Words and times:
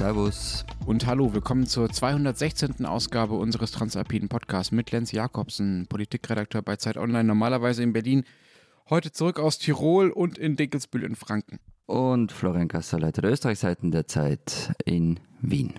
Servus. 0.00 0.64
Und 0.86 1.06
hallo, 1.06 1.34
willkommen 1.34 1.66
zur 1.66 1.90
216. 1.90 2.86
Ausgabe 2.86 3.34
unseres 3.34 3.70
Transalpinen 3.70 4.30
Podcasts 4.30 4.72
mit 4.72 4.90
Lenz 4.92 5.12
Jakobsen, 5.12 5.88
Politikredakteur 5.90 6.62
bei 6.62 6.76
Zeit 6.76 6.96
Online, 6.96 7.24
normalerweise 7.24 7.82
in 7.82 7.92
Berlin. 7.92 8.24
Heute 8.88 9.12
zurück 9.12 9.38
aus 9.38 9.58
Tirol 9.58 10.08
und 10.08 10.38
in 10.38 10.56
Dinkelsbühl 10.56 11.04
in 11.04 11.16
Franken. 11.16 11.58
Und 11.84 12.32
Florian 12.32 12.68
Gasser, 12.68 12.98
Leiter 12.98 13.20
der 13.20 13.32
Österreichseiten 13.32 13.90
der 13.90 14.06
Zeit 14.06 14.72
in 14.86 15.20
Wien. 15.42 15.74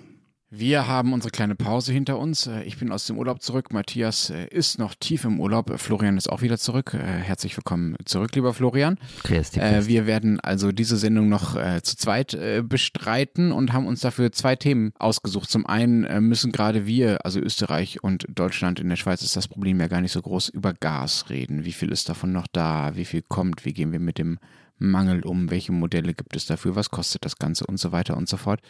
Wir 0.54 0.86
haben 0.86 1.14
unsere 1.14 1.32
kleine 1.32 1.56
Pause 1.56 1.94
hinter 1.94 2.20
uns. 2.20 2.46
Äh, 2.46 2.64
ich 2.64 2.78
bin 2.78 2.92
aus 2.92 3.06
dem 3.06 3.18
Urlaub 3.18 3.42
zurück. 3.42 3.72
Matthias 3.72 4.30
äh, 4.30 4.48
ist 4.48 4.80
noch 4.80 4.96
tief 4.96 5.24
im 5.24 5.40
Urlaub. 5.40 5.70
Äh, 5.70 5.78
Florian 5.78 6.18
ist 6.18 6.30
auch 6.30 6.42
wieder 6.42 6.58
zurück. 6.58 6.92
Herzlich 6.92 7.56
willkommen 7.56 7.96
zurück, 8.04 8.36
lieber 8.36 8.54
Florian. 8.54 8.98
Grüß 9.24 9.52
dich. 9.52 9.62
Wir 9.62 10.08
werden 10.08 10.42
also 10.42 10.74
diese 10.74 10.98
Sendung 10.98 11.30
noch 11.30 11.56
zu 11.84 11.96
zweit 11.96 12.38
bestreiten 12.68 13.54
und 13.54 13.72
haben 13.72 13.88
uns 13.88 14.02
dafür 14.02 14.34
zwei 14.34 14.58
Themen 14.58 14.92
ausgesucht. 15.00 15.50
Zum 15.50 15.66
einen 15.66 16.28
müssen 16.28 16.52
gerade 16.52 16.86
wir, 16.86 17.26
also 17.26 17.40
Österreich 17.40 18.04
und 18.04 18.26
Deutschland, 18.28 18.82
in 18.82 18.90
der 18.90 18.98
Schweiz 18.98 19.22
ist 19.22 19.38
das 19.38 19.48
Problem 19.48 19.80
ja 19.80 19.88
gar 19.88 20.02
nicht 20.02 20.12
so 20.12 20.22
groß, 20.22 20.50
über 20.50 20.74
Gas 20.74 21.30
reden. 21.30 21.64
Wie 21.64 21.72
viel 21.72 21.92
ist 21.92 22.10
davon 22.10 22.34
noch 22.34 22.48
da? 22.52 22.92
Wie 22.96 23.06
viel 23.06 23.22
kommt? 23.22 23.64
Wie 23.64 23.74
gehen 23.74 23.94
wir 23.94 24.00
mit 24.00 24.18
dem 24.18 24.38
Mangel 24.78 25.24
um? 25.24 25.50
Welche 25.50 25.72
Modelle 25.72 26.14
gibt 26.14 26.36
es 26.36 26.46
dafür? 26.46 26.76
Was 26.76 26.90
kostet 26.90 27.24
das 27.24 27.38
Ganze 27.38 27.66
und 27.68 27.78
so 27.78 27.92
weiter 27.94 28.18
und 28.18 28.28
so 28.28 28.36
fort? 28.38 28.62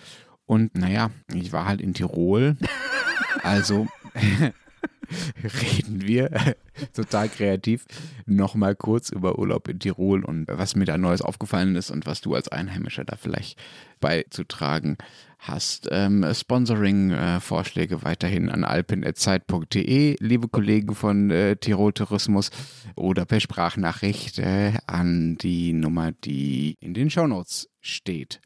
Und 0.46 0.76
naja, 0.76 1.12
ich 1.34 1.54
war 1.54 1.66
halt 1.66 1.82
in 1.82 1.94
Tirol. 1.94 2.58
Also 3.44 3.88
reden 5.44 6.02
wir 6.02 6.56
total 6.94 7.30
kreativ 7.30 7.86
nochmal 8.26 8.76
kurz 8.76 9.10
über 9.10 9.40
Urlaub 9.40 9.68
in 9.68 9.80
Tirol 9.80 10.24
und 10.24 10.48
was 10.48 10.76
mir 10.76 10.86
da 10.86 10.98
Neues 10.98 11.22
aufgefallen 11.22 11.76
ist 11.76 11.92
und 11.92 12.06
was 12.06 12.22
du 12.22 12.36
als 12.36 12.48
Einheimischer 12.48 13.04
da 13.04 13.16
vielleicht 13.16 13.60
beizutragen 14.00 14.98
hast. 15.40 15.88
Ähm, 15.92 16.26
Sponsoring-Vorschläge 16.32 17.96
äh, 17.96 18.04
weiterhin 18.04 18.50
an 18.50 18.64
alpen.zeit.de, 18.64 20.16
liebe 20.20 20.48
Kollegen 20.48 20.96
von 20.96 21.32
äh, 21.32 21.56
Tirol 21.56 21.94
Tourismus 21.94 22.52
oder 22.96 23.26
per 23.26 23.40
Sprachnachricht 23.40 24.40
äh, 24.40 24.74
an 24.88 25.38
die 25.38 25.74
Nummer, 25.74 26.12
die 26.12 26.78
in 26.80 26.94
den 26.94 27.10
Shownotes 27.10 27.70
steht. 27.82 28.42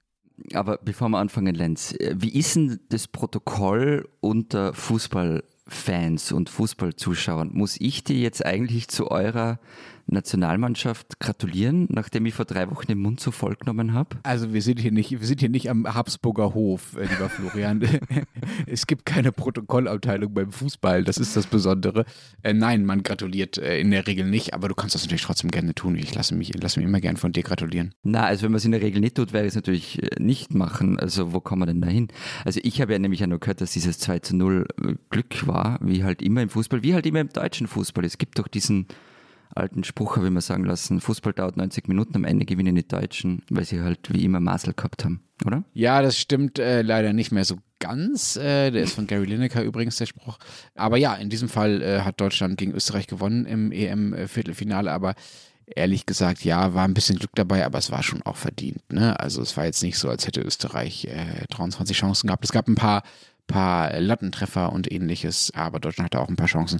Aber 0.53 0.77
bevor 0.83 1.09
wir 1.09 1.17
anfangen, 1.17 1.55
Lenz, 1.55 1.93
äh, 1.93 2.15
wie 2.17 2.37
ist 2.37 2.55
denn 2.55 2.79
das 2.89 3.07
Protokoll 3.07 4.07
unter 4.19 4.73
Fußballfans 4.73 6.31
und 6.31 6.49
Fußballzuschauern? 6.49 7.51
Muss 7.53 7.79
ich 7.79 8.03
dir 8.03 8.17
jetzt 8.17 8.45
eigentlich 8.45 8.87
zu 8.87 9.09
eurer 9.11 9.59
Nationalmannschaft 10.07 11.19
gratulieren, 11.19 11.87
nachdem 11.89 12.25
ich 12.25 12.33
vor 12.33 12.45
drei 12.45 12.69
Wochen 12.69 12.87
den 12.87 12.99
Mund 12.99 13.19
so 13.19 13.31
voll 13.31 13.55
genommen 13.55 13.93
habe? 13.93 14.17
Also 14.23 14.53
wir 14.53 14.61
sind 14.61 14.79
hier 14.79 14.91
nicht, 14.91 15.11
wir 15.11 15.25
sind 15.25 15.39
hier 15.39 15.49
nicht 15.49 15.69
am 15.69 15.85
Habsburger 15.91 16.53
Hof, 16.53 16.95
äh, 16.95 17.03
lieber 17.03 17.29
Florian. 17.29 17.81
es 18.67 18.87
gibt 18.87 19.05
keine 19.05 19.31
Protokollabteilung 19.31 20.33
beim 20.33 20.51
Fußball, 20.51 21.03
das 21.03 21.17
ist 21.17 21.35
das 21.35 21.47
Besondere. 21.47 22.05
Äh, 22.43 22.53
nein, 22.53 22.85
man 22.85 23.03
gratuliert 23.03 23.57
äh, 23.57 23.79
in 23.79 23.91
der 23.91 24.05
Regel 24.05 24.25
nicht, 24.27 24.53
aber 24.53 24.67
du 24.67 24.75
kannst 24.75 24.95
das 24.95 25.03
natürlich 25.03 25.23
trotzdem 25.23 25.49
gerne 25.51 25.73
tun. 25.73 25.95
Ich 25.95 26.13
lasse 26.13 26.35
mich, 26.35 26.53
lasse 26.61 26.79
mich 26.79 26.87
immer 26.87 27.01
gern 27.01 27.17
von 27.17 27.31
dir 27.31 27.43
gratulieren. 27.43 27.93
Na, 28.03 28.25
also 28.25 28.43
wenn 28.43 28.51
man 28.51 28.57
es 28.57 28.65
in 28.65 28.71
der 28.71 28.81
Regel 28.81 29.01
nicht 29.01 29.15
tut, 29.15 29.33
werde 29.33 29.47
ich 29.47 29.51
es 29.51 29.55
natürlich 29.55 30.03
äh, 30.03 30.21
nicht 30.21 30.53
machen. 30.53 30.99
Also 30.99 31.33
wo 31.33 31.39
kommen 31.39 31.63
wir 31.63 31.67
denn 31.67 31.81
da 31.81 31.87
hin? 31.87 32.09
Also 32.43 32.59
ich 32.63 32.81
habe 32.81 32.93
ja 32.93 32.99
nämlich 32.99 33.21
ja 33.21 33.27
nur 33.27 33.39
gehört, 33.39 33.61
dass 33.61 33.71
dieses 33.71 33.99
2 33.99 34.19
zu 34.19 34.35
0 34.35 34.67
äh, 34.83 34.93
Glück 35.09 35.47
war, 35.47 35.79
wie 35.81 36.03
halt 36.03 36.21
immer 36.21 36.41
im 36.41 36.49
Fußball, 36.49 36.83
wie 36.83 36.93
halt 36.93 37.05
immer 37.05 37.21
im 37.21 37.29
deutschen 37.29 37.67
Fußball. 37.67 38.05
Es 38.05 38.17
gibt 38.17 38.37
doch 38.39 38.47
diesen 38.47 38.87
alten 39.55 39.83
Spruch 39.83 40.17
habe 40.17 40.27
ich 40.27 40.33
mir 40.33 40.41
sagen 40.41 40.65
lassen, 40.65 41.01
Fußball 41.01 41.33
dauert 41.33 41.57
90 41.57 41.87
Minuten, 41.87 42.15
am 42.15 42.25
Ende 42.25 42.45
gewinnen 42.45 42.75
die 42.75 42.87
Deutschen, 42.87 43.41
weil 43.49 43.65
sie 43.65 43.81
halt 43.81 44.13
wie 44.13 44.23
immer 44.23 44.39
Masel 44.39 44.73
gehabt 44.73 45.05
haben, 45.05 45.21
oder? 45.45 45.63
Ja, 45.73 46.01
das 46.01 46.19
stimmt 46.19 46.59
äh, 46.59 46.81
leider 46.81 47.13
nicht 47.13 47.31
mehr 47.31 47.45
so 47.45 47.57
ganz. 47.79 48.35
Äh, 48.35 48.71
der 48.71 48.83
ist 48.83 48.93
von 48.93 49.07
Gary 49.07 49.25
Lineker 49.25 49.63
übrigens 49.63 49.97
der 49.97 50.05
Spruch. 50.05 50.37
Aber 50.75 50.97
ja, 50.97 51.15
in 51.15 51.29
diesem 51.29 51.49
Fall 51.49 51.81
äh, 51.81 52.01
hat 52.01 52.19
Deutschland 52.19 52.57
gegen 52.57 52.73
Österreich 52.73 53.07
gewonnen 53.07 53.45
im 53.45 53.71
EM-Viertelfinale, 53.71 54.91
aber 54.91 55.15
ehrlich 55.65 56.05
gesagt, 56.05 56.43
ja, 56.43 56.73
war 56.73 56.83
ein 56.85 56.93
bisschen 56.93 57.17
Glück 57.17 57.31
dabei, 57.35 57.65
aber 57.65 57.79
es 57.79 57.91
war 57.91 58.03
schon 58.03 58.21
auch 58.23 58.35
verdient. 58.35 58.81
Ne? 58.91 59.19
Also 59.19 59.41
es 59.41 59.57
war 59.57 59.65
jetzt 59.65 59.83
nicht 59.83 59.97
so, 59.97 60.09
als 60.09 60.27
hätte 60.27 60.41
Österreich 60.41 61.05
äh, 61.05 61.45
23 61.49 61.97
Chancen 61.97 62.27
gehabt. 62.27 62.43
Es 62.43 62.51
gab 62.51 62.67
ein 62.67 62.75
paar, 62.75 63.03
paar 63.47 63.99
Lattentreffer 63.99 64.71
und 64.71 64.91
ähnliches, 64.91 65.51
aber 65.55 65.79
Deutschland 65.79 66.07
hatte 66.07 66.19
auch 66.21 66.29
ein 66.29 66.35
paar 66.35 66.47
Chancen 66.47 66.79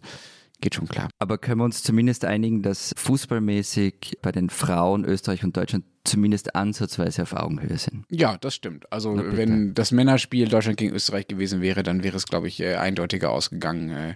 geht 0.62 0.76
schon 0.76 0.88
klar. 0.88 1.10
Aber 1.20 1.38
können 1.38 1.60
wir 1.60 1.66
uns 1.66 1.84
zumindest 1.84 2.26
einigen, 2.26 2.62
dass 2.62 2.94
fußballmäßig 2.98 4.20
bei 4.22 4.32
den 4.32 4.50
Frauen 4.50 5.06
Österreich 5.06 5.44
und 5.44 5.56
Deutschland 5.58 5.86
zumindest 6.04 6.56
ansatzweise 6.56 7.24
auf 7.24 7.34
Augenhöhe 7.34 7.78
sind? 7.78 8.06
Ja, 8.10 8.38
das 8.38 8.56
stimmt. 8.56 8.92
Also 8.92 9.16
wenn 9.18 9.74
das 9.74 9.92
Männerspiel 9.92 10.48
Deutschland 10.48 10.78
gegen 10.78 10.94
Österreich 10.94 11.28
gewesen 11.28 11.62
wäre, 11.62 11.84
dann 11.84 12.04
wäre 12.04 12.16
es, 12.16 12.26
glaube 12.26 12.48
ich, 12.48 12.60
äh, 12.60 12.76
eindeutiger 12.76 13.32
ausgegangen, 13.32 13.90
äh, 13.90 14.16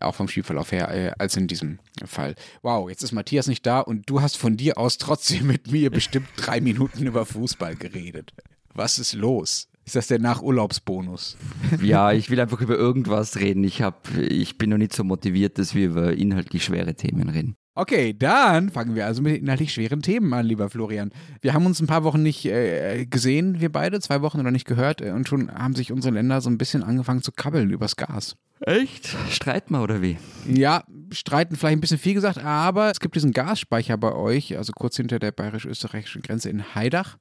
auch 0.00 0.14
vom 0.14 0.28
Spielverlauf 0.28 0.72
her, 0.72 0.90
äh, 0.90 1.12
als 1.18 1.36
in 1.36 1.46
diesem 1.46 1.78
Fall. 2.04 2.34
Wow, 2.62 2.88
jetzt 2.90 3.02
ist 3.02 3.12
Matthias 3.12 3.46
nicht 3.46 3.64
da 3.66 3.80
und 3.80 4.10
du 4.10 4.20
hast 4.20 4.36
von 4.36 4.56
dir 4.56 4.78
aus 4.78 4.98
trotzdem 4.98 5.46
mit 5.48 5.70
mir 5.70 5.90
bestimmt 5.90 6.28
drei 6.36 6.60
Minuten 6.60 7.06
über 7.06 7.24
Fußball 7.24 7.76
geredet. 7.76 8.32
Was 8.74 8.98
ist 8.98 9.14
los? 9.14 9.67
Ist 9.88 9.96
das 9.96 10.08
der 10.08 10.18
Nachurlaubsbonus? 10.18 11.38
Ja, 11.82 12.12
ich 12.12 12.28
will 12.28 12.38
einfach 12.38 12.60
über 12.60 12.76
irgendwas 12.76 13.36
reden. 13.36 13.64
Ich, 13.64 13.80
hab, 13.80 14.06
ich 14.18 14.58
bin 14.58 14.68
noch 14.68 14.76
nicht 14.76 14.92
so 14.92 15.02
motiviert, 15.02 15.56
dass 15.56 15.74
wir 15.74 15.86
über 15.86 16.12
inhaltlich 16.12 16.62
schwere 16.62 16.94
Themen 16.94 17.30
reden. 17.30 17.56
Okay, 17.74 18.12
dann 18.12 18.68
fangen 18.68 18.94
wir 18.94 19.06
also 19.06 19.22
mit 19.22 19.40
inhaltlich 19.40 19.72
schweren 19.72 20.02
Themen 20.02 20.34
an, 20.34 20.44
lieber 20.44 20.68
Florian. 20.68 21.10
Wir 21.40 21.54
haben 21.54 21.64
uns 21.64 21.80
ein 21.80 21.86
paar 21.86 22.04
Wochen 22.04 22.22
nicht 22.22 22.44
äh, 22.44 23.06
gesehen, 23.06 23.60
wir 23.60 23.72
beide, 23.72 23.98
zwei 24.00 24.20
Wochen 24.20 24.40
oder 24.40 24.50
nicht 24.50 24.66
gehört, 24.66 25.00
äh, 25.00 25.12
und 25.12 25.26
schon 25.26 25.50
haben 25.50 25.74
sich 25.74 25.90
unsere 25.90 26.12
Länder 26.12 26.42
so 26.42 26.50
ein 26.50 26.58
bisschen 26.58 26.82
angefangen 26.82 27.22
zu 27.22 27.32
kabbeln 27.32 27.70
übers 27.70 27.96
Gas. 27.96 28.36
Echt? 28.60 29.16
Streiten 29.30 29.72
wir 29.72 29.82
oder 29.82 30.02
wie? 30.02 30.18
Ja, 30.46 30.84
streiten 31.12 31.56
vielleicht 31.56 31.78
ein 31.78 31.80
bisschen 31.80 31.98
viel 31.98 32.12
gesagt, 32.12 32.36
aber 32.44 32.90
es 32.90 33.00
gibt 33.00 33.14
diesen 33.14 33.32
Gasspeicher 33.32 33.96
bei 33.96 34.12
euch, 34.12 34.58
also 34.58 34.72
kurz 34.74 34.96
hinter 34.98 35.18
der 35.18 35.32
bayerisch-österreichischen 35.32 36.20
Grenze 36.20 36.50
in 36.50 36.74
Heidach 36.74 37.16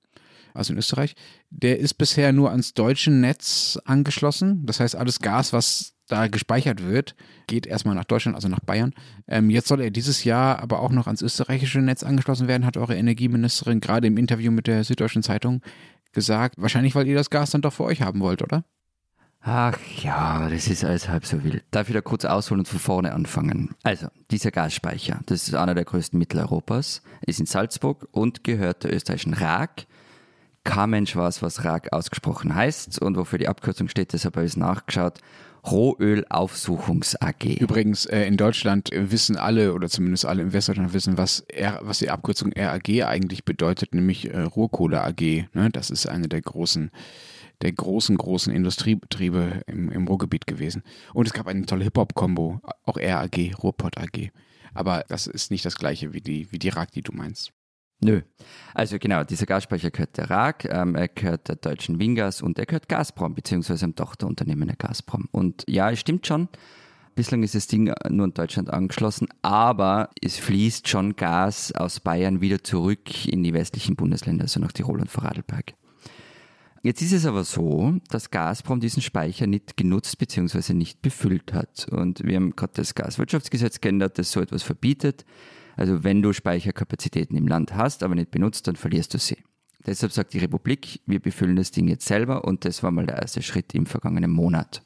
also 0.58 0.74
in 0.74 0.80
Österreich, 0.80 1.16
der 1.50 1.80
ist 1.80 1.96
bisher 1.96 2.34
nur 2.34 2.52
ans 2.52 2.74
deutsche 2.74 3.12
Netz 3.12 3.80
angeschlossen. 3.86 4.66
Das 4.66 4.80
heißt, 4.80 4.96
alles 4.96 5.20
Gas, 5.20 5.54
was 5.54 5.94
da 6.08 6.28
gespeichert 6.28 6.84
wird, 6.84 7.16
geht 7.48 7.68
erstmal 7.68 7.96
nach 7.96 8.06
Deutschland, 8.06 8.36
also 8.36 8.48
nach 8.48 8.62
Bayern. 8.62 8.94
Ähm, 9.28 9.50
jetzt 9.50 9.68
soll 9.68 9.82
er 9.82 9.92
dieses 9.92 10.24
Jahr 10.24 10.60
aber 10.60 10.80
auch 10.80 10.92
noch 10.92 11.08
ans 11.08 11.22
österreichische 11.22 11.80
Netz 11.80 12.04
angeschlossen 12.04 12.48
werden, 12.48 12.66
hat 12.66 12.78
eure 12.78 12.96
Energieministerin 12.96 13.80
gerade 13.80 14.08
im 14.08 14.18
Interview 14.18 14.52
mit 14.52 14.68
der 14.68 14.84
Süddeutschen 14.84 15.24
Zeitung 15.24 15.62
gesagt. 16.14 16.56
Wahrscheinlich, 16.58 16.96
weil 16.96 17.08
ihr 17.08 17.16
das 17.16 17.30
Gas 17.30 17.52
dann 17.52 17.62
doch 17.62 17.74
für 17.74 17.84
euch 17.84 18.02
haben 18.02 18.20
wollt, 18.22 18.42
oder? 18.42 18.64
Ach 19.42 19.78
ja, 20.04 20.50
das 20.50 20.68
ist 20.68 20.84
alles 20.84 21.08
halb 21.08 21.26
so 21.26 21.42
wild. 21.44 21.64
Darf 21.72 21.88
ich 21.88 21.94
da 21.94 22.02
kurz 22.02 22.26
ausholen 22.26 22.60
und 22.60 22.68
von 22.68 22.80
vorne 22.80 23.14
anfangen? 23.14 23.76
Also, 23.84 24.08
dieser 24.30 24.52
Gasspeicher, 24.52 25.22
das 25.26 25.48
ist 25.48 25.56
einer 25.56 25.74
der 25.74 25.86
größten 25.86 26.20
Mitteleuropas, 26.20 27.02
ist 27.26 27.40
in 27.40 27.46
Salzburg 27.46 28.08
und 28.12 28.44
gehört 28.44 28.84
der 28.84 28.94
österreichischen 28.94 29.34
RAG, 29.34 29.87
kein 30.68 30.90
Mensch 30.90 31.16
weiß, 31.16 31.42
was 31.42 31.64
RAG 31.64 31.94
ausgesprochen 31.94 32.54
heißt 32.54 33.02
und 33.02 33.16
wofür 33.16 33.40
die 33.40 33.48
Abkürzung 33.48 33.88
steht, 33.88 34.12
deshalb 34.12 34.36
habe 34.36 34.46
ich 34.46 34.52
es 34.52 34.58
nachgeschaut. 34.58 35.20
Rohölaufsuchungs 35.66 37.16
AG. 37.22 37.46
Übrigens, 37.60 38.06
äh, 38.06 38.24
in 38.24 38.38
Deutschland 38.38 38.90
wissen 38.94 39.38
alle, 39.38 39.74
oder 39.74 39.90
zumindest 39.90 40.26
alle 40.26 40.44
in 40.44 40.54
Westdeutschland 40.54 40.94
wissen, 40.94 41.18
was, 41.18 41.42
R, 41.50 41.80
was 41.84 42.00
die 42.00 42.10
Abkürzung 42.10 42.54
RAG 42.54 42.90
eigentlich 43.06 43.46
bedeutet, 43.46 43.96
nämlich 43.96 44.30
äh, 44.30 44.42
Rohkohle 44.42 45.04
AG. 45.04 45.48
Ne? 45.54 45.70
Das 45.72 45.90
ist 45.90 46.08
eine 46.08 46.28
der 46.28 46.42
großen, 46.42 46.92
der 47.62 47.72
großen, 47.72 48.18
großen 48.18 48.54
Industriebetriebe 48.54 49.62
im, 49.68 49.90
im 49.90 50.08
Ruhrgebiet 50.08 50.48
gewesen. 50.48 50.84
Und 51.14 51.28
es 51.28 51.34
gab 51.34 51.48
eine 51.48 51.66
tolle 51.66 51.86
Hip-Hop-Kombo, 51.86 52.62
auch 52.84 52.98
RAG, 52.98 53.38
Ruhrpott 53.62 53.98
AG. 53.98 54.32
Aber 54.74 55.06
das 55.08 55.28
ist 55.28 55.50
nicht 55.50 55.66
das 55.66 55.76
gleiche 55.76 56.14
wie 56.14 56.22
die, 56.22 56.52
wie 56.52 56.60
die 56.60 56.70
RAG, 56.70 56.92
die 56.92 57.02
du 57.02 57.14
meinst. 57.14 57.52
Nö. 58.00 58.22
Also 58.74 59.00
genau, 59.00 59.24
dieser 59.24 59.48
Gasspeicher 59.48 59.90
gehört 59.90 60.18
der 60.18 60.30
RAG, 60.30 60.66
ähm, 60.66 60.94
er 60.94 61.08
gehört 61.08 61.50
der 61.50 61.56
deutschen 61.56 62.00
Wingas 62.00 62.42
und 62.42 62.60
er 62.60 62.68
gehört 62.68 62.88
Gazprom, 62.88 63.34
beziehungsweise 63.34 63.86
einem 63.86 63.96
Tochterunternehmen 63.96 64.68
der 64.68 64.78
Gazprom. 64.78 65.28
Und 65.32 65.64
ja, 65.68 65.90
es 65.90 66.00
stimmt 66.00 66.28
schon, 66.28 66.48
bislang 67.16 67.42
ist 67.42 67.56
das 67.56 67.66
Ding 67.66 67.92
nur 68.10 68.26
in 68.28 68.34
Deutschland 68.34 68.70
angeschlossen, 68.70 69.28
aber 69.42 70.12
es 70.22 70.38
fließt 70.38 70.88
schon 70.88 71.16
Gas 71.16 71.72
aus 71.72 72.00
Bayern 72.00 72.40
wieder 72.40 72.64
zurück 72.64 73.26
in 73.26 73.42
die 73.42 73.54
westlichen 73.54 73.96
Bundesländer, 73.96 74.44
also 74.44 74.60
nach 74.60 74.72
Tirol 74.72 75.02
und 75.02 75.10
Vorarlberg. 75.10 75.74
Jetzt 76.84 77.02
ist 77.02 77.14
es 77.14 77.26
aber 77.26 77.44
so, 77.44 77.96
dass 78.10 78.30
Gazprom 78.30 78.80
diesen 78.80 79.02
Speicher 79.02 79.48
nicht 79.48 79.76
genutzt 79.76 80.20
bzw. 80.20 80.74
nicht 80.74 81.02
befüllt 81.02 81.52
hat. 81.54 81.88
Und 81.90 82.24
wir 82.24 82.36
haben 82.36 82.56
gerade 82.56 82.74
das 82.76 82.94
Gaswirtschaftsgesetz 82.94 83.82
geändert, 83.82 84.20
das 84.20 84.32
so 84.32 84.40
etwas 84.40 84.62
verbietet. 84.62 85.26
Also 85.78 86.04
wenn 86.04 86.22
du 86.22 86.34
Speicherkapazitäten 86.34 87.38
im 87.38 87.48
Land 87.48 87.76
hast, 87.76 88.04
aber 88.04 88.16
nicht 88.16 88.32
benutzt, 88.32 88.68
dann 88.68 88.76
verlierst 88.76 89.14
du 89.14 89.20
sie. 89.20 89.38
Deshalb 89.86 90.12
sagt 90.12 90.34
die 90.34 90.40
Republik, 90.40 91.00
wir 91.06 91.22
befüllen 91.22 91.56
das 91.56 91.72
Ding 91.72 91.88
jetzt 91.88 92.06
selber 92.06 92.44
und 92.44 92.66
das 92.66 92.84
war 92.84 92.92
mal 92.92 93.06
der 93.06 93.20
erste 93.20 93.42
Schritt 93.42 93.74
im 93.74 93.86
vergangenen 93.86 94.32
Monat. 94.32 94.82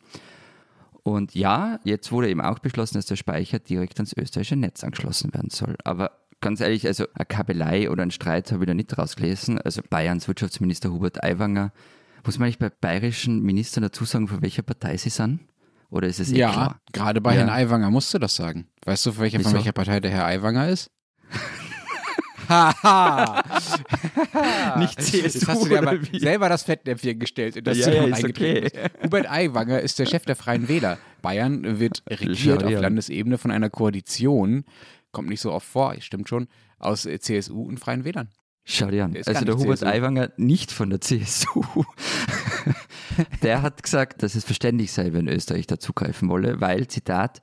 Und 1.04 1.34
ja, 1.34 1.80
jetzt 1.84 2.12
wurde 2.12 2.30
eben 2.30 2.42
auch 2.42 2.60
beschlossen, 2.60 2.96
dass 2.96 3.08
der 3.08 3.16
Speicher 3.16 3.58
direkt 3.58 3.98
ans 3.98 4.14
österreichische 4.16 4.58
Netz 4.58 4.84
angeschlossen 4.84 5.34
werden 5.34 5.50
soll. 5.50 5.76
Aber 5.84 6.12
ganz 6.42 6.60
ehrlich, 6.60 6.86
also 6.86 7.06
eine 7.16 7.26
Kabelei 7.26 7.90
oder 7.90 8.04
ein 8.04 8.12
Streit 8.12 8.52
habe 8.52 8.64
ich 8.64 8.68
da 8.68 8.74
nicht 8.74 8.96
rausgelesen. 8.96 9.60
Also 9.60 9.82
Bayerns 9.90 10.28
Wirtschaftsminister 10.28 10.92
Hubert 10.92 11.24
Aiwanger 11.24 11.72
Muss 12.24 12.38
man 12.38 12.46
eigentlich 12.46 12.60
bei 12.60 12.70
bayerischen 12.70 13.42
Ministern 13.42 13.82
dazu 13.82 14.06
sagen, 14.06 14.28
von 14.28 14.44
welcher 14.44 14.62
Partei 14.62 14.98
sie 14.98 15.10
sind? 15.10 15.40
Oder 15.92 16.08
ist 16.08 16.20
es 16.20 16.32
eh 16.32 16.38
ja, 16.38 16.52
klar? 16.52 16.82
gerade 16.94 17.22
bei 17.22 17.34
Ja. 17.34 17.42
Herrn 17.42 17.50
Aiwanger 17.50 17.92
musst 17.92 18.12
du 18.14 18.18
das 18.18 18.36
sagen. 18.36 18.68
Weißt 18.86 19.06
du, 19.06 19.12
von 19.12 19.22
welcher, 19.24 19.40
von 19.42 19.54
welcher 19.54 19.74
Partei 19.74 20.00
der 20.00 20.10
Herr 20.10 20.26
Aiwanger 20.26 20.70
ist? 20.70 20.90
Haha! 22.50 23.44
Nicht 24.80 25.14
Jetzt 25.14 25.48
hast 25.48 25.64
du 25.64 25.70
dir 25.70 25.80
aber 25.80 26.00
selber 26.18 26.50
das 26.50 26.64
Fettnäpfchen 26.64 27.20
gestellt 27.20 27.58
und 27.58 27.68
das 27.68 27.78
Ja, 27.78 27.92
ja, 27.92 28.04
ist 28.06 28.24
okay. 28.24 28.68
Hubert 29.04 29.30
Aiwanger 29.30 29.80
ist 29.80 30.00
der 30.00 30.06
Chef 30.06 30.26
der 30.26 30.36
Freien 30.36 30.68
Wähler. 30.68 30.98
Bayern 31.22 31.80
wird 31.80 32.04
regiert 32.10 32.64
auf. 32.64 32.72
Landesebene 32.72 33.38
von 33.38 33.52
einer 33.52 33.70
Koalition, 33.70 34.66
kommt 35.12 35.30
nicht 35.30 35.42
so 35.42 35.52
oft 35.52 35.68
vor, 35.68 35.96
stimmt 36.00 36.28
schon, 36.30 36.48
aus 36.80 37.06
äh, 37.06 37.20
CSU 37.20 37.62
und 37.64 37.80
Freien 37.80 38.04
Wählern. 38.06 38.30
Schau 38.64 38.88
dir 38.88 39.06
an. 39.06 39.16
Ist 39.16 39.28
Also 39.28 39.44
der 39.44 39.58
Hubert 39.58 39.80
CSU. 39.80 39.90
Aiwanger 39.90 40.32
nicht 40.38 40.72
von 40.72 40.90
der 40.90 41.02
CSU. 41.02 41.64
der 43.42 43.62
hat 43.62 43.82
gesagt, 43.82 44.24
dass 44.24 44.36
es 44.36 44.46
verständlich 44.46 44.92
sei, 44.92 45.14
wenn 45.14 45.28
Österreich 45.28 45.68
dazugreifen 45.68 46.30
wolle, 46.30 46.62
weil, 46.62 46.88
Zitat, 46.88 47.42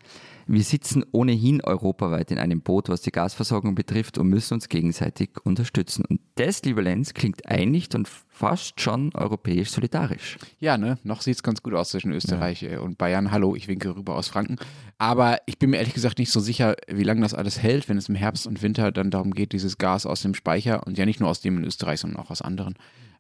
wir 0.49 0.63
sitzen 0.63 1.05
ohnehin 1.13 1.61
europaweit 1.61 2.31
in 2.31 2.39
einem 2.39 2.63
Boot, 2.63 2.89
was 2.89 3.03
die 3.03 3.11
Gasversorgung 3.11 3.75
betrifft 3.75 4.17
und 4.17 4.29
müssen 4.29 4.55
uns 4.55 4.71
gegenseitig 4.71 5.31
unterstützen. 5.45 6.05
Und 6.07 6.21
das, 6.37 6.63
lieber 6.63 6.81
Lenz, 6.81 7.13
klingt 7.13 7.47
einig 7.47 7.89
und 7.95 8.09
fast 8.09 8.81
schon 8.81 9.15
europäisch 9.15 9.71
solidarisch. 9.71 10.39
Ja, 10.59 10.79
ne? 10.79 10.99
Noch 11.05 11.21
sieht 11.21 11.37
es 11.37 11.43
ganz 11.43 11.63
gut 11.63 11.75
aus 11.75 11.91
zwischen 11.91 12.13
Österreich 12.13 12.63
äh, 12.63 12.79
und 12.79 12.97
Bayern. 12.97 13.31
Hallo, 13.31 13.55
ich 13.55 13.69
winke 13.69 13.95
rüber 13.95 14.17
aus 14.17 14.29
Franken. 14.29 14.57
Aber 14.97 15.39
ich 15.45 15.59
bin 15.59 15.71
mir 15.71 15.77
ehrlich 15.77 15.95
gesagt 15.95 16.19
nicht 16.19 16.33
so 16.33 16.41
sicher, 16.41 16.77
wie 16.89 17.05
lange 17.05 17.21
das 17.21 17.35
alles 17.35 17.63
hält, 17.63 17.89
wenn 17.91 17.99
es 17.99 18.09
im 18.09 18.15
Herbst 18.15 18.47
und 18.47 18.63
Winter 18.63 18.91
dann 18.91 19.11
darum 19.11 19.35
geht, 19.35 19.53
dieses 19.53 19.77
Gas 19.77 20.07
aus 20.07 20.23
dem 20.23 20.35
Speicher 20.35 20.87
und 20.87 20.97
ja 20.97 21.05
nicht 21.05 21.21
nur 21.21 21.29
aus 21.29 21.43
dem 21.43 21.59
in 21.59 21.65
Österreich, 21.65 22.01
sondern 22.01 22.21
auch 22.21 22.31
aus 22.31 22.41
anderen, 22.41 22.75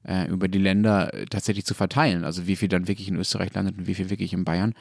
äh, 0.04 0.28
über 0.28 0.48
die 0.48 0.58
Länder 0.58 1.12
äh, 1.12 1.26
tatsächlich 1.26 1.66
zu 1.66 1.74
verteilen. 1.74 2.24
Also 2.24 2.46
wie 2.46 2.56
viel 2.56 2.68
dann 2.68 2.88
wirklich 2.88 3.08
in 3.08 3.16
Österreich 3.16 3.52
landet 3.54 3.76
und 3.76 3.86
wie 3.86 3.94
viel 3.94 4.10
wirklich 4.10 4.32
in 4.32 4.44
Bayern. 4.44 4.74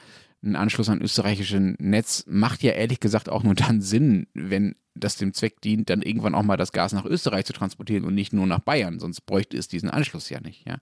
Ein 0.48 0.56
Anschluss 0.56 0.88
an 0.88 1.02
österreichischen 1.02 1.76
Netz 1.80 2.24
macht 2.26 2.64
ja 2.64 2.72
ehrlich 2.72 3.00
gesagt 3.02 3.28
auch 3.28 3.44
nur 3.44 3.56
dann 3.56 3.82
Sinn, 3.82 4.28
wenn 4.34 4.76
das 4.96 5.18
dem 5.18 5.34
Zweck 5.34 5.62
dient, 5.62 5.90
dann 5.90 6.02
irgendwann 6.02 6.34
auch 6.34 6.44
mal 6.44 6.58
das 6.58 6.72
Gas 6.72 6.94
nach 6.94 7.06
Österreich 7.06 7.46
zu 7.46 7.54
transportieren 7.54 8.06
und 8.06 8.16
nicht 8.16 8.34
nur 8.34 8.48
nach 8.48 8.60
Bayern. 8.60 9.00
Sonst 9.00 9.22
bräuchte 9.22 9.58
es 9.58 9.68
diesen 9.68 9.90
Anschluss 9.90 10.30
ja 10.30 10.40
nicht, 10.40 10.66
ja. 10.68 10.78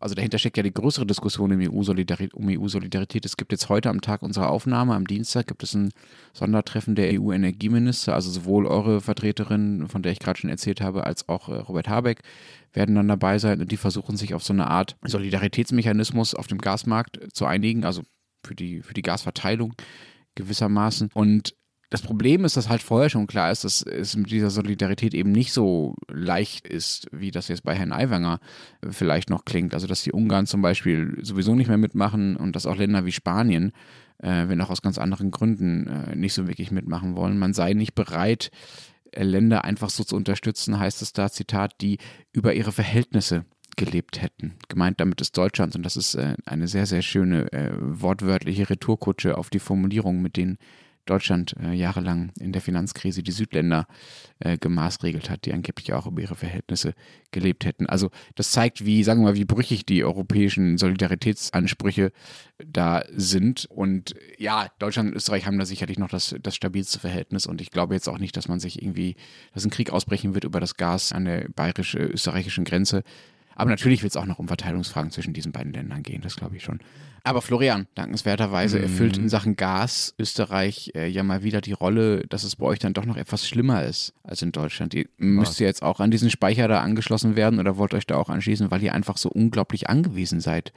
Also 0.00 0.14
dahinter 0.14 0.38
steckt 0.38 0.56
ja 0.56 0.62
die 0.62 0.72
größere 0.72 1.06
Diskussion 1.06 1.50
um 1.50 1.60
EU-Solidarität. 1.60 2.32
Um 2.32 2.48
EU-Solidarität. 2.48 3.26
Es 3.26 3.36
gibt 3.36 3.50
jetzt 3.50 3.68
heute 3.68 3.90
am 3.90 4.00
Tag 4.00 4.22
unserer 4.22 4.48
Aufnahme, 4.48 4.94
am 4.94 5.08
Dienstag, 5.08 5.48
gibt 5.48 5.64
es 5.64 5.74
ein 5.74 5.90
Sondertreffen 6.32 6.94
der 6.94 7.20
EU-Energieminister, 7.20 8.14
also 8.14 8.30
sowohl 8.30 8.66
eure 8.66 9.00
Vertreterin, 9.00 9.88
von 9.88 10.02
der 10.02 10.12
ich 10.12 10.20
gerade 10.20 10.38
schon 10.38 10.50
erzählt 10.50 10.80
habe, 10.80 11.04
als 11.04 11.28
auch 11.28 11.48
äh, 11.48 11.54
Robert 11.54 11.88
Habeck 11.88 12.20
werden 12.72 12.94
dann 12.94 13.08
dabei 13.08 13.38
sein 13.38 13.60
und 13.60 13.72
die 13.72 13.76
versuchen 13.76 14.16
sich 14.16 14.34
auf 14.34 14.44
so 14.44 14.52
eine 14.52 14.68
Art 14.68 14.96
Solidaritätsmechanismus 15.02 16.34
auf 16.34 16.46
dem 16.46 16.58
Gasmarkt 16.58 17.18
zu 17.32 17.46
einigen, 17.46 17.84
also 17.84 18.02
für 18.44 18.54
die, 18.54 18.82
für 18.82 18.94
die 18.94 19.02
Gasverteilung 19.02 19.74
gewissermaßen. 20.34 21.10
Und 21.14 21.54
das 21.90 22.02
Problem 22.02 22.44
ist, 22.44 22.56
dass 22.56 22.68
halt 22.68 22.82
vorher 22.82 23.08
schon 23.08 23.26
klar 23.26 23.50
ist, 23.50 23.64
dass 23.64 23.82
es 23.82 24.14
mit 24.14 24.30
dieser 24.30 24.50
Solidarität 24.50 25.14
eben 25.14 25.32
nicht 25.32 25.52
so 25.52 25.94
leicht 26.08 26.66
ist, 26.66 27.08
wie 27.12 27.30
das 27.30 27.48
jetzt 27.48 27.62
bei 27.62 27.74
Herrn 27.74 27.92
Aiwanger 27.92 28.40
äh, 28.82 28.90
vielleicht 28.90 29.30
noch 29.30 29.44
klingt. 29.44 29.72
Also, 29.74 29.86
dass 29.86 30.02
die 30.02 30.12
Ungarn 30.12 30.46
zum 30.46 30.60
Beispiel 30.60 31.18
sowieso 31.22 31.54
nicht 31.54 31.68
mehr 31.68 31.78
mitmachen 31.78 32.36
und 32.36 32.54
dass 32.54 32.66
auch 32.66 32.76
Länder 32.76 33.06
wie 33.06 33.12
Spanien, 33.12 33.72
äh, 34.18 34.48
wenn 34.48 34.60
auch 34.60 34.70
aus 34.70 34.82
ganz 34.82 34.98
anderen 34.98 35.30
Gründen, 35.30 35.86
äh, 35.86 36.14
nicht 36.14 36.34
so 36.34 36.46
wirklich 36.46 36.70
mitmachen 36.70 37.16
wollen. 37.16 37.38
Man 37.38 37.54
sei 37.54 37.72
nicht 37.72 37.94
bereit, 37.94 38.50
äh, 39.12 39.22
Länder 39.24 39.64
einfach 39.64 39.88
so 39.88 40.04
zu 40.04 40.14
unterstützen, 40.14 40.78
heißt 40.78 41.00
es 41.00 41.14
da, 41.14 41.30
Zitat, 41.30 41.80
die 41.80 41.98
über 42.32 42.52
ihre 42.52 42.72
Verhältnisse 42.72 43.46
gelebt 43.78 44.20
hätten. 44.20 44.54
Gemeint 44.68 45.00
damit 45.00 45.20
ist 45.22 45.38
Deutschland 45.38 45.74
und 45.76 45.84
das 45.84 45.96
ist 45.96 46.14
äh, 46.16 46.34
eine 46.44 46.68
sehr, 46.68 46.84
sehr 46.84 47.00
schöne 47.00 47.50
äh, 47.52 47.70
wortwörtliche 47.78 48.68
Retourkutsche 48.68 49.38
auf 49.38 49.48
die 49.48 49.60
Formulierung, 49.60 50.20
mit 50.20 50.36
denen 50.36 50.58
Deutschland 51.06 51.54
äh, 51.62 51.72
jahrelang 51.72 52.32
in 52.38 52.52
der 52.52 52.60
Finanzkrise 52.60 53.22
die 53.22 53.32
Südländer 53.32 53.86
äh, 54.40 54.58
gemaßregelt 54.58 55.30
hat, 55.30 55.46
die 55.46 55.52
angeblich 55.52 55.92
auch 55.92 56.06
über 56.06 56.20
ihre 56.20 56.34
Verhältnisse 56.34 56.92
gelebt 57.30 57.64
hätten. 57.64 57.86
Also 57.86 58.10
das 58.34 58.50
zeigt, 58.50 58.84
wie, 58.84 59.02
sagen 59.04 59.20
wir 59.20 59.30
mal, 59.30 59.36
wie 59.36 59.44
brüchig 59.44 59.86
die 59.86 60.04
europäischen 60.04 60.76
Solidaritätsansprüche 60.76 62.12
da 62.58 63.04
sind. 63.10 63.66
Und 63.66 64.14
ja, 64.38 64.66
Deutschland 64.80 65.10
und 65.10 65.16
Österreich 65.16 65.46
haben 65.46 65.58
da 65.58 65.64
sicherlich 65.64 65.98
noch 65.98 66.10
das, 66.10 66.34
das 66.42 66.56
stabilste 66.56 66.98
Verhältnis. 66.98 67.46
Und 67.46 67.60
ich 67.60 67.70
glaube 67.70 67.94
jetzt 67.94 68.08
auch 68.08 68.18
nicht, 68.18 68.36
dass 68.36 68.48
man 68.48 68.60
sich 68.60 68.82
irgendwie, 68.82 69.16
dass 69.54 69.64
ein 69.64 69.70
Krieg 69.70 69.90
ausbrechen 69.90 70.34
wird 70.34 70.44
über 70.44 70.60
das 70.60 70.76
Gas 70.76 71.12
an 71.12 71.24
der 71.24 71.48
bayerisch-österreichischen 71.54 72.64
Grenze. 72.64 73.02
Aber 73.58 73.70
natürlich 73.70 74.02
wird 74.04 74.12
es 74.12 74.16
auch 74.16 74.24
noch 74.24 74.38
um 74.38 74.46
Verteilungsfragen 74.46 75.10
zwischen 75.10 75.34
diesen 75.34 75.50
beiden 75.50 75.72
Ländern 75.72 76.04
gehen, 76.04 76.22
das 76.22 76.36
glaube 76.36 76.56
ich 76.56 76.62
schon. 76.62 76.78
Aber 77.24 77.42
Florian, 77.42 77.88
dankenswerterweise 77.96 78.80
erfüllt 78.80 79.18
in 79.18 79.28
Sachen 79.28 79.56
Gas 79.56 80.14
Österreich 80.16 80.92
äh, 80.94 81.08
ja 81.08 81.24
mal 81.24 81.42
wieder 81.42 81.60
die 81.60 81.72
Rolle, 81.72 82.24
dass 82.28 82.44
es 82.44 82.54
bei 82.54 82.66
euch 82.66 82.78
dann 82.78 82.94
doch 82.94 83.04
noch 83.04 83.16
etwas 83.16 83.46
schlimmer 83.46 83.82
ist 83.82 84.14
als 84.22 84.42
in 84.42 84.52
Deutschland. 84.52 84.94
Ihr 84.94 85.06
müsst 85.18 85.60
ihr 85.60 85.66
jetzt 85.66 85.82
auch 85.82 85.98
an 85.98 86.12
diesen 86.12 86.30
Speicher 86.30 86.68
da 86.68 86.80
angeschlossen 86.80 87.34
werden 87.34 87.58
oder 87.58 87.76
wollt 87.76 87.94
euch 87.94 88.06
da 88.06 88.16
auch 88.16 88.28
anschließen, 88.28 88.70
weil 88.70 88.82
ihr 88.82 88.94
einfach 88.94 89.16
so 89.16 89.28
unglaublich 89.28 89.90
angewiesen 89.90 90.40
seid 90.40 90.72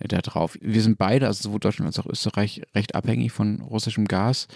äh, 0.00 0.08
darauf. 0.08 0.58
Wir 0.60 0.82
sind 0.82 0.98
beide, 0.98 1.28
also 1.28 1.44
sowohl 1.44 1.60
Deutschland 1.60 1.86
als 1.86 1.98
auch 2.00 2.10
Österreich, 2.10 2.62
recht 2.74 2.96
abhängig 2.96 3.30
von 3.30 3.60
russischem 3.60 4.06
Gas. 4.06 4.48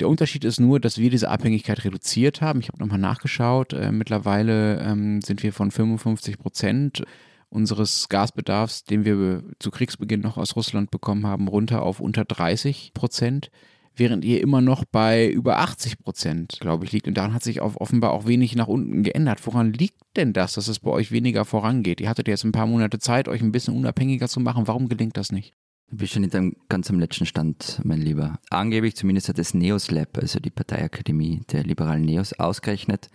Der 0.00 0.08
Unterschied 0.08 0.44
ist 0.44 0.60
nur, 0.60 0.80
dass 0.80 0.98
wir 0.98 1.10
diese 1.10 1.30
Abhängigkeit 1.30 1.84
reduziert 1.84 2.40
haben. 2.40 2.60
Ich 2.60 2.68
habe 2.68 2.78
nochmal 2.78 2.98
nachgeschaut. 2.98 3.72
Äh, 3.72 3.92
mittlerweile 3.92 4.80
ähm, 4.80 5.20
sind 5.22 5.42
wir 5.42 5.52
von 5.52 5.70
55 5.70 6.38
Prozent 6.38 7.04
unseres 7.48 8.08
Gasbedarfs, 8.08 8.84
den 8.84 9.04
wir 9.04 9.44
zu 9.60 9.70
Kriegsbeginn 9.70 10.20
noch 10.20 10.36
aus 10.36 10.56
Russland 10.56 10.90
bekommen 10.90 11.26
haben, 11.26 11.46
runter 11.46 11.82
auf 11.82 12.00
unter 12.00 12.24
30 12.24 12.92
Prozent, 12.94 13.50
während 13.94 14.24
ihr 14.24 14.40
immer 14.40 14.60
noch 14.60 14.84
bei 14.84 15.28
über 15.28 15.58
80 15.60 15.98
Prozent, 16.00 16.58
glaube 16.60 16.84
ich, 16.84 16.92
liegt. 16.92 17.06
Und 17.06 17.14
daran 17.14 17.32
hat 17.32 17.44
sich 17.44 17.60
auch 17.60 17.76
offenbar 17.76 18.12
auch 18.12 18.26
wenig 18.26 18.56
nach 18.56 18.66
unten 18.66 19.04
geändert. 19.04 19.46
Woran 19.46 19.72
liegt 19.72 20.02
denn 20.16 20.32
das, 20.32 20.54
dass 20.54 20.66
es 20.66 20.80
bei 20.80 20.90
euch 20.90 21.12
weniger 21.12 21.44
vorangeht? 21.44 22.00
Ihr 22.00 22.08
hattet 22.08 22.26
jetzt 22.26 22.44
ein 22.44 22.52
paar 22.52 22.66
Monate 22.66 22.98
Zeit, 22.98 23.28
euch 23.28 23.40
ein 23.40 23.52
bisschen 23.52 23.76
unabhängiger 23.76 24.26
zu 24.26 24.40
machen. 24.40 24.66
Warum 24.66 24.88
gelingt 24.88 25.16
das 25.16 25.30
nicht? 25.30 25.54
Du 25.90 25.98
bist 25.98 26.14
schon 26.14 26.28
deinem 26.28 26.56
ganz 26.68 26.90
am 26.90 26.98
letzten 26.98 27.26
Stand, 27.26 27.80
mein 27.84 28.00
Lieber. 28.00 28.38
Angeblich 28.50 28.96
zumindest 28.96 29.28
hat 29.28 29.38
das 29.38 29.54
Neos 29.54 29.90
Lab, 29.90 30.18
also 30.18 30.40
die 30.40 30.50
Parteiakademie 30.50 31.42
der 31.52 31.62
liberalen 31.62 32.02
Neos, 32.04 32.32
ausgerechnet, 32.32 33.10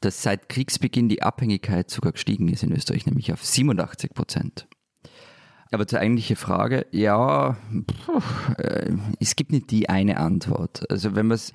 dass 0.00 0.22
seit 0.22 0.48
Kriegsbeginn 0.48 1.08
die 1.08 1.22
Abhängigkeit 1.22 1.90
sogar 1.90 2.12
gestiegen 2.12 2.48
ist 2.48 2.62
in 2.62 2.72
Österreich, 2.72 3.06
nämlich 3.06 3.32
auf 3.32 3.44
87 3.44 4.12
Prozent. 4.12 4.68
Aber 5.72 5.86
zur 5.86 5.98
eigentlichen 5.98 6.36
Frage, 6.36 6.86
ja, 6.92 7.56
äh, 8.58 8.92
es 9.18 9.34
gibt 9.34 9.50
nicht 9.50 9.70
die 9.70 9.88
eine 9.88 10.18
Antwort. 10.18 10.88
Also 10.90 11.16
wenn 11.16 11.26
man 11.26 11.36
es 11.36 11.52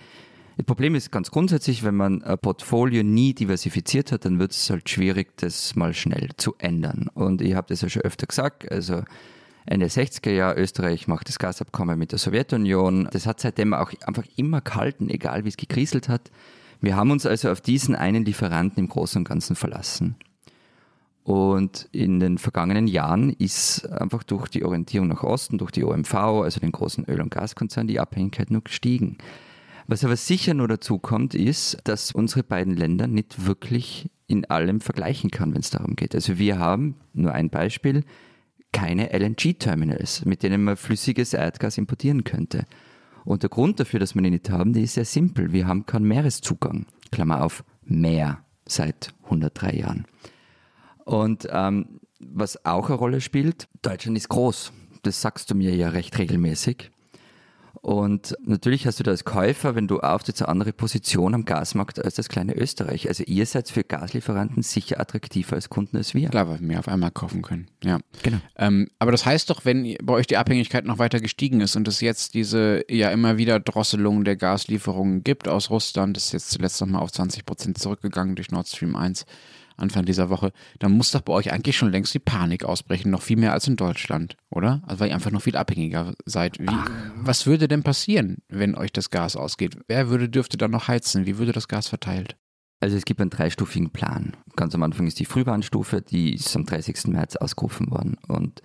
das 0.58 0.66
Problem 0.66 0.94
ist 0.94 1.10
ganz 1.10 1.32
grundsätzlich, 1.32 1.86
wenn 1.86 1.96
man 1.96 2.22
ein 2.22 2.38
Portfolio 2.38 3.02
nie 3.02 3.34
diversifiziert 3.34 4.12
hat, 4.12 4.26
dann 4.26 4.40
wird 4.40 4.52
es 4.52 4.70
halt 4.70 4.90
schwierig, 4.90 5.38
das 5.38 5.78
mal 5.78 5.94
schnell 5.94 6.32
zu 6.36 6.54
ändern. 6.58 7.10
Und 7.14 7.42
ich 7.42 7.56
habe 7.56 7.68
das 7.70 7.80
ja 7.80 7.88
schon 7.88 8.02
öfter 8.02 8.28
gesagt, 8.28 8.70
also 8.70 9.04
Ende 9.70 9.86
60er 9.86 10.32
Jahre, 10.32 10.60
Österreich 10.60 11.08
macht 11.08 11.28
das 11.28 11.38
Gasabkommen 11.38 12.00
mit 12.00 12.12
der 12.12 12.18
Sowjetunion. 12.18 13.08
Das 13.12 13.28
hat 13.28 13.40
seitdem 13.40 13.76
auch 13.76 13.92
einfach 14.04 14.26
immer 14.36 14.62
gehalten, 14.62 15.12
egal 15.12 15.46
wie 15.46 15.50
es 15.50 15.58
gekriselt 15.58 16.10
hat. 16.10 16.32
Wir 16.82 16.96
haben 16.96 17.12
uns 17.12 17.28
also 17.28 17.52
auf 17.52 17.62
diesen 17.62 17.96
einen 17.96 18.26
Lieferanten 18.26 18.84
im 18.84 18.90
Großen 18.90 19.20
und 19.20 19.30
Ganzen 19.30 19.56
verlassen. 19.56 20.16
Und 21.24 21.88
in 21.92 22.20
den 22.20 22.40
vergangenen 22.40 22.88
Jahren 22.88 23.30
ist 23.30 23.88
einfach 23.92 24.24
durch 24.24 24.48
die 24.48 24.66
Orientierung 24.66 25.08
nach 25.08 25.24
Osten, 25.24 25.60
durch 25.60 25.70
die 25.70 25.84
OMV, 25.84 26.16
also 26.16 26.60
den 26.60 26.72
großen 26.72 27.06
Öl- 27.06 27.22
und 27.22 27.30
Gaskonzern, 27.30 27.86
die 27.86 28.00
Abhängigkeit 28.00 28.50
nur 28.50 28.64
gestiegen. 28.64 29.20
Was 29.86 30.04
aber 30.04 30.16
sicher 30.16 30.56
nur 30.56 30.68
dazu 30.68 30.98
kommt, 30.98 31.36
ist, 31.36 31.78
dass 31.84 32.12
unsere 32.12 32.42
beiden 32.42 32.76
Länder 32.76 33.06
nicht 33.06 33.46
wirklich 33.46 34.10
in 34.26 34.46
allem 34.46 34.82
vergleichen 34.82 35.30
kann, 35.30 35.54
wenn 35.54 35.62
es 35.62 35.70
darum 35.70 35.96
geht. 35.96 36.16
Also 36.16 36.40
wir 36.40 36.58
haben, 36.58 36.96
nur 37.14 37.34
ein 37.34 37.52
Beispiel, 37.52 38.04
keine 38.72 39.12
LNG-Terminals, 39.12 40.26
mit 40.26 40.44
denen 40.44 40.64
man 40.64 40.78
flüssiges 40.78 41.34
Erdgas 41.34 41.78
importieren 41.78 42.24
könnte. 42.24 42.66
Und 43.26 43.44
der 43.44 43.50
Grund 43.50 43.80
dafür, 43.80 44.00
dass 44.00 44.16
wir 44.16 44.22
die 44.22 44.32
nicht 44.32 44.50
haben, 44.50 44.74
die 44.74 44.84
ist 44.84 44.94
sehr 44.94 45.06
simpel. 45.06 45.52
Wir 45.52 45.68
haben 45.68 45.86
keinen 45.86 46.08
Meereszugang. 46.08 46.86
Klammer 47.12 47.44
auf, 47.44 47.64
Meer 47.84 48.44
seit 48.68 49.14
103 49.24 49.72
Jahren. 49.72 50.06
Und 51.06 51.48
ähm, 51.52 52.00
was 52.20 52.66
auch 52.66 52.90
eine 52.90 52.98
Rolle 52.98 53.22
spielt, 53.22 53.68
Deutschland 53.82 54.18
ist 54.18 54.30
groß. 54.30 54.72
Das 55.02 55.22
sagst 55.22 55.50
du 55.50 55.56
mir 55.56 55.76
ja 55.76 55.90
recht 55.90 56.18
regelmäßig. 56.18 56.92
Und 57.82 58.36
natürlich 58.44 58.86
hast 58.86 59.00
du 59.00 59.04
da 59.04 59.12
als 59.12 59.24
Käufer, 59.24 59.76
wenn 59.76 59.88
du 59.88 60.00
auftrittst, 60.00 60.42
eine 60.42 60.50
andere 60.50 60.74
Position 60.74 61.34
am 61.34 61.46
Gasmarkt 61.46 62.04
als 62.04 62.16
das 62.16 62.28
kleine 62.28 62.56
Österreich. 62.56 63.08
Also 63.08 63.24
ihr 63.26 63.46
seid 63.46 63.70
für 63.70 63.84
Gaslieferanten 63.84 64.64
sicher 64.64 65.00
attraktiver 65.00 65.56
als 65.56 65.70
Kunden 65.70 65.98
als 65.98 66.14
wir. 66.14 66.30
Klar, 66.30 66.50
weil 66.50 66.60
wir 66.60 66.68
mehr 66.68 66.80
auf 66.80 66.88
einmal 66.88 67.12
kaufen 67.12 67.42
können. 67.42 67.68
Ja. 67.84 68.00
Genau. 68.22 68.40
Ähm, 68.58 68.90
aber 69.00 69.12
das 69.12 69.26
heißt 69.26 69.50
doch, 69.50 69.64
wenn 69.64 69.96
bei 70.04 70.14
euch 70.14 70.28
die 70.28 70.38
Abhängigkeit 70.38 70.86
noch 70.86 71.00
weiter 71.00 71.22
gestiegen 71.22 71.62
ist 71.62 71.76
und 71.76 71.88
es 71.88 72.02
jetzt 72.02 72.34
diese 72.34 72.84
ja 72.90 73.12
immer 73.12 73.38
wieder 73.38 73.60
Drosselung 73.60 74.26
der 74.26 74.36
Gaslieferungen 74.36 75.24
gibt 75.24 75.48
aus 75.48 75.70
Russland, 75.70 76.18
das 76.18 76.26
ist 76.26 76.34
jetzt 76.34 76.52
zuletzt 76.52 76.82
nochmal 76.82 77.02
auf 77.02 77.12
20 77.12 77.46
Prozent 77.46 77.78
zurückgegangen 77.78 78.36
durch 78.36 78.52
Nord 78.52 78.68
Stream 78.68 78.96
1. 78.96 79.26
Anfang 79.80 80.06
dieser 80.06 80.30
Woche, 80.30 80.52
dann 80.80 80.92
muss 80.92 81.12
doch 81.12 81.22
bei 81.22 81.34
euch 81.34 81.52
eigentlich 81.52 81.78
schon 81.78 81.92
längst 81.92 82.14
die 82.14 82.20
Panik 82.20 82.64
ausbrechen, 82.64 83.12
noch 83.12 83.22
viel 83.22 83.38
mehr 83.38 83.54
als 83.54 83.68
in 83.68 83.76
Deutschland, 83.76 84.38
oder? 84.50 84.82
Also 84.86 85.00
weil 85.00 85.10
ihr 85.10 85.16
einfach 85.16 85.32
noch 85.32 85.42
viel 85.42 85.58
abhängiger 85.58 86.14
seid. 86.26 86.60
Wie, 86.60 86.68
was 87.16 87.46
würde 87.46 87.68
denn 87.68 87.84
passieren, 87.84 88.38
wenn 88.48 88.76
euch 88.76 88.92
das 88.92 89.10
Gas 89.10 89.36
ausgeht? 89.36 89.78
Wer 89.88 90.10
würde, 90.10 90.30
dürfte 90.30 90.58
dann 90.58 90.72
noch 90.72 90.88
heizen? 90.88 91.26
Wie 91.26 91.38
würde 91.38 91.52
das 91.52 91.68
Gas 91.68 91.88
verteilt? 91.88 92.36
Also 92.82 92.96
es 92.96 93.06
gibt 93.06 93.20
einen 93.20 93.30
dreistufigen 93.30 93.90
Plan. 93.90 94.38
Ganz 94.56 94.74
am 94.74 94.84
Anfang 94.84 95.08
ist 95.08 95.20
die 95.20 95.26
Frühwarnstufe, 95.26 96.02
die 96.02 96.36
ist 96.36 96.56
am 96.56 96.66
30. 96.66 97.08
März 97.08 97.36
ausgerufen 97.36 97.92
worden. 97.92 98.18
Und 98.28 98.62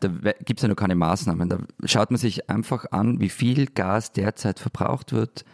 da 0.00 0.08
gibt 0.44 0.60
es 0.60 0.62
ja 0.62 0.68
noch 0.68 0.76
keine 0.76 0.94
Maßnahmen. 0.94 1.48
Da 1.48 1.58
schaut 1.84 2.10
man 2.10 2.18
sich 2.18 2.50
einfach 2.50 2.86
an, 2.92 3.20
wie 3.20 3.30
viel 3.30 3.66
Gas 3.66 4.12
derzeit 4.12 4.58
verbraucht 4.58 5.12
wird, 5.12 5.44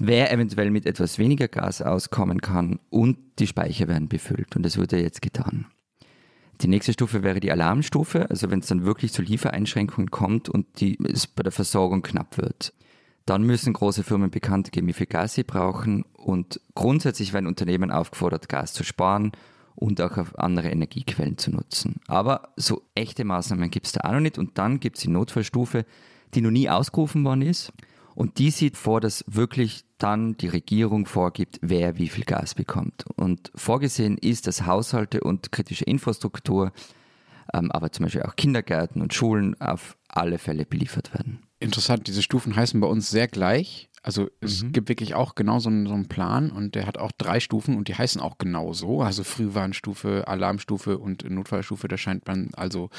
wer 0.00 0.32
eventuell 0.32 0.70
mit 0.70 0.86
etwas 0.86 1.18
weniger 1.18 1.46
Gas 1.46 1.82
auskommen 1.82 2.40
kann 2.40 2.80
und 2.88 3.18
die 3.38 3.46
Speicher 3.46 3.86
werden 3.86 4.08
befüllt. 4.08 4.56
Und 4.56 4.64
das 4.64 4.78
wurde 4.78 5.00
jetzt 5.00 5.22
getan. 5.22 5.66
Die 6.62 6.68
nächste 6.68 6.92
Stufe 6.92 7.22
wäre 7.22 7.40
die 7.40 7.52
Alarmstufe, 7.52 8.28
also 8.28 8.50
wenn 8.50 8.60
es 8.60 8.66
dann 8.66 8.84
wirklich 8.84 9.12
zu 9.12 9.22
Liefereinschränkungen 9.22 10.10
kommt 10.10 10.48
und 10.48 10.80
die, 10.80 10.98
es 11.04 11.26
bei 11.26 11.42
der 11.42 11.52
Versorgung 11.52 12.02
knapp 12.02 12.36
wird. 12.38 12.72
Dann 13.26 13.42
müssen 13.42 13.72
große 13.72 14.02
Firmen 14.02 14.30
bekannt 14.30 14.72
geben, 14.72 14.88
wie 14.88 14.92
viel 14.92 15.06
Gas 15.06 15.34
sie 15.34 15.44
brauchen 15.44 16.04
und 16.14 16.60
grundsätzlich 16.74 17.32
werden 17.32 17.46
Unternehmen 17.46 17.90
aufgefordert, 17.90 18.48
Gas 18.48 18.72
zu 18.72 18.84
sparen 18.84 19.32
und 19.74 20.00
auch 20.00 20.16
auf 20.16 20.38
andere 20.38 20.68
Energiequellen 20.68 21.38
zu 21.38 21.50
nutzen. 21.50 22.00
Aber 22.08 22.52
so 22.56 22.82
echte 22.94 23.24
Maßnahmen 23.24 23.70
gibt 23.70 23.86
es 23.86 23.92
da 23.92 24.00
auch 24.08 24.12
noch 24.12 24.20
nicht 24.20 24.38
und 24.38 24.58
dann 24.58 24.80
gibt 24.80 24.96
es 24.96 25.02
die 25.02 25.10
Notfallstufe, 25.10 25.86
die 26.34 26.40
noch 26.40 26.50
nie 26.50 26.68
ausgerufen 26.68 27.24
worden 27.24 27.42
ist 27.42 27.72
und 28.20 28.36
die 28.36 28.50
sieht 28.50 28.76
vor, 28.76 29.00
dass 29.00 29.24
wirklich 29.26 29.82
dann 29.96 30.36
die 30.36 30.48
Regierung 30.48 31.06
vorgibt, 31.06 31.58
wer 31.62 31.96
wie 31.96 32.10
viel 32.10 32.24
Gas 32.24 32.54
bekommt. 32.54 33.06
Und 33.16 33.50
vorgesehen 33.54 34.18
ist, 34.18 34.46
dass 34.46 34.66
Haushalte 34.66 35.22
und 35.22 35.52
kritische 35.52 35.86
Infrastruktur, 35.86 36.70
ähm, 37.54 37.72
aber 37.72 37.92
zum 37.92 38.04
Beispiel 38.04 38.24
auch 38.24 38.36
Kindergärten 38.36 39.00
und 39.00 39.14
Schulen 39.14 39.58
auf 39.58 39.96
alle 40.06 40.36
Fälle 40.36 40.66
beliefert 40.66 41.14
werden. 41.14 41.44
Interessant, 41.60 42.08
diese 42.08 42.20
Stufen 42.22 42.54
heißen 42.54 42.78
bei 42.78 42.88
uns 42.88 43.08
sehr 43.08 43.26
gleich. 43.26 43.88
Also 44.02 44.28
es 44.42 44.64
mhm. 44.64 44.72
gibt 44.72 44.90
wirklich 44.90 45.14
auch 45.14 45.34
genau 45.34 45.58
so 45.58 45.70
einen, 45.70 45.86
so 45.86 45.94
einen, 45.94 46.08
Plan 46.08 46.50
und 46.50 46.74
der 46.74 46.86
hat 46.86 46.98
auch 46.98 47.12
drei 47.12 47.40
Stufen 47.40 47.78
und 47.78 47.88
die 47.88 47.94
heißen 47.94 48.20
auch 48.20 48.36
genau 48.36 48.74
so. 48.74 49.00
Also 49.00 49.24
Frühwarnstufe, 49.24 50.28
Alarmstufe 50.28 50.98
und 50.98 51.24
Notfallstufe. 51.30 51.88
Da 51.88 51.96
scheint 51.96 52.26
man 52.26 52.50
also 52.52 52.90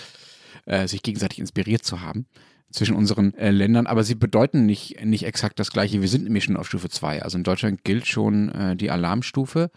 äh, 0.65 0.87
sich 0.87 1.03
gegenseitig 1.03 1.37
inspiriert 1.37 1.85
zu 1.85 2.01
haben 2.01 2.25
zwischen 2.71 2.95
unseren 2.95 3.33
äh, 3.35 3.51
Ländern, 3.51 3.87
aber 3.87 4.03
sie 4.03 4.15
bedeuten 4.15 4.65
nicht, 4.65 5.03
nicht 5.03 5.25
exakt 5.25 5.59
das 5.59 5.71
gleiche. 5.71 6.01
Wir 6.01 6.07
sind 6.07 6.23
nämlich 6.23 6.45
schon 6.45 6.57
auf 6.57 6.67
Stufe 6.67 6.89
2. 6.89 7.21
Also 7.21 7.37
in 7.37 7.43
Deutschland 7.43 7.83
gilt 7.83 8.07
schon 8.07 8.49
äh, 8.49 8.75
die 8.75 8.89
Alarmstufe. 8.89 9.71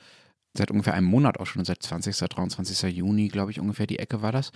Seit 0.57 0.71
ungefähr 0.71 0.95
einem 0.95 1.07
Monat 1.07 1.41
auch 1.41 1.47
schon, 1.47 1.65
seit 1.65 1.83
20. 1.83 2.17
23. 2.17 2.97
Juni, 2.97 3.29
glaube 3.29 3.51
ich, 3.51 3.61
ungefähr 3.61 3.87
die 3.87 3.99
Ecke 3.99 4.23
war 4.23 4.31
das. 4.31 4.53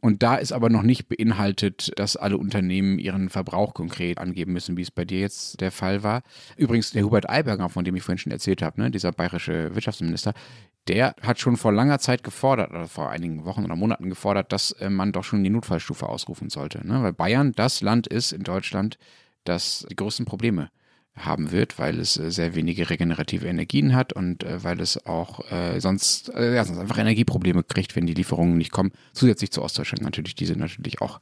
Und 0.00 0.22
da 0.22 0.36
ist 0.36 0.52
aber 0.52 0.70
noch 0.70 0.82
nicht 0.82 1.08
beinhaltet, 1.08 1.90
dass 1.96 2.16
alle 2.16 2.38
Unternehmen 2.38 2.98
ihren 2.98 3.28
Verbrauch 3.28 3.74
konkret 3.74 4.18
angeben 4.18 4.52
müssen, 4.52 4.76
wie 4.76 4.82
es 4.82 4.92
bei 4.92 5.04
dir 5.04 5.18
jetzt 5.18 5.60
der 5.60 5.72
Fall 5.72 6.04
war. 6.04 6.22
Übrigens, 6.56 6.92
der 6.92 7.02
Hubert 7.02 7.28
Aiberger, 7.28 7.68
von 7.68 7.84
dem 7.84 7.96
ich 7.96 8.04
vorhin 8.04 8.18
schon 8.18 8.32
erzählt 8.32 8.62
habe, 8.62 8.80
ne, 8.80 8.90
dieser 8.92 9.10
bayerische 9.10 9.74
Wirtschaftsminister, 9.74 10.34
der 10.88 11.14
hat 11.20 11.38
schon 11.38 11.56
vor 11.56 11.72
langer 11.72 11.98
Zeit 11.98 12.22
gefordert, 12.22 12.70
oder 12.70 12.88
vor 12.88 13.10
einigen 13.10 13.44
Wochen 13.44 13.64
oder 13.64 13.76
Monaten 13.76 14.08
gefordert, 14.08 14.52
dass 14.52 14.72
äh, 14.72 14.90
man 14.90 15.12
doch 15.12 15.24
schon 15.24 15.44
die 15.44 15.50
Notfallstufe 15.50 16.08
ausrufen 16.08 16.50
sollte. 16.50 16.86
Ne? 16.86 17.02
Weil 17.02 17.12
Bayern 17.12 17.52
das 17.52 17.80
Land 17.80 18.06
ist 18.06 18.32
in 18.32 18.42
Deutschland, 18.42 18.98
das 19.44 19.86
die 19.90 19.96
größten 19.96 20.26
Probleme 20.26 20.70
haben 21.16 21.50
wird, 21.50 21.78
weil 21.78 21.98
es 21.98 22.16
äh, 22.16 22.30
sehr 22.30 22.54
wenige 22.54 22.90
regenerative 22.90 23.46
Energien 23.46 23.94
hat 23.94 24.12
und 24.12 24.44
äh, 24.44 24.62
weil 24.64 24.80
es 24.80 25.04
auch 25.06 25.50
äh, 25.50 25.80
sonst, 25.80 26.28
ja, 26.28 26.64
sonst 26.64 26.78
einfach 26.78 26.98
Energieprobleme 26.98 27.62
kriegt, 27.64 27.96
wenn 27.96 28.06
die 28.06 28.14
Lieferungen 28.14 28.56
nicht 28.56 28.72
kommen. 28.72 28.92
Zusätzlich 29.12 29.50
zu 29.50 29.62
Ostdeutschland 29.62 30.02
natürlich, 30.02 30.34
die 30.34 30.46
sind 30.46 30.60
natürlich 30.60 31.00
auch 31.00 31.20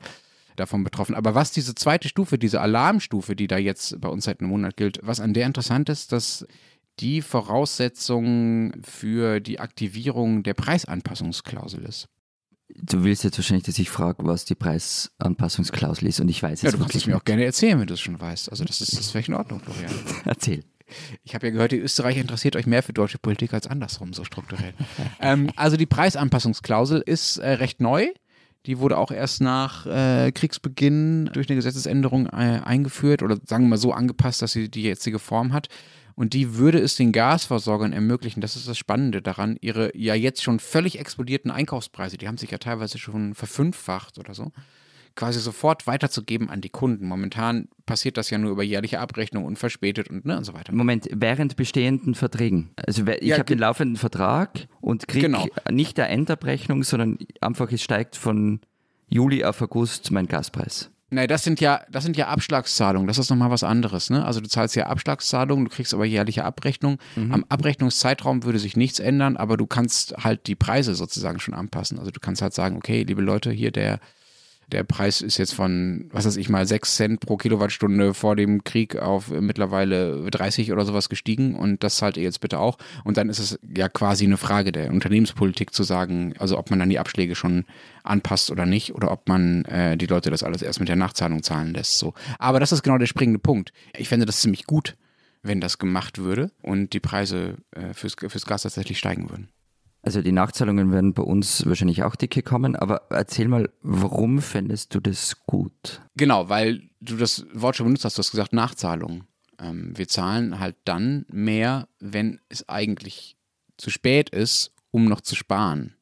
davon 0.57 0.85
betroffen. 0.85 1.15
Aber 1.15 1.35
was 1.35 1.53
diese 1.53 1.75
zweite 1.75 2.09
Stufe, 2.09 2.39
diese 2.39 2.61
Alarmstufe, 2.61 3.37
die 3.37 3.47
da 3.47 3.59
jetzt 3.59 4.01
bei 4.01 4.09
uns 4.09 4.25
seit 4.25 4.41
einem 4.41 4.51
Monat 4.51 4.77
gilt, 4.77 5.01
was 5.03 5.21
an 5.21 5.35
der 5.35 5.47
interessant 5.47 5.89
ist, 5.89 6.13
dass 6.13 6.47
die 7.01 7.23
Voraussetzung 7.23 8.73
für 8.83 9.41
die 9.41 9.61
Aktivierung 9.61 10.43
der 10.43 10.55
Preisanpassungsklausel 10.55 11.85
ist. 11.85 12.09
Du 12.75 13.05
willst 13.05 13.23
jetzt 13.23 13.39
wahrscheinlich, 13.39 13.65
dass 13.65 13.79
ich 13.79 13.91
frage, 13.91 14.27
was 14.27 14.45
die 14.45 14.55
Preisanpassungsklausel 14.55 16.09
ist 16.09 16.21
und 16.21 16.29
ich 16.29 16.43
weiß 16.43 16.55
es 16.55 16.63
Ja, 16.63 16.71
du 16.73 16.79
kannst 16.79 16.97
es 16.97 17.07
mir 17.07 17.17
auch 17.17 17.25
gerne 17.25 17.45
erzählen, 17.45 17.79
wenn 17.79 17.87
du 17.87 17.95
es 17.95 18.01
schon 18.01 18.21
weißt. 18.21 18.51
Also 18.51 18.65
das 18.65 18.81
ist, 18.81 18.99
das 18.99 19.11
völlig 19.11 19.29
in 19.29 19.35
Ordnung, 19.35 19.61
Florian. 19.61 19.93
Erzähl. 20.25 20.65
Ich 21.23 21.35
habe 21.35 21.47
ja 21.47 21.53
gehört, 21.53 21.73
die 21.73 21.79
Österreicher 21.79 22.21
interessiert 22.21 22.57
euch 22.57 22.67
mehr 22.67 22.83
für 22.83 22.93
deutsche 22.93 23.19
Politik 23.19 23.53
als 23.55 23.67
andersrum, 23.67 24.13
so 24.13 24.25
strukturell. 24.25 24.73
ähm, 25.21 25.51
also 25.57 25.77
die 25.77 25.87
Preisanpassungsklausel 25.87 27.03
ist 27.05 27.39
äh, 27.39 27.51
recht 27.53 27.81
neu. 27.81 28.09
Die 28.67 28.79
wurde 28.79 28.99
auch 28.99 29.13
erst 29.13 29.41
nach 29.41 29.87
äh, 29.87 30.33
Kriegsbeginn 30.33 31.31
durch 31.33 31.49
eine 31.49 31.57
Gesetzesänderung 31.57 32.27
äh, 32.27 32.61
eingeführt 32.65 33.23
oder 33.23 33.39
sagen 33.45 33.65
wir 33.65 33.71
mal 33.71 33.77
so 33.79 33.93
angepasst, 33.93 34.43
dass 34.43 34.53
sie 34.53 34.69
die 34.69 34.83
jetzige 34.83 35.21
Form 35.21 35.53
hat. 35.53 35.69
Und 36.17 36.33
die 36.33 36.57
würde 36.57 36.79
es 36.79 36.97
den 36.97 37.13
Gasversorgern 37.13 37.93
ermöglichen, 37.93 38.41
das 38.41 38.57
ist 38.57 38.67
das 38.67 38.79
Spannende 38.79 39.21
daran, 39.21 39.59
ihre 39.61 39.97
ja 39.97 40.15
jetzt 40.15 40.43
schon 40.43 40.59
völlig 40.59 40.99
explodierten 40.99 41.51
Einkaufspreise, 41.51 42.17
die 42.17 42.27
haben 42.27 42.39
sich 42.39 42.51
ja 42.51 42.59
teilweise 42.59 42.99
schon 42.99 43.35
verfünffacht 43.35 44.19
oder 44.19 44.33
so, 44.33 44.51
quasi 45.15 45.41
sofort 45.41 45.87
weiterzugeben 45.87 46.49
an 46.49 46.63
die 46.63 46.71
Kunden. 46.71 47.07
Momentan 47.07 47.69
passiert 47.85 48.17
das 48.17 48.31
ja 48.31 48.39
nur 48.39 48.51
über 48.51 48.63
jährliche 48.63 48.99
Abrechnung 48.99 49.45
und 49.45 49.59
verspätet 49.59 50.09
und, 50.09 50.25
ne, 50.25 50.39
und 50.39 50.45
so 50.45 50.55
weiter. 50.55 50.73
Moment, 50.73 51.07
während 51.13 51.57
bestehenden 51.57 52.15
Verträgen. 52.15 52.71
Also 52.77 53.07
ich 53.07 53.23
ja, 53.23 53.37
habe 53.37 53.45
den 53.45 53.59
laufenden 53.59 53.97
Vertrag 53.97 54.69
und 54.81 55.07
kriege 55.09 55.27
genau. 55.27 55.47
nicht 55.71 55.99
der 55.99 56.09
Endabrechnung, 56.09 56.83
sondern 56.83 57.19
einfach 57.43 57.71
es 57.71 57.83
steigt 57.83 58.17
von 58.17 58.61
Juli 59.09 59.45
auf 59.45 59.61
August 59.61 60.11
mein 60.11 60.29
Gaspreis. 60.29 60.91
Nein, 61.09 61.29
das 61.29 61.45
sind 61.45 61.61
ja, 61.61 61.83
das 61.89 62.03
sind 62.03 62.17
ja 62.17 62.27
Abschlagszahlungen. 62.27 63.07
Das 63.07 63.19
ist 63.19 63.31
nochmal 63.31 63.51
was 63.51 63.63
anderes. 63.63 64.11
Ne? 64.11 64.25
Also 64.25 64.41
du 64.41 64.49
zahlst 64.49 64.75
ja 64.75 64.87
Abschlagszahlungen, 64.87 65.67
du 65.67 65.71
kriegst 65.71 65.95
aber 65.95 66.05
jährliche 66.05 66.45
Abrechnung. 66.45 66.99
Mhm. 67.15 67.33
Am 67.33 67.45
Abrechnungszeitraum 67.49 68.43
würde 68.43 68.59
sich 68.59 68.77
nichts 68.77 68.99
ändern, 68.99 69.37
aber 69.37 69.57
du 69.57 69.67
kannst 69.67 70.17
halt 70.25 70.49
die 70.49 70.57
Preise 70.57 70.97
sozusagen 70.97 71.39
schon 71.39 71.55
anpassen. 71.55 71.99
Also 72.01 72.11
du 72.11 72.19
kannst 72.19 72.43
halt 72.43 72.55
sagen, 72.55 72.77
okay, 72.77 73.05
liebe 73.05 73.23
Leute, 73.23 73.53
hier 73.53 73.71
der 73.71 74.01
der 74.69 74.83
Preis 74.83 75.21
ist 75.21 75.39
jetzt 75.39 75.55
von, 75.55 76.09
was 76.13 76.27
weiß 76.27 76.37
ich 76.37 76.49
mal, 76.49 76.67
6 76.67 76.97
Cent 76.97 77.21
pro 77.21 77.37
Kilowattstunde 77.37 78.15
vor 78.15 78.35
dem 78.35 78.65
Krieg 78.65 78.97
auf 78.97 79.31
mittlerweile 79.31 80.29
30 80.31 80.73
oder 80.73 80.85
sowas 80.85 81.09
gestiegen 81.09 81.55
und 81.55 81.85
das 81.85 81.97
zahlt 81.97 82.17
ihr 82.17 82.25
jetzt 82.25 82.41
bitte 82.41 82.59
auch. 82.59 82.77
Und 83.05 83.17
dann 83.17 83.29
ist 83.29 83.39
es 83.39 83.59
ja 83.77 83.89
quasi 83.89 84.25
eine 84.25 84.37
Frage 84.37 84.73
der 84.73 84.91
Unternehmenspolitik 84.91 85.73
zu 85.73 85.85
sagen, 85.85 86.35
also 86.39 86.59
ob 86.59 86.71
man 86.71 86.81
dann 86.81 86.91
die 86.91 86.99
Abschläge 86.99 87.37
schon 87.37 87.65
anpasst 88.03 88.51
oder 88.51 88.67
nicht 88.67 88.95
oder 88.95 89.13
ob 89.13 89.29
man 89.29 89.65
äh, 89.67 89.97
die 89.97 90.07
Leute 90.07 90.31
das 90.31 90.43
alles 90.43 90.63
erst 90.63 90.81
mit 90.81 90.89
der 90.89 90.97
Nachzahlung 90.97 91.43
zahlen 91.43 91.73
lässt. 91.73 91.99
So. 91.99 92.15
Aber 92.39 92.59
das 92.59 92.73
ist 92.73 92.83
genau 92.83 92.99
der 92.99 93.07
springende 93.07 93.39
Punkt. 93.39 93.73
Ich 93.97 94.09
fände 94.09 94.27
das 94.27 94.41
ziemlich 94.41 94.67
gut, 94.67 94.97
wenn 95.43 95.61
das 95.61 95.79
gemacht 95.79 96.19
würde 96.19 96.51
und 96.63 96.93
die 96.93 97.01
Preise 97.01 97.57
äh, 97.71 97.95
fürs, 97.95 98.17
fürs 98.19 98.47
Gas 98.47 98.63
tatsächlich 98.63 98.99
steigen 98.99 99.31
würden. 99.31 99.49
Also 100.07 100.23
die 100.23 100.31
Nachzahlungen 100.31 100.93
werden 100.93 101.15
bei 101.15 101.25
uns 101.25 101.67
wahrscheinlich 101.67 102.05
auch 102.05 102.15
dicke 102.15 102.43
kommen, 102.43 102.77
aber 102.77 103.03
erzähl 103.11 103.49
mal, 103.49 103.69
warum 103.83 104.41
fändest 104.41 104.95
du 104.95 105.01
das 105.01 105.45
gut? 105.47 106.01
Genau, 106.15 106.49
weil 106.49 106.89
du 107.01 107.17
das 107.17 107.45
Wort 107.53 107.75
schon 107.75 107.87
benutzt 107.87 108.05
hast, 108.05 108.17
du 108.17 108.21
hast 108.21 108.31
gesagt 108.31 108.53
Nachzahlung. 108.53 109.25
Ähm, 109.59 109.99
wir 109.99 110.07
zahlen 110.07 110.61
halt 110.61 110.77
dann 110.85 111.27
mehr, 111.29 111.89
wenn 111.99 112.39
es 112.49 112.69
eigentlich 112.69 113.37
zu 113.79 113.91
spät 113.91 114.31
ist, 114.31 114.71
um 114.93 115.07
noch 115.07 115.23
zu 115.23 115.35
sparen. 115.35 115.97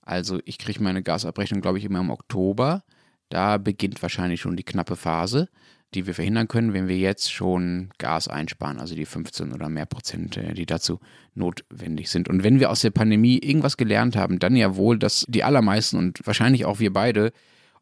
Also 0.00 0.40
ich 0.46 0.56
kriege 0.56 0.82
meine 0.82 1.02
Gasabrechnung, 1.02 1.60
glaube 1.60 1.76
ich, 1.76 1.84
immer 1.84 2.00
im 2.00 2.10
Oktober. 2.10 2.84
Da 3.28 3.58
beginnt 3.58 4.00
wahrscheinlich 4.00 4.40
schon 4.40 4.56
die 4.56 4.64
knappe 4.64 4.96
Phase 4.96 5.50
die 5.94 6.06
wir 6.06 6.14
verhindern 6.14 6.48
können, 6.48 6.72
wenn 6.72 6.88
wir 6.88 6.96
jetzt 6.96 7.32
schon 7.32 7.90
Gas 7.98 8.28
einsparen, 8.28 8.78
also 8.78 8.94
die 8.94 9.06
15 9.06 9.52
oder 9.52 9.68
mehr 9.68 9.86
Prozent, 9.86 10.36
äh, 10.36 10.54
die 10.54 10.66
dazu 10.66 11.00
notwendig 11.34 12.10
sind. 12.10 12.28
Und 12.28 12.42
wenn 12.42 12.60
wir 12.60 12.70
aus 12.70 12.80
der 12.80 12.90
Pandemie 12.90 13.38
irgendwas 13.38 13.76
gelernt 13.76 14.16
haben, 14.16 14.38
dann 14.38 14.56
ja 14.56 14.76
wohl, 14.76 14.98
dass 14.98 15.24
die 15.28 15.44
allermeisten 15.44 15.96
und 15.96 16.26
wahrscheinlich 16.26 16.64
auch 16.64 16.78
wir 16.78 16.92
beide 16.92 17.32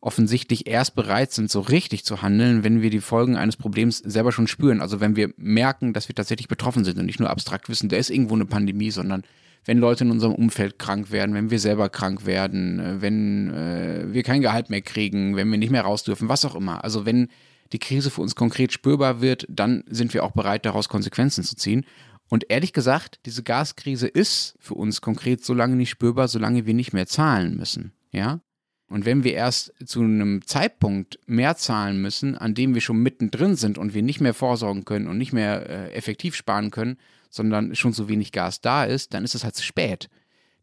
offensichtlich 0.01 0.67
erst 0.67 0.95
bereit 0.95 1.31
sind, 1.33 1.51
so 1.51 1.61
richtig 1.61 2.05
zu 2.05 2.23
handeln, 2.23 2.65
wenn 2.65 2.81
wir 2.81 2.91
die 2.91 3.01
Folgen 3.01 3.37
eines 3.37 3.57
Problems 3.57 3.99
selber 3.99 4.33
schon 4.33 4.47
spüren. 4.47 4.81
Also 4.81 5.01
wenn 5.01 5.15
wir 5.15 5.33
merken, 5.37 5.93
dass 5.93 6.09
wir 6.09 6.15
tatsächlich 6.15 6.49
betroffen 6.49 6.85
sind 6.85 6.99
und 6.99 7.07
nicht 7.07 7.21
nur 7.21 7.29
abstrakt 7.29 7.69
wissen, 7.69 7.91
da 7.91 7.97
ist 7.97 8.11
irgendwo 8.11 8.35
eine 8.35 8.47
Pandemie, 8.47 8.91
sondern 8.91 9.25
wenn 9.67 9.79
Leute 9.79 10.05
in 10.05 10.11
unserem 10.11 10.35
Umfeld 10.35 10.79
krank 10.79 11.11
werden, 11.11 11.35
wenn 11.35 11.51
wir 11.51 11.59
selber 11.59 11.91
krank 11.91 12.25
werden, 12.25 12.81
äh, 12.81 13.03
wenn 13.03 13.51
äh, 13.51 14.07
wir 14.13 14.23
kein 14.23 14.41
Gehalt 14.41 14.71
mehr 14.71 14.81
kriegen, 14.81 15.37
wenn 15.37 15.51
wir 15.51 15.59
nicht 15.59 15.71
mehr 15.71 15.83
raus 15.83 16.03
dürfen, 16.03 16.29
was 16.29 16.45
auch 16.45 16.55
immer. 16.55 16.83
Also 16.83 17.05
wenn 17.05 17.29
die 17.73 17.79
Krise 17.79 18.11
für 18.11 18.21
uns 18.21 18.35
konkret 18.35 18.73
spürbar 18.73 19.21
wird, 19.21 19.47
dann 19.49 19.85
sind 19.89 20.15
wir 20.15 20.25
auch 20.25 20.33
bereit, 20.33 20.65
daraus 20.67 20.89
Konsequenzen 20.89 21.45
zu 21.45 21.57
ziehen. 21.57 21.85
Und 22.29 22.47
ehrlich 22.49 22.73
gesagt, 22.73 23.21
diese 23.27 23.43
Gaskrise 23.43 24.07
ist 24.07 24.57
für 24.61 24.75
uns 24.75 25.01
konkret 25.01 25.45
so 25.45 25.53
lange 25.53 25.77
nicht 25.77 25.91
spürbar, 25.91 26.29
solange 26.29 26.67
wir 26.67 26.75
nicht 26.75 26.93
mehr 26.93 27.07
zahlen 27.07 27.57
müssen. 27.57 27.93
Ja? 28.13 28.41
Und 28.87 29.05
wenn 29.05 29.25
wir 29.25 29.35
erst 29.35 29.73
zu 29.85 30.01
einem 30.01 30.45
Zeitpunkt 30.47 31.19
mehr 31.27 31.57
zahlen 31.57 32.01
müssen, 32.03 32.37
an 32.37 32.55
dem 32.55 32.75
wir 32.75 32.81
schon 32.81 33.03
mittendrin 33.03 33.55
sind 33.57 33.79
und 33.79 33.95
wir 33.95 34.03
nicht 34.03 34.21
mehr 34.21 34.35
vorsorgen 34.35 34.85
können 34.85 35.07
und 35.07 35.19
nicht 35.19 35.33
mehr 35.33 35.69
äh, 35.69 35.93
effektiv 35.93 36.35
sparen 36.35 36.71
können, 36.71 36.99
sondern 37.31 37.75
schon 37.77 37.93
so 37.93 38.09
wenig 38.09 38.33
Gas 38.33 38.61
da 38.61 38.85
ist, 38.85 39.15
dann 39.15 39.25
ist 39.25 39.35
es 39.37 39.45
halt 39.45 39.55
zu 39.55 39.63
spät. 39.63 40.09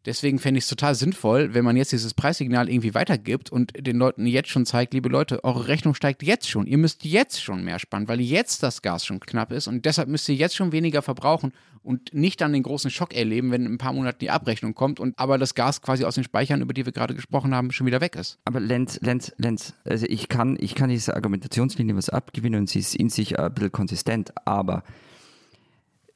Deswegen 0.06 0.38
fände 0.38 0.58
ich 0.58 0.64
es 0.64 0.70
total 0.70 0.94
sinnvoll, 0.94 1.54
wenn 1.54 1.64
man 1.64 1.76
jetzt 1.76 1.92
dieses 1.92 2.14
Preissignal 2.14 2.68
irgendwie 2.68 2.94
weitergibt 2.94 3.50
und 3.50 3.72
den 3.76 3.96
Leuten 3.96 4.26
jetzt 4.26 4.48
schon 4.48 4.64
zeigt, 4.64 4.94
liebe 4.94 5.08
Leute, 5.08 5.42
eure 5.44 5.68
Rechnung 5.68 5.94
steigt 5.94 6.22
jetzt 6.22 6.48
schon. 6.48 6.66
Ihr 6.66 6.78
müsst 6.78 7.04
jetzt 7.04 7.42
schon 7.42 7.64
mehr 7.64 7.78
sparen, 7.78 8.08
weil 8.08 8.20
jetzt 8.20 8.62
das 8.62 8.82
Gas 8.82 9.04
schon 9.04 9.20
knapp 9.20 9.52
ist 9.52 9.66
und 9.66 9.84
deshalb 9.84 10.08
müsst 10.08 10.28
ihr 10.28 10.34
jetzt 10.34 10.56
schon 10.56 10.72
weniger 10.72 11.02
verbrauchen 11.02 11.52
und 11.82 12.14
nicht 12.14 12.40
dann 12.40 12.52
den 12.52 12.62
großen 12.62 12.90
Schock 12.90 13.14
erleben, 13.14 13.50
wenn 13.50 13.66
in 13.66 13.72
ein 13.72 13.78
paar 13.78 13.92
Monaten 13.92 14.18
die 14.20 14.30
Abrechnung 14.30 14.74
kommt 14.74 15.00
und 15.00 15.18
aber 15.18 15.38
das 15.38 15.54
Gas 15.54 15.82
quasi 15.82 16.04
aus 16.04 16.14
den 16.14 16.24
Speichern, 16.24 16.60
über 16.60 16.74
die 16.74 16.86
wir 16.86 16.92
gerade 16.92 17.14
gesprochen 17.14 17.54
haben, 17.54 17.72
schon 17.72 17.86
wieder 17.86 18.00
weg 18.00 18.14
ist. 18.16 18.38
Aber 18.44 18.60
Lenz, 18.60 19.00
Lenz, 19.00 19.32
Lenz, 19.36 19.74
also 19.84 20.06
ich 20.08 20.28
kann, 20.28 20.56
ich 20.60 20.74
kann 20.74 20.90
diese 20.90 21.16
Argumentationslinie 21.16 21.96
was 21.96 22.08
abgewinnen 22.08 22.60
und 22.60 22.70
sie 22.70 22.78
ist 22.78 22.94
in 22.94 23.10
sich 23.10 23.38
ein 23.38 23.52
bisschen 23.52 23.72
konsistent, 23.72 24.32
aber 24.44 24.84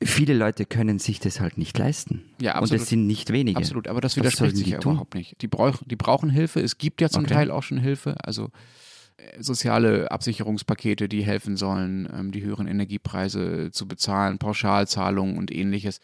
viele 0.07 0.35
Leute 0.35 0.65
können 0.67 0.99
sich 0.99 1.21
das 1.21 1.41
halt 1.41 1.59
nicht 1.59 1.77
leisten. 1.79 2.23
Ja, 2.41 2.55
absolut. 2.55 2.73
Und 2.73 2.83
es 2.83 2.89
sind 2.89 3.07
nicht 3.07 3.33
wenige. 3.33 3.59
Absolut, 3.59 3.89
aber 3.89 4.01
das 4.01 4.17
widerspricht 4.17 4.57
sich 4.57 4.69
ja 4.69 4.79
tun? 4.79 4.93
überhaupt 4.93 5.15
nicht. 5.15 5.41
Die, 5.43 5.49
brauch, 5.49 5.79
die 5.85 5.97
brauchen 5.97 6.31
Hilfe. 6.31 6.61
Es 6.61 6.79
gibt 6.79 7.01
ja 7.01 7.09
zum 7.09 7.25
okay. 7.25 7.35
Teil 7.35 7.51
auch 7.51 7.63
schon 7.63 7.79
Hilfe. 7.79 8.17
Also 8.23 8.51
äh, 9.17 9.43
soziale 9.43 10.11
Absicherungspakete, 10.11 11.09
die 11.09 11.23
helfen 11.23 11.57
sollen, 11.57 12.09
ähm, 12.13 12.33
die 12.33 12.43
höheren 12.43 12.67
Energiepreise 12.67 13.71
zu 13.73 13.89
bezahlen, 13.89 14.39
Pauschalzahlungen 14.39 15.37
und 15.37 15.51
ähnliches 15.51 16.01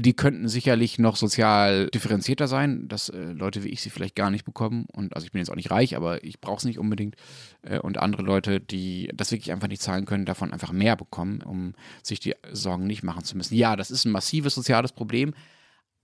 die 0.00 0.14
könnten 0.14 0.48
sicherlich 0.48 0.98
noch 0.98 1.16
sozial 1.16 1.88
differenzierter 1.88 2.48
sein, 2.48 2.88
dass 2.88 3.08
äh, 3.08 3.32
Leute 3.32 3.64
wie 3.64 3.68
ich 3.68 3.80
sie 3.80 3.90
vielleicht 3.90 4.16
gar 4.16 4.30
nicht 4.30 4.44
bekommen. 4.44 4.86
Und 4.92 5.14
also 5.14 5.24
ich 5.24 5.32
bin 5.32 5.40
jetzt 5.40 5.50
auch 5.50 5.56
nicht 5.56 5.70
reich, 5.70 5.96
aber 5.96 6.24
ich 6.24 6.40
brauche 6.40 6.58
es 6.58 6.64
nicht 6.64 6.78
unbedingt. 6.78 7.16
Äh, 7.62 7.78
und 7.78 7.98
andere 7.98 8.22
Leute, 8.22 8.60
die 8.60 9.10
das 9.14 9.30
wirklich 9.30 9.52
einfach 9.52 9.68
nicht 9.68 9.82
zahlen 9.82 10.04
können, 10.04 10.24
davon 10.24 10.52
einfach 10.52 10.72
mehr 10.72 10.96
bekommen, 10.96 11.42
um 11.42 11.74
sich 12.02 12.20
die 12.20 12.34
Sorgen 12.52 12.86
nicht 12.86 13.02
machen 13.02 13.24
zu 13.24 13.36
müssen. 13.36 13.54
Ja, 13.54 13.76
das 13.76 13.90
ist 13.90 14.04
ein 14.04 14.12
massives 14.12 14.54
soziales 14.54 14.92
Problem. 14.92 15.34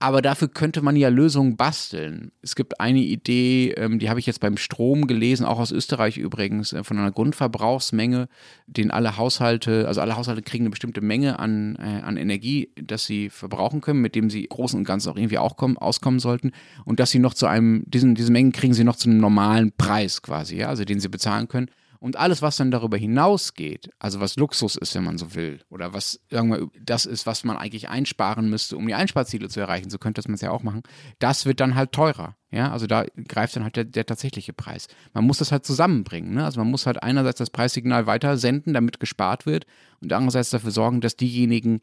Aber 0.05 0.21
dafür 0.21 0.49
könnte 0.49 0.83
man 0.83 0.95
ja 0.95 1.09
Lösungen 1.09 1.57
basteln. 1.57 2.31
Es 2.43 2.55
gibt 2.55 2.79
eine 2.79 2.99
Idee, 2.99 3.71
ähm, 3.71 3.97
die 3.97 4.07
habe 4.07 4.19
ich 4.19 4.27
jetzt 4.27 4.39
beim 4.39 4.55
Strom 4.55 5.07
gelesen, 5.07 5.47
auch 5.47 5.57
aus 5.57 5.71
Österreich 5.71 6.17
übrigens, 6.17 6.73
äh, 6.73 6.83
von 6.83 6.99
einer 6.99 7.11
Grundverbrauchsmenge, 7.11 8.27
den 8.67 8.91
alle 8.91 9.17
Haushalte, 9.17 9.87
also 9.87 10.01
alle 10.01 10.15
Haushalte 10.15 10.43
kriegen 10.43 10.65
eine 10.65 10.69
bestimmte 10.69 11.01
Menge 11.01 11.39
an, 11.39 11.75
äh, 11.77 12.03
an 12.03 12.17
Energie, 12.17 12.69
dass 12.79 13.07
sie 13.07 13.31
verbrauchen 13.31 13.81
können, 13.81 13.99
mit 13.99 14.13
dem 14.13 14.29
sie 14.29 14.45
großen 14.47 14.77
und 14.77 14.85
ganzen 14.85 15.09
auch 15.09 15.17
irgendwie 15.17 15.39
auch 15.39 15.57
kommen, 15.57 15.75
auskommen 15.75 16.19
sollten. 16.19 16.51
Und 16.83 16.99
dass 16.99 17.09
sie 17.09 17.17
noch 17.17 17.33
zu 17.33 17.47
einem, 17.47 17.83
diesen, 17.87 18.13
diese 18.13 18.31
Mengen 18.31 18.51
kriegen 18.51 18.75
sie 18.75 18.83
noch 18.83 18.97
zu 18.97 19.09
einem 19.09 19.17
normalen 19.17 19.71
Preis 19.71 20.21
quasi, 20.21 20.57
ja, 20.57 20.67
also 20.69 20.85
den 20.85 20.99
sie 20.99 21.09
bezahlen 21.09 21.47
können. 21.47 21.71
Und 21.99 22.17
alles, 22.17 22.41
was 22.41 22.57
dann 22.57 22.71
darüber 22.71 22.97
hinausgeht, 22.97 23.89
also 23.99 24.19
was 24.19 24.35
Luxus 24.35 24.75
ist, 24.75 24.95
wenn 24.95 25.03
man 25.03 25.17
so 25.17 25.33
will, 25.35 25.61
oder 25.69 25.93
was 25.93 26.19
irgendwann 26.29 26.69
das 26.79 27.05
ist, 27.05 27.25
was 27.25 27.43
man 27.43 27.57
eigentlich 27.57 27.89
einsparen 27.89 28.49
müsste, 28.49 28.77
um 28.77 28.87
die 28.87 28.93
Einsparziele 28.93 29.49
zu 29.49 29.59
erreichen, 29.59 29.89
so 29.89 29.97
könnte 29.97 30.21
man 30.25 30.35
es 30.35 30.41
ja 30.41 30.51
auch 30.51 30.63
machen, 30.63 30.83
das 31.19 31.45
wird 31.45 31.59
dann 31.59 31.75
halt 31.75 31.91
teurer. 31.91 32.35
Ja, 32.51 32.71
also 32.71 32.87
da 32.87 33.05
greift 33.27 33.55
dann 33.55 33.63
halt 33.63 33.75
der, 33.75 33.83
der 33.83 34.05
tatsächliche 34.05 34.53
Preis. 34.53 34.87
Man 35.13 35.25
muss 35.25 35.39
das 35.39 35.51
halt 35.51 35.65
zusammenbringen. 35.65 36.35
Ne? 36.35 36.45
Also 36.45 36.61
man 36.61 36.71
muss 36.71 36.85
halt 36.85 37.03
einerseits 37.03 37.39
das 37.39 37.49
Preissignal 37.49 38.07
weiter 38.07 38.37
senden, 38.37 38.73
damit 38.73 38.99
gespart 38.99 39.45
wird, 39.45 39.65
und 40.01 40.13
andererseits 40.13 40.51
dafür 40.51 40.71
sorgen, 40.71 41.01
dass 41.01 41.17
diejenigen, 41.17 41.81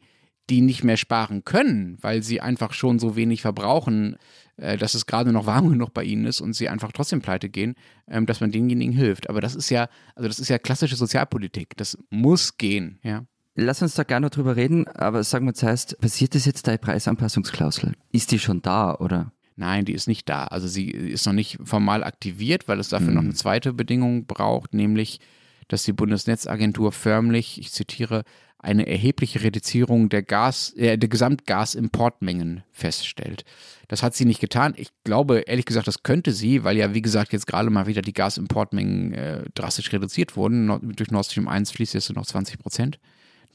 die 0.49 0.61
nicht 0.61 0.83
mehr 0.83 0.97
sparen 0.97 1.45
können, 1.45 1.97
weil 2.01 2.21
sie 2.21 2.41
einfach 2.41 2.73
schon 2.73 2.99
so 2.99 3.15
wenig 3.15 3.41
verbrauchen, 3.41 4.17
äh, 4.57 4.77
dass 4.77 4.93
es 4.93 5.05
gerade 5.05 5.31
noch 5.31 5.45
warm 5.45 5.69
genug 5.71 5.93
bei 5.93 6.03
ihnen 6.03 6.25
ist 6.25 6.41
und 6.41 6.53
sie 6.53 6.69
einfach 6.69 6.91
trotzdem 6.91 7.21
pleite 7.21 7.49
gehen, 7.49 7.75
ähm, 8.07 8.25
dass 8.25 8.41
man 8.41 8.51
denjenigen 8.51 8.93
hilft. 8.93 9.29
Aber 9.29 9.41
das 9.41 9.55
ist 9.55 9.69
ja, 9.69 9.87
also 10.15 10.27
das 10.27 10.39
ist 10.39 10.49
ja 10.49 10.59
klassische 10.59 10.95
Sozialpolitik. 10.95 11.77
Das 11.77 11.97
muss 12.09 12.57
gehen, 12.57 12.99
ja. 13.03 13.25
Lass 13.55 13.83
uns 13.83 13.93
da 13.93 14.03
gerne 14.03 14.31
drüber 14.31 14.55
reden, 14.55 14.87
aber 14.87 15.23
sagen 15.23 15.45
wir 15.45 15.53
zuerst, 15.53 15.99
passiert 15.99 16.33
das 16.33 16.45
jetzt 16.45 16.65
die 16.65 16.77
Preisanpassungsklausel? 16.77 17.93
Ist 18.11 18.31
die 18.31 18.39
schon 18.39 18.63
da 18.63 18.95
oder? 18.95 19.31
Nein, 19.55 19.85
die 19.85 19.93
ist 19.93 20.07
nicht 20.07 20.27
da. 20.27 20.45
Also 20.45 20.67
sie 20.67 20.89
ist 20.89 21.27
noch 21.27 21.33
nicht 21.33 21.59
formal 21.63 22.03
aktiviert, 22.03 22.67
weil 22.67 22.79
es 22.79 22.89
dafür 22.89 23.09
mhm. 23.09 23.13
noch 23.13 23.21
eine 23.21 23.35
zweite 23.35 23.71
Bedingung 23.71 24.25
braucht, 24.25 24.73
nämlich, 24.73 25.19
dass 25.67 25.83
die 25.83 25.93
Bundesnetzagentur 25.93 26.91
förmlich, 26.91 27.59
ich 27.59 27.71
zitiere, 27.71 28.23
eine 28.63 28.87
erhebliche 28.87 29.43
Reduzierung 29.43 30.09
der, 30.09 30.23
Gas, 30.23 30.73
äh, 30.73 30.97
der 30.97 31.09
Gesamtgasimportmengen 31.09 32.63
feststellt. 32.71 33.45
Das 33.87 34.01
hat 34.01 34.15
sie 34.15 34.25
nicht 34.25 34.39
getan. 34.39 34.73
Ich 34.77 34.89
glaube, 35.03 35.41
ehrlich 35.41 35.65
gesagt, 35.65 35.87
das 35.87 36.03
könnte 36.03 36.31
sie, 36.31 36.63
weil 36.63 36.77
ja, 36.77 36.93
wie 36.93 37.01
gesagt, 37.01 37.33
jetzt 37.33 37.45
gerade 37.45 37.69
mal 37.69 37.87
wieder 37.87 38.01
die 38.01 38.13
Gasimportmengen 38.13 39.13
äh, 39.13 39.43
drastisch 39.53 39.91
reduziert 39.91 40.35
wurden. 40.35 40.65
No 40.65 40.79
durch 40.79 41.11
Nord 41.11 41.25
Stream 41.25 41.47
1 41.47 41.71
fließt 41.71 41.93
jetzt 41.93 42.09
nur 42.09 42.15
noch 42.15 42.25
20 42.25 42.59
Prozent 42.59 42.99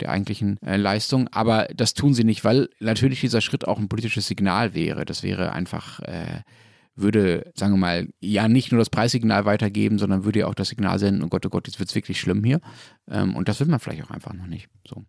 der 0.00 0.10
eigentlichen 0.10 0.62
äh, 0.62 0.76
Leistung. 0.76 1.28
Aber 1.28 1.68
das 1.74 1.94
tun 1.94 2.14
sie 2.14 2.24
nicht, 2.24 2.44
weil 2.44 2.68
natürlich 2.78 3.20
dieser 3.20 3.40
Schritt 3.40 3.66
auch 3.66 3.78
ein 3.78 3.88
politisches 3.88 4.26
Signal 4.28 4.74
wäre. 4.74 5.04
Das 5.04 5.22
wäre 5.22 5.52
einfach 5.52 6.00
äh, 6.00 6.42
würde, 7.00 7.50
sagen 7.54 7.74
wir 7.74 7.78
mal, 7.78 8.08
ja 8.20 8.48
nicht 8.48 8.72
nur 8.72 8.78
das 8.78 8.90
Preissignal 8.90 9.44
weitergeben, 9.44 9.98
sondern 9.98 10.24
würde 10.24 10.40
ja 10.40 10.46
auch 10.46 10.54
das 10.54 10.68
Signal 10.68 10.98
senden, 10.98 11.22
oh 11.22 11.28
Gott, 11.28 11.46
oh 11.46 11.50
Gott, 11.50 11.66
jetzt 11.66 11.78
wird 11.78 11.88
es 11.88 11.94
wirklich 11.94 12.20
schlimm 12.20 12.44
hier. 12.44 12.60
Ähm, 13.10 13.36
und 13.36 13.48
das 13.48 13.60
will 13.60 13.66
man 13.68 13.80
vielleicht 13.80 14.04
auch 14.04 14.10
einfach 14.10 14.32
noch 14.32 14.46
nicht. 14.46 14.68
So. 14.86 15.04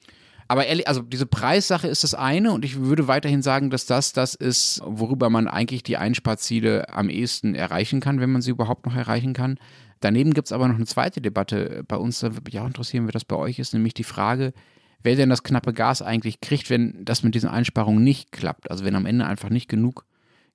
Aber 0.47 0.65
ehrlich, 0.65 0.87
also 0.87 1.01
diese 1.01 1.27
Preissache 1.27 1.87
ist 1.87 2.03
das 2.03 2.15
eine 2.15 2.51
und 2.51 2.65
ich 2.65 2.79
würde 2.79 3.07
weiterhin 3.07 3.43
sagen, 3.43 3.69
dass 3.69 3.85
das 3.85 4.13
das 4.13 4.33
ist, 4.33 4.81
worüber 4.83 5.29
man 5.29 5.47
eigentlich 5.47 5.83
die 5.83 5.97
Einsparziele 5.97 6.91
am 6.91 7.09
ehesten 7.09 7.53
erreichen 7.53 7.99
kann, 7.99 8.19
wenn 8.19 8.31
man 8.31 8.41
sie 8.41 8.49
überhaupt 8.49 8.87
noch 8.87 8.95
erreichen 8.95 9.33
kann. 9.33 9.59
Daneben 9.99 10.33
gibt 10.33 10.47
es 10.47 10.51
aber 10.51 10.67
noch 10.67 10.75
eine 10.75 10.85
zweite 10.85 11.21
Debatte 11.21 11.83
bei 11.87 11.97
uns, 11.97 12.19
da 12.19 12.33
würde 12.33 12.45
mich 12.45 12.59
auch 12.59 12.65
interessieren, 12.65 13.07
wie 13.07 13.11
das 13.11 13.25
bei 13.25 13.35
euch 13.35 13.59
ist, 13.59 13.73
nämlich 13.73 13.93
die 13.93 14.03
Frage, 14.03 14.53
wer 15.03 15.15
denn 15.15 15.29
das 15.29 15.43
knappe 15.43 15.71
Gas 15.71 16.01
eigentlich 16.01 16.41
kriegt, 16.41 16.71
wenn 16.71 17.05
das 17.05 17.21
mit 17.21 17.35
diesen 17.35 17.49
Einsparungen 17.49 18.03
nicht 18.03 18.31
klappt. 18.31 18.71
Also 18.71 18.83
wenn 18.85 18.95
am 18.95 19.05
Ende 19.05 19.27
einfach 19.27 19.49
nicht 19.49 19.69
genug 19.69 20.05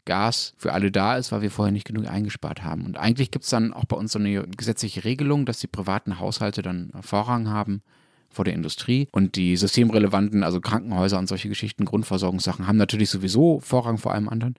Gas 0.05 0.55
für 0.57 0.73
alle 0.73 0.91
da 0.91 1.17
ist, 1.17 1.33
weil 1.33 1.43
wir 1.43 1.51
vorher 1.51 1.73
nicht 1.73 1.87
genug 1.87 2.07
eingespart 2.09 2.63
haben. 2.63 2.85
Und 2.85 2.99
eigentlich 2.99 3.31
gibt 3.31 3.45
es 3.45 3.51
dann 3.51 3.73
auch 3.73 3.85
bei 3.85 3.97
uns 3.97 4.13
so 4.13 4.19
eine 4.19 4.47
gesetzliche 4.47 5.05
Regelung, 5.05 5.47
dass 5.47 5.59
die 5.59 5.67
privaten 5.67 6.19
Haushalte 6.19 6.63
dann 6.63 6.93
Vorrang 7.01 7.49
haben 7.49 7.83
vor 8.31 8.45
der 8.45 8.55
Industrie. 8.55 9.09
Und 9.13 9.37
die 9.37 9.57
systemrelevanten, 9.57 10.43
also 10.43 10.61
Krankenhäuser 10.61 11.19
und 11.19 11.29
solche 11.29 11.49
Geschichten, 11.49 11.85
Grundversorgungssachen, 11.85 12.67
haben 12.67 12.77
natürlich 12.77 13.11
sowieso 13.11 13.61
Vorrang 13.61 13.99
vor 13.99 14.13
allem 14.13 14.29
anderen. 14.29 14.57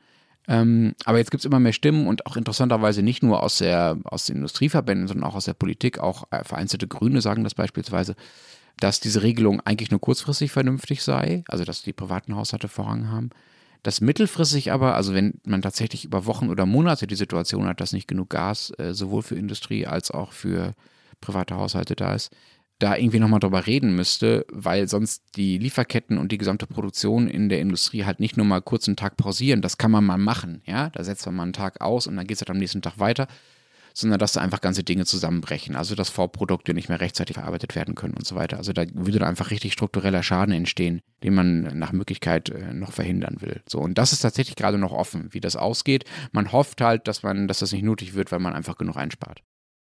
Ähm, 0.47 0.93
aber 1.05 1.17
jetzt 1.17 1.31
gibt 1.31 1.41
es 1.41 1.45
immer 1.45 1.59
mehr 1.59 1.73
Stimmen 1.73 2.07
und 2.07 2.25
auch 2.25 2.37
interessanterweise 2.37 3.01
nicht 3.01 3.23
nur 3.23 3.41
aus, 3.41 3.57
der, 3.57 3.97
aus 4.03 4.25
den 4.25 4.37
Industrieverbänden, 4.37 5.07
sondern 5.07 5.29
auch 5.29 5.35
aus 5.35 5.45
der 5.45 5.53
Politik, 5.53 5.99
auch 5.99 6.25
äh, 6.31 6.43
vereinzelte 6.43 6.87
Grüne 6.87 7.21
sagen 7.21 7.43
das 7.43 7.55
beispielsweise, 7.55 8.15
dass 8.77 8.99
diese 8.99 9.23
Regelung 9.23 9.61
eigentlich 9.61 9.91
nur 9.91 10.01
kurzfristig 10.01 10.51
vernünftig 10.51 11.01
sei, 11.01 11.43
also 11.47 11.63
dass 11.63 11.81
die 11.81 11.93
privaten 11.93 12.35
Haushalte 12.35 12.67
Vorrang 12.67 13.09
haben. 13.09 13.29
Das 13.85 14.01
mittelfristig 14.01 14.71
aber, 14.71 14.95
also 14.95 15.13
wenn 15.13 15.39
man 15.45 15.61
tatsächlich 15.61 16.05
über 16.05 16.25
Wochen 16.25 16.49
oder 16.49 16.65
Monate 16.65 17.05
die 17.05 17.13
Situation 17.13 17.67
hat, 17.67 17.79
dass 17.79 17.93
nicht 17.93 18.07
genug 18.07 18.31
Gas 18.31 18.73
äh, 18.79 18.95
sowohl 18.95 19.21
für 19.21 19.35
Industrie 19.35 19.85
als 19.85 20.09
auch 20.09 20.31
für 20.31 20.73
private 21.21 21.53
Haushalte 21.53 21.95
da 21.95 22.15
ist, 22.15 22.35
da 22.79 22.97
irgendwie 22.97 23.19
nochmal 23.19 23.41
drüber 23.41 23.67
reden 23.67 23.95
müsste, 23.95 24.47
weil 24.51 24.87
sonst 24.87 25.21
die 25.35 25.59
Lieferketten 25.59 26.17
und 26.17 26.31
die 26.31 26.39
gesamte 26.39 26.65
Produktion 26.65 27.27
in 27.27 27.47
der 27.47 27.59
Industrie 27.59 28.05
halt 28.05 28.19
nicht 28.19 28.37
nur 28.37 28.45
mal 28.47 28.59
kurz 28.59 28.87
einen 28.87 28.97
Tag 28.97 29.17
pausieren. 29.17 29.61
Das 29.61 29.77
kann 29.77 29.91
man 29.91 30.03
mal 30.03 30.17
machen, 30.17 30.63
ja. 30.65 30.89
Da 30.89 31.03
setzt 31.03 31.23
man 31.27 31.35
mal 31.35 31.43
einen 31.43 31.53
Tag 31.53 31.79
aus 31.79 32.07
und 32.07 32.15
dann 32.15 32.25
geht 32.25 32.37
es 32.37 32.41
halt 32.41 32.49
am 32.49 32.57
nächsten 32.57 32.81
Tag 32.81 32.97
weiter 32.97 33.27
sondern 33.95 34.19
dass 34.19 34.33
da 34.33 34.41
einfach 34.41 34.61
ganze 34.61 34.83
Dinge 34.83 35.05
zusammenbrechen. 35.05 35.75
Also 35.75 35.95
dass 35.95 36.09
Vorprodukte 36.09 36.73
nicht 36.73 36.89
mehr 36.89 36.99
rechtzeitig 36.99 37.35
verarbeitet 37.35 37.75
werden 37.75 37.95
können 37.95 38.13
und 38.13 38.27
so 38.27 38.35
weiter. 38.35 38.57
Also 38.57 38.73
da 38.73 38.83
würde 38.93 39.19
dann 39.19 39.29
einfach 39.29 39.51
richtig 39.51 39.73
struktureller 39.73 40.21
Schaden 40.21 40.53
entstehen, 40.53 41.01
den 41.23 41.33
man 41.33 41.61
nach 41.79 41.93
Möglichkeit 41.93 42.49
äh, 42.49 42.73
noch 42.73 42.91
verhindern 42.91 43.37
will. 43.39 43.61
So, 43.67 43.79
und 43.79 43.97
das 43.97 44.13
ist 44.13 44.19
tatsächlich 44.19 44.57
gerade 44.57 44.77
noch 44.77 44.91
offen, 44.91 45.29
wie 45.31 45.39
das 45.39 45.55
ausgeht. 45.55 46.03
Man 46.33 46.51
hofft 46.51 46.81
halt, 46.81 47.07
dass 47.07 47.23
man, 47.23 47.47
dass 47.47 47.59
das 47.59 47.71
nicht 47.71 47.83
nötig 47.83 48.13
wird, 48.13 48.31
weil 48.31 48.39
man 48.39 48.53
einfach 48.53 48.77
genug 48.77 48.97
einspart. 48.97 49.41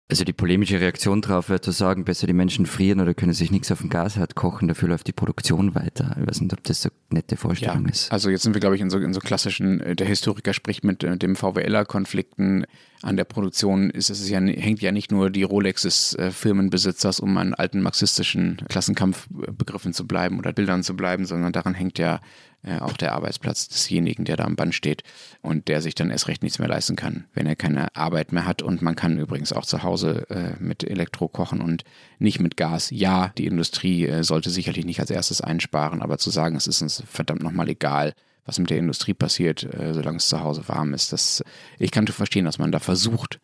Also 0.07 0.23
die 0.23 0.33
polemische 0.33 0.79
Reaktion 0.79 1.21
darauf 1.21 1.49
wäre 1.49 1.61
zu 1.61 1.71
sagen, 1.71 2.05
besser 2.05 2.27
die 2.27 2.33
Menschen 2.33 2.67
frieren 2.67 2.99
oder 2.99 3.15
können 3.15 3.33
sich 3.33 3.49
nichts 3.49 3.71
auf 3.71 3.79
dem 3.79 3.89
Gasherd 3.89 4.35
kochen, 4.35 4.67
dafür 4.67 4.89
läuft 4.89 5.07
die 5.07 5.13
Produktion 5.13 5.73
weiter. 5.73 6.15
Ich 6.21 6.27
weiß 6.27 6.41
nicht, 6.41 6.53
ob 6.53 6.63
das 6.63 6.83
so 6.83 6.89
eine 7.09 7.21
nette 7.21 7.37
Vorstellung 7.37 7.85
ja, 7.85 7.89
ist. 7.89 8.11
Also 8.11 8.29
jetzt 8.29 8.43
sind 8.43 8.53
wir, 8.53 8.59
glaube 8.59 8.75
ich, 8.75 8.81
in 8.83 8.91
so, 8.91 8.99
in 8.99 9.15
so 9.15 9.19
klassischen, 9.19 9.79
äh, 9.79 9.95
der 9.95 10.05
Historiker 10.05 10.53
spricht 10.53 10.83
mit 10.83 11.03
äh, 11.03 11.17
dem 11.17 11.35
VWLer-Konflikten 11.35 12.67
an 13.01 13.17
der 13.17 13.23
Produktion, 13.23 13.89
ist 13.89 14.11
es 14.11 14.29
ja, 14.29 14.39
hängt 14.39 14.83
ja 14.83 14.91
nicht 14.91 15.11
nur 15.11 15.31
die 15.31 15.41
Rolex 15.41 15.81
des 15.81 16.13
äh, 16.13 16.29
Firmenbesitzers, 16.29 17.19
um 17.19 17.35
an 17.37 17.55
alten 17.55 17.81
marxistischen 17.81 18.57
Klassenkampfbegriffen 18.69 19.93
zu 19.93 20.05
bleiben 20.05 20.37
oder 20.37 20.53
Bildern 20.53 20.83
zu 20.83 20.95
bleiben, 20.95 21.25
sondern 21.25 21.51
daran 21.51 21.73
hängt 21.73 21.97
ja 21.97 22.21
äh, 22.65 22.79
auch 22.79 22.97
der 22.97 23.13
Arbeitsplatz 23.13 23.67
desjenigen, 23.67 24.25
der 24.25 24.37
da 24.37 24.43
am 24.45 24.55
Band 24.55 24.73
steht 24.73 25.03
und 25.41 25.67
der 25.67 25.81
sich 25.81 25.95
dann 25.95 26.09
erst 26.09 26.27
recht 26.27 26.43
nichts 26.43 26.59
mehr 26.59 26.67
leisten 26.67 26.95
kann, 26.95 27.25
wenn 27.33 27.47
er 27.47 27.55
keine 27.55 27.95
Arbeit 27.95 28.31
mehr 28.31 28.45
hat. 28.45 28.61
Und 28.61 28.81
man 28.81 28.95
kann 28.95 29.19
übrigens 29.19 29.53
auch 29.53 29.65
zu 29.65 29.83
Hause 29.83 30.29
äh, 30.29 30.61
mit 30.61 30.83
Elektro 30.83 31.27
kochen 31.27 31.61
und 31.61 31.83
nicht 32.19 32.39
mit 32.39 32.57
Gas. 32.57 32.89
Ja, 32.91 33.31
die 33.37 33.45
Industrie 33.45 34.07
äh, 34.07 34.23
sollte 34.23 34.49
sicherlich 34.49 34.85
nicht 34.85 34.99
als 34.99 35.11
erstes 35.11 35.41
einsparen, 35.41 36.01
aber 36.01 36.17
zu 36.17 36.29
sagen, 36.29 36.55
es 36.55 36.67
ist 36.67 36.81
uns 36.81 37.03
verdammt 37.07 37.43
nochmal 37.43 37.69
egal, 37.69 38.13
was 38.45 38.59
mit 38.59 38.69
der 38.69 38.77
Industrie 38.77 39.13
passiert, 39.13 39.63
äh, 39.63 39.93
solange 39.93 40.17
es 40.17 40.29
zu 40.29 40.41
Hause 40.41 40.67
warm 40.67 40.93
ist, 40.93 41.13
das, 41.13 41.43
ich 41.79 41.91
kann 41.91 42.07
verstehen, 42.07 42.45
dass 42.45 42.59
man 42.59 42.71
da 42.71 42.79
versucht, 42.79 43.39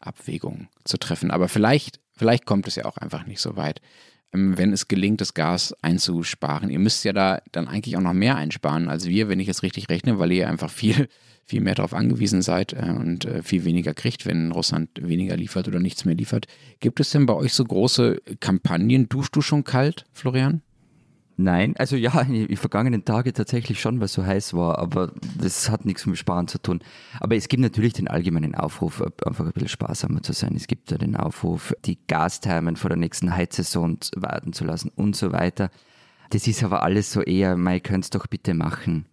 Abwägungen 0.00 0.68
zu 0.84 0.98
treffen. 0.98 1.30
Aber 1.30 1.48
vielleicht, 1.48 2.00
vielleicht 2.12 2.44
kommt 2.46 2.66
es 2.68 2.76
ja 2.76 2.84
auch 2.84 2.96
einfach 2.98 3.26
nicht 3.26 3.40
so 3.40 3.56
weit. 3.56 3.80
Ähm, 4.32 4.56
wenn 4.58 4.72
es 4.72 4.88
gelingt, 4.88 5.20
das 5.20 5.34
Gas 5.34 5.74
einzusparen. 5.82 6.70
Ihr 6.70 6.78
müsst 6.78 7.04
ja 7.04 7.12
da 7.12 7.40
dann 7.52 7.68
eigentlich 7.68 7.96
auch 7.96 8.02
noch 8.02 8.12
mehr 8.12 8.36
einsparen 8.36 8.88
als 8.88 9.06
wir, 9.06 9.28
wenn 9.28 9.40
ich 9.40 9.48
es 9.48 9.62
richtig 9.62 9.88
rechne, 9.88 10.18
weil 10.18 10.32
ihr 10.32 10.48
einfach 10.48 10.70
viel, 10.70 11.08
viel 11.44 11.60
mehr 11.60 11.74
darauf 11.74 11.94
angewiesen 11.94 12.42
seid 12.42 12.72
äh, 12.72 12.90
und 12.90 13.24
äh, 13.24 13.42
viel 13.42 13.64
weniger 13.64 13.94
kriegt, 13.94 14.26
wenn 14.26 14.52
Russland 14.52 14.90
weniger 15.00 15.36
liefert 15.36 15.68
oder 15.68 15.80
nichts 15.80 16.04
mehr 16.04 16.14
liefert. 16.14 16.46
Gibt 16.80 17.00
es 17.00 17.10
denn 17.10 17.26
bei 17.26 17.34
euch 17.34 17.52
so 17.54 17.64
große 17.64 18.20
Kampagnen? 18.40 19.08
Duschst 19.08 19.34
du 19.36 19.42
schon 19.42 19.64
kalt, 19.64 20.04
Florian? 20.12 20.62
Nein, 21.36 21.74
also 21.76 21.96
ja, 21.96 22.20
in 22.28 22.46
den 22.46 22.56
vergangenen 22.56 23.04
Tagen 23.04 23.32
tatsächlich 23.32 23.80
schon, 23.80 23.98
weil 24.00 24.06
es 24.06 24.12
so 24.12 24.24
heiß 24.24 24.54
war, 24.54 24.78
aber 24.78 25.12
das 25.38 25.70
hat 25.70 25.84
nichts 25.84 26.06
mit 26.06 26.18
Sparen 26.18 26.48
zu 26.48 26.58
tun. 26.58 26.80
Aber 27.20 27.36
es 27.36 27.48
gibt 27.48 27.62
natürlich 27.62 27.92
den 27.92 28.08
allgemeinen 28.08 28.54
Aufruf, 28.54 29.02
einfach 29.24 29.46
ein 29.46 29.52
bisschen 29.52 29.68
sparsamer 29.68 30.22
zu 30.22 30.32
sein. 30.32 30.54
Es 30.56 30.66
gibt 30.66 30.90
ja 30.90 30.98
den 30.98 31.16
Aufruf, 31.16 31.74
die 31.84 31.98
Gasthermen 32.06 32.76
vor 32.76 32.90
der 32.90 32.98
nächsten 32.98 33.34
Heizsaison 33.34 33.98
warten 34.16 34.52
zu 34.52 34.64
lassen 34.64 34.90
und 34.94 35.16
so 35.16 35.32
weiter. 35.32 35.70
Das 36.30 36.46
ist 36.46 36.64
aber 36.64 36.82
alles 36.82 37.12
so 37.12 37.20
eher, 37.22 37.56
man 37.56 37.82
könnt 37.82 38.04
es 38.04 38.10
doch 38.10 38.26
bitte 38.26 38.54
machen. 38.54 39.06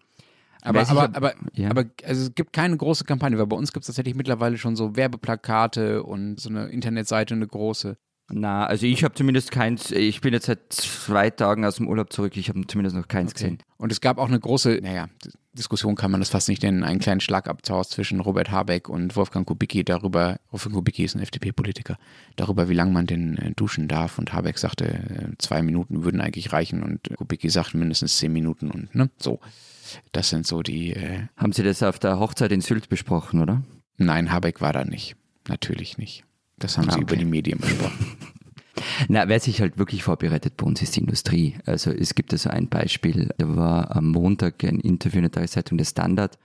Aber, 0.61 0.81
aber, 0.89 1.01
hab, 1.01 1.17
aber, 1.17 1.33
ja. 1.53 1.69
aber 1.69 1.85
also 2.03 2.23
es 2.23 2.35
gibt 2.35 2.51
keine 2.51 2.75
große 2.75 3.05
Kampagne, 3.05 3.37
weil 3.37 3.47
bei 3.47 3.55
uns 3.55 3.71
gibt 3.71 3.83
es 3.83 3.87
tatsächlich 3.87 4.15
mittlerweile 4.15 4.57
schon 4.57 4.75
so 4.75 4.95
Werbeplakate 4.95 6.03
und 6.03 6.39
so 6.39 6.49
eine 6.49 6.67
Internetseite, 6.67 7.33
eine 7.33 7.47
große. 7.47 7.97
Na, 8.31 8.65
also 8.65 8.85
ich 8.85 9.03
habe 9.03 9.15
zumindest 9.15 9.51
keins, 9.51 9.91
ich 9.91 10.21
bin 10.21 10.33
jetzt 10.33 10.45
seit 10.45 10.71
zwei 10.71 11.29
Tagen 11.29 11.65
aus 11.65 11.75
dem 11.75 11.87
Urlaub 11.87 12.13
zurück, 12.13 12.37
ich 12.37 12.49
habe 12.49 12.65
zumindest 12.67 12.95
noch 12.95 13.07
keins 13.07 13.31
okay. 13.31 13.43
gesehen. 13.43 13.57
Und 13.77 13.91
es 13.91 14.01
gab 14.01 14.17
auch 14.17 14.27
eine 14.27 14.39
große, 14.39 14.79
naja, 14.81 15.07
Diskussion 15.53 15.95
kann 15.95 16.11
man 16.11 16.21
das 16.21 16.29
fast 16.29 16.47
nicht 16.47 16.61
nennen, 16.61 16.83
einen 16.83 16.99
kleinen 16.99 17.21
Schlagabtausch 17.21 17.87
zwischen 17.87 18.19
Robert 18.19 18.51
Habeck 18.51 18.87
und 18.87 19.15
Wolfgang 19.15 19.47
Kubicki 19.47 19.83
darüber, 19.83 20.39
Wolfgang 20.51 20.75
Kubicki 20.75 21.03
ist 21.03 21.15
ein 21.15 21.21
FDP-Politiker, 21.21 21.97
darüber, 22.35 22.69
wie 22.69 22.75
lange 22.75 22.91
man 22.91 23.07
denn 23.07 23.37
äh, 23.37 23.51
duschen 23.51 23.87
darf. 23.87 24.19
Und 24.19 24.31
Habeck 24.31 24.57
sagte, 24.57 24.85
äh, 24.85 25.37
zwei 25.39 25.61
Minuten 25.61 26.03
würden 26.03 26.21
eigentlich 26.21 26.53
reichen 26.53 26.83
und 26.83 27.09
Kubicki 27.17 27.49
sagt 27.49 27.73
mindestens 27.73 28.17
zehn 28.17 28.31
Minuten 28.31 28.69
und 28.69 28.93
ne, 28.95 29.09
so. 29.17 29.39
Das 30.11 30.29
sind 30.29 30.45
so 30.45 30.61
die. 30.61 30.93
Äh 30.93 31.23
Haben 31.35 31.51
Sie 31.51 31.63
das 31.63 31.81
auf 31.81 31.97
der 31.97 32.19
Hochzeit 32.19 32.51
in 32.51 32.61
Sylt 32.61 32.89
besprochen, 32.89 33.41
oder? 33.41 33.63
Nein, 33.97 34.31
Habeck 34.31 34.61
war 34.61 34.71
da 34.71 34.85
nicht. 34.85 35.15
Natürlich 35.47 35.97
nicht. 35.97 36.23
Das 36.59 36.77
haben 36.77 36.89
ah, 36.89 36.93
sie 36.93 36.97
okay. 36.97 37.13
über 37.13 37.15
die 37.15 37.25
Medien 37.25 37.59
besprochen. 37.59 38.17
Na, 39.07 39.27
wer 39.27 39.39
sich 39.39 39.61
halt 39.61 39.77
wirklich 39.77 40.03
vorbereitet 40.03 40.57
bei 40.57 40.65
uns 40.65 40.81
ist 40.81 40.95
die 40.95 41.01
Industrie. 41.01 41.55
Also 41.65 41.91
es 41.91 42.15
gibt 42.15 42.31
also 42.33 42.49
ein 42.49 42.69
Beispiel, 42.69 43.29
da 43.37 43.55
war 43.55 43.95
am 43.95 44.09
Montag 44.09 44.63
ein 44.63 44.79
Interview 44.79 45.17
in 45.17 45.23
der 45.23 45.31
Tageszeitung 45.31 45.77
Der 45.77 45.85
Standard. 45.85 46.37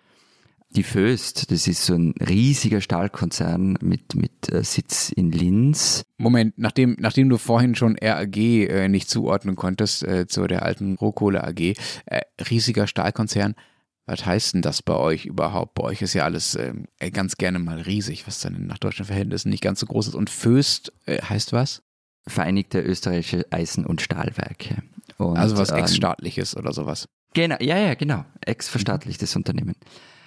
Die 0.70 0.82
Föst, 0.82 1.52
das 1.52 1.68
ist 1.68 1.84
so 1.84 1.94
ein 1.94 2.14
riesiger 2.20 2.80
Stahlkonzern 2.80 3.78
mit, 3.80 4.16
mit 4.16 4.52
äh, 4.52 4.64
Sitz 4.64 5.12
in 5.12 5.30
Linz. 5.30 6.04
Moment, 6.18 6.58
nachdem, 6.58 6.96
nachdem 6.98 7.28
du 7.28 7.38
vorhin 7.38 7.76
schon 7.76 7.96
RAG 8.02 8.36
äh, 8.36 8.88
nicht 8.88 9.08
zuordnen 9.08 9.54
konntest 9.54 10.02
äh, 10.02 10.26
zu 10.26 10.48
der 10.48 10.64
alten 10.64 10.96
Rohkohle 10.96 11.44
AG, 11.44 11.60
äh, 11.60 12.22
riesiger 12.50 12.88
Stahlkonzern, 12.88 13.54
was 14.06 14.26
heißt 14.26 14.54
denn 14.54 14.62
das 14.62 14.82
bei 14.82 14.94
euch 14.94 15.24
überhaupt? 15.24 15.74
Bei 15.74 15.84
euch 15.84 16.02
ist 16.02 16.14
ja 16.14 16.24
alles 16.24 16.54
äh, 16.56 16.74
ganz 17.10 17.36
gerne 17.36 17.58
mal 17.58 17.80
riesig, 17.80 18.26
was 18.26 18.40
dann 18.40 18.66
nach 18.66 18.78
deutschen 18.78 19.06
Verhältnissen 19.06 19.48
nicht 19.48 19.62
ganz 19.62 19.80
so 19.80 19.86
groß 19.86 20.08
ist. 20.08 20.14
Und 20.14 20.30
Föst 20.30 20.92
äh, 21.06 21.22
heißt 21.22 21.52
was? 21.52 21.82
Vereinigte 22.26 22.80
Österreichische 22.80 23.46
Eisen- 23.50 23.86
und 23.86 24.02
Stahlwerke. 24.02 24.82
Und, 25.18 25.36
also 25.36 25.56
was 25.56 25.70
ähm, 25.70 25.78
ex-staatliches 25.78 26.56
oder 26.56 26.72
sowas. 26.72 27.08
Genau, 27.34 27.56
ja, 27.60 27.78
ja, 27.78 27.94
genau. 27.94 28.24
Ex-verstaatlichtes 28.40 29.34
mhm. 29.34 29.40
Unternehmen. 29.40 29.74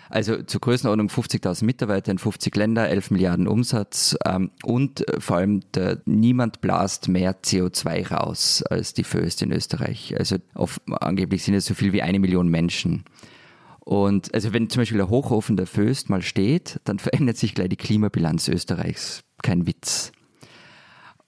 Also 0.09 0.41
zur 0.41 0.61
Größenordnung 0.61 1.09
50.000 1.09 1.65
Mitarbeiter 1.65 2.11
in 2.11 2.17
50 2.17 2.55
Länder, 2.55 2.87
11 2.87 3.11
Milliarden 3.11 3.47
Umsatz 3.47 4.15
ähm, 4.25 4.51
und 4.63 5.07
äh, 5.07 5.19
vor 5.19 5.37
allem 5.37 5.61
der, 5.73 6.01
niemand 6.05 6.61
blast 6.61 7.09
mehr 7.09 7.41
CO2 7.41 8.09
raus 8.09 8.63
als 8.63 8.93
die 8.93 9.03
Föst 9.03 9.41
in 9.41 9.51
Österreich. 9.51 10.15
Also 10.17 10.37
auf, 10.53 10.79
angeblich 10.87 11.43
sind 11.43 11.55
es 11.55 11.65
so 11.65 11.73
viel 11.73 11.93
wie 11.93 12.01
eine 12.01 12.19
Million 12.19 12.47
Menschen. 12.47 13.03
Und 13.87 14.33
also 14.33 14.51
wenn 14.51 14.69
zum 14.69 14.81
Beispiel 14.81 14.97
der 14.97 15.09
Hochofen 15.09 15.55
der 15.55 15.65
Föst 15.65 16.09
mal 16.09 16.21
steht, 16.21 16.81
dann 16.83 16.99
verändert 16.99 17.37
sich 17.37 17.55
gleich 17.55 17.69
die 17.69 17.77
Klimabilanz 17.77 18.49
Österreichs. 18.49 19.23
Kein 19.41 19.65
Witz. 19.65 20.11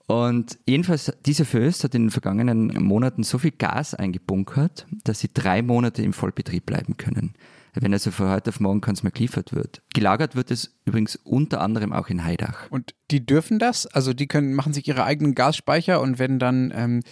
Und 0.08 0.60
jedenfalls, 0.67 1.13
diese 1.26 1.45
Föst 1.45 1.86
hat 1.86 1.95
in 1.95 2.04
den 2.04 2.12
vergangenen 2.12 2.84
Monaten 2.84 3.24
so 3.24 3.38
viel 3.38 3.52
Gas 3.52 3.93
eingebunkert, 3.93 4.88
dass 5.06 5.22
sie 5.22 5.30
drei 5.34 5.62
Monate 5.62 6.02
im 6.02 6.12
Vollbetrieb 6.12 6.65
bleiben 6.65 6.98
können. 6.98 7.34
Wenn 7.76 7.93
also 7.93 8.12
von 8.12 8.28
heute 8.28 8.50
auf 8.50 8.60
morgen 8.60 8.82
keins 8.82 9.04
mehr 9.04 9.13
geliefert 9.13 9.54
wird. 9.54 9.82
Gelagert 9.93 10.36
wird 10.36 10.52
es 10.52 10.76
übrigens 10.84 11.15
unter 11.15 11.62
anderem 11.62 11.93
auch 11.93 12.10
in 12.10 12.26
Heidach. 12.26 12.69
Und 12.72 12.93
die 13.10 13.26
dürfen 13.26 13.60
das? 13.60 13.88
Also 13.88 14.12
die 14.13 14.28
können, 14.28 14.54
machen 14.54 14.74
sich 14.74 14.86
ihre 14.86 15.06
eigenen 15.06 15.34
Gasspeicher 15.34 16.02
und 16.02 16.19
wenn 16.19 16.39
dann 16.39 16.74
ähm, 16.76 17.04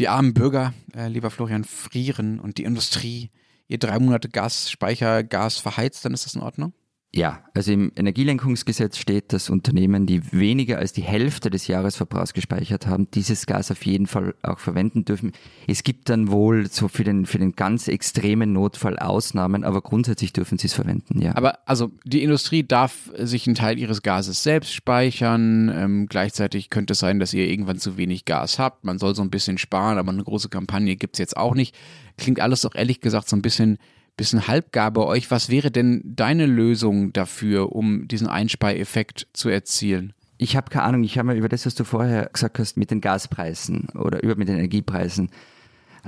die 0.00 0.08
armen 0.08 0.34
Bürger, 0.34 0.74
äh, 0.96 1.06
lieber 1.06 1.30
Florian, 1.30 1.62
frieren 1.62 2.40
und 2.40 2.58
die 2.58 2.64
Industrie 2.64 3.30
ihr 3.68 3.78
drei 3.78 3.98
Monate 3.98 4.28
Gasspeicher, 4.28 5.24
Gas 5.24 5.58
verheizt, 5.58 6.04
dann 6.04 6.14
ist 6.14 6.26
das 6.26 6.34
in 6.34 6.42
Ordnung? 6.42 6.72
Ja, 7.16 7.42
also 7.54 7.72
im 7.72 7.92
Energielenkungsgesetz 7.96 8.98
steht, 8.98 9.32
dass 9.32 9.48
Unternehmen, 9.48 10.04
die 10.04 10.32
weniger 10.32 10.76
als 10.76 10.92
die 10.92 11.02
Hälfte 11.02 11.48
des 11.48 11.66
Jahresverbrauchs 11.66 12.34
gespeichert 12.34 12.86
haben, 12.86 13.10
dieses 13.10 13.46
Gas 13.46 13.70
auf 13.70 13.86
jeden 13.86 14.06
Fall 14.06 14.34
auch 14.42 14.58
verwenden 14.58 15.06
dürfen. 15.06 15.32
Es 15.66 15.82
gibt 15.82 16.10
dann 16.10 16.30
wohl 16.30 16.68
so 16.70 16.88
für 16.88 17.04
den, 17.04 17.24
für 17.24 17.38
den 17.38 17.52
ganz 17.52 17.88
extremen 17.88 18.52
Notfall 18.52 18.98
Ausnahmen, 18.98 19.64
aber 19.64 19.80
grundsätzlich 19.80 20.34
dürfen 20.34 20.58
sie 20.58 20.66
es 20.66 20.74
verwenden, 20.74 21.22
ja. 21.22 21.34
Aber 21.34 21.58
also 21.66 21.90
die 22.04 22.22
Industrie 22.22 22.64
darf 22.64 23.10
sich 23.16 23.46
einen 23.46 23.56
Teil 23.56 23.78
ihres 23.78 24.02
Gases 24.02 24.42
selbst 24.42 24.74
speichern. 24.74 25.72
Ähm, 25.74 26.06
gleichzeitig 26.08 26.68
könnte 26.68 26.92
es 26.92 26.98
sein, 26.98 27.18
dass 27.18 27.32
ihr 27.32 27.48
irgendwann 27.48 27.78
zu 27.78 27.96
wenig 27.96 28.26
Gas 28.26 28.58
habt. 28.58 28.84
Man 28.84 28.98
soll 28.98 29.14
so 29.14 29.22
ein 29.22 29.30
bisschen 29.30 29.56
sparen, 29.56 29.96
aber 29.96 30.12
eine 30.12 30.22
große 30.22 30.50
Kampagne 30.50 30.96
gibt 30.96 31.16
es 31.16 31.18
jetzt 31.18 31.38
auch 31.38 31.54
nicht. 31.54 31.74
Klingt 32.18 32.40
alles 32.40 32.60
doch 32.60 32.74
ehrlich 32.74 33.00
gesagt 33.00 33.30
so 33.30 33.36
ein 33.36 33.42
bisschen 33.42 33.78
bisschen 34.16 34.46
halbgar 34.46 34.90
bei 34.90 35.02
euch. 35.02 35.30
Was 35.30 35.50
wäre 35.50 35.70
denn 35.70 36.02
deine 36.04 36.46
Lösung 36.46 37.12
dafür, 37.12 37.72
um 37.72 38.08
diesen 38.08 38.28
Einspareffekt 38.28 39.28
zu 39.32 39.48
erzielen? 39.48 40.12
Ich 40.38 40.56
habe 40.56 40.70
keine 40.70 40.84
Ahnung, 40.84 41.04
ich 41.04 41.18
habe 41.18 41.28
mir 41.28 41.34
über 41.34 41.48
das, 41.48 41.66
was 41.66 41.74
du 41.74 41.84
vorher 41.84 42.28
gesagt 42.32 42.58
hast, 42.58 42.76
mit 42.76 42.90
den 42.90 43.00
Gaspreisen 43.00 43.88
oder 43.94 44.22
über 44.22 44.36
mit 44.36 44.48
den 44.48 44.56
Energiepreisen, 44.56 45.30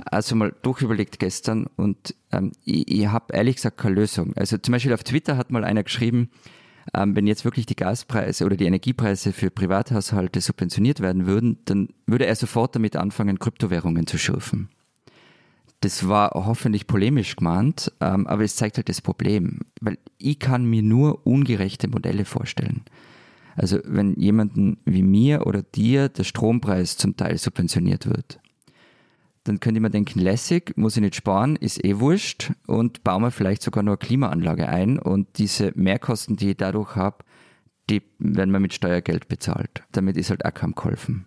also 0.05 0.35
mal 0.35 0.53
durchüberlegt 0.61 1.19
gestern 1.19 1.65
und 1.75 2.15
ähm, 2.31 2.51
ich, 2.63 2.87
ich 2.89 3.07
habe 3.07 3.33
ehrlich 3.33 3.55
gesagt 3.55 3.77
keine 3.77 3.95
Lösung. 3.95 4.33
Also 4.35 4.57
zum 4.57 4.71
Beispiel 4.71 4.93
auf 4.93 5.03
Twitter 5.03 5.35
hat 5.35 5.51
mal 5.51 5.63
einer 5.63 5.83
geschrieben, 5.83 6.29
ähm, 6.93 7.15
wenn 7.15 7.27
jetzt 7.27 7.43
wirklich 7.43 7.65
die 7.65 7.75
Gaspreise 7.75 8.45
oder 8.45 8.55
die 8.55 8.65
Energiepreise 8.65 9.33
für 9.33 9.49
Privathaushalte 9.49 10.41
subventioniert 10.41 10.99
werden 10.99 11.25
würden, 11.25 11.57
dann 11.65 11.89
würde 12.05 12.25
er 12.25 12.35
sofort 12.35 12.75
damit 12.75 12.95
anfangen, 12.95 13.39
Kryptowährungen 13.39 14.07
zu 14.07 14.17
schürfen. 14.17 14.69
Das 15.81 16.07
war 16.09 16.31
hoffentlich 16.33 16.87
polemisch 16.87 17.37
gemeint, 17.37 17.91
ähm, 18.01 18.27
aber 18.27 18.43
es 18.43 18.57
zeigt 18.57 18.77
halt 18.77 18.89
das 18.89 19.01
Problem, 19.01 19.59
weil 19.79 19.97
ich 20.17 20.39
kann 20.39 20.65
mir 20.65 20.81
nur 20.81 21.25
ungerechte 21.25 21.87
Modelle 21.87 22.25
vorstellen. 22.25 22.83
Also 23.55 23.79
wenn 23.85 24.13
jemanden 24.15 24.77
wie 24.85 25.03
mir 25.03 25.47
oder 25.47 25.63
dir 25.63 26.09
der 26.09 26.23
Strompreis 26.23 26.97
zum 26.97 27.15
Teil 27.15 27.37
subventioniert 27.37 28.07
wird, 28.07 28.39
dann 29.45 29.59
könnte 29.59 29.79
man 29.79 29.91
denken, 29.91 30.19
lässig, 30.19 30.73
muss 30.75 30.97
ich 30.97 31.01
nicht 31.01 31.15
sparen, 31.15 31.55
ist 31.55 31.83
eh 31.83 31.99
wurscht 31.99 32.51
und 32.67 33.03
bauen 33.03 33.23
wir 33.23 33.31
vielleicht 33.31 33.61
sogar 33.61 33.83
noch 33.83 33.93
eine 33.93 33.97
Klimaanlage 33.97 34.67
ein 34.67 34.99
und 34.99 35.37
diese 35.37 35.71
Mehrkosten, 35.75 36.35
die 36.35 36.51
ich 36.51 36.57
dadurch 36.57 36.95
habe, 36.95 37.23
die 37.89 38.03
werden 38.19 38.51
wir 38.51 38.59
mit 38.59 38.73
Steuergeld 38.73 39.27
bezahlt. 39.27 39.83
Damit 39.91 40.17
ist 40.17 40.29
halt 40.29 40.45
auch 40.45 40.53
kaum 40.53 40.75
geholfen. 40.75 41.25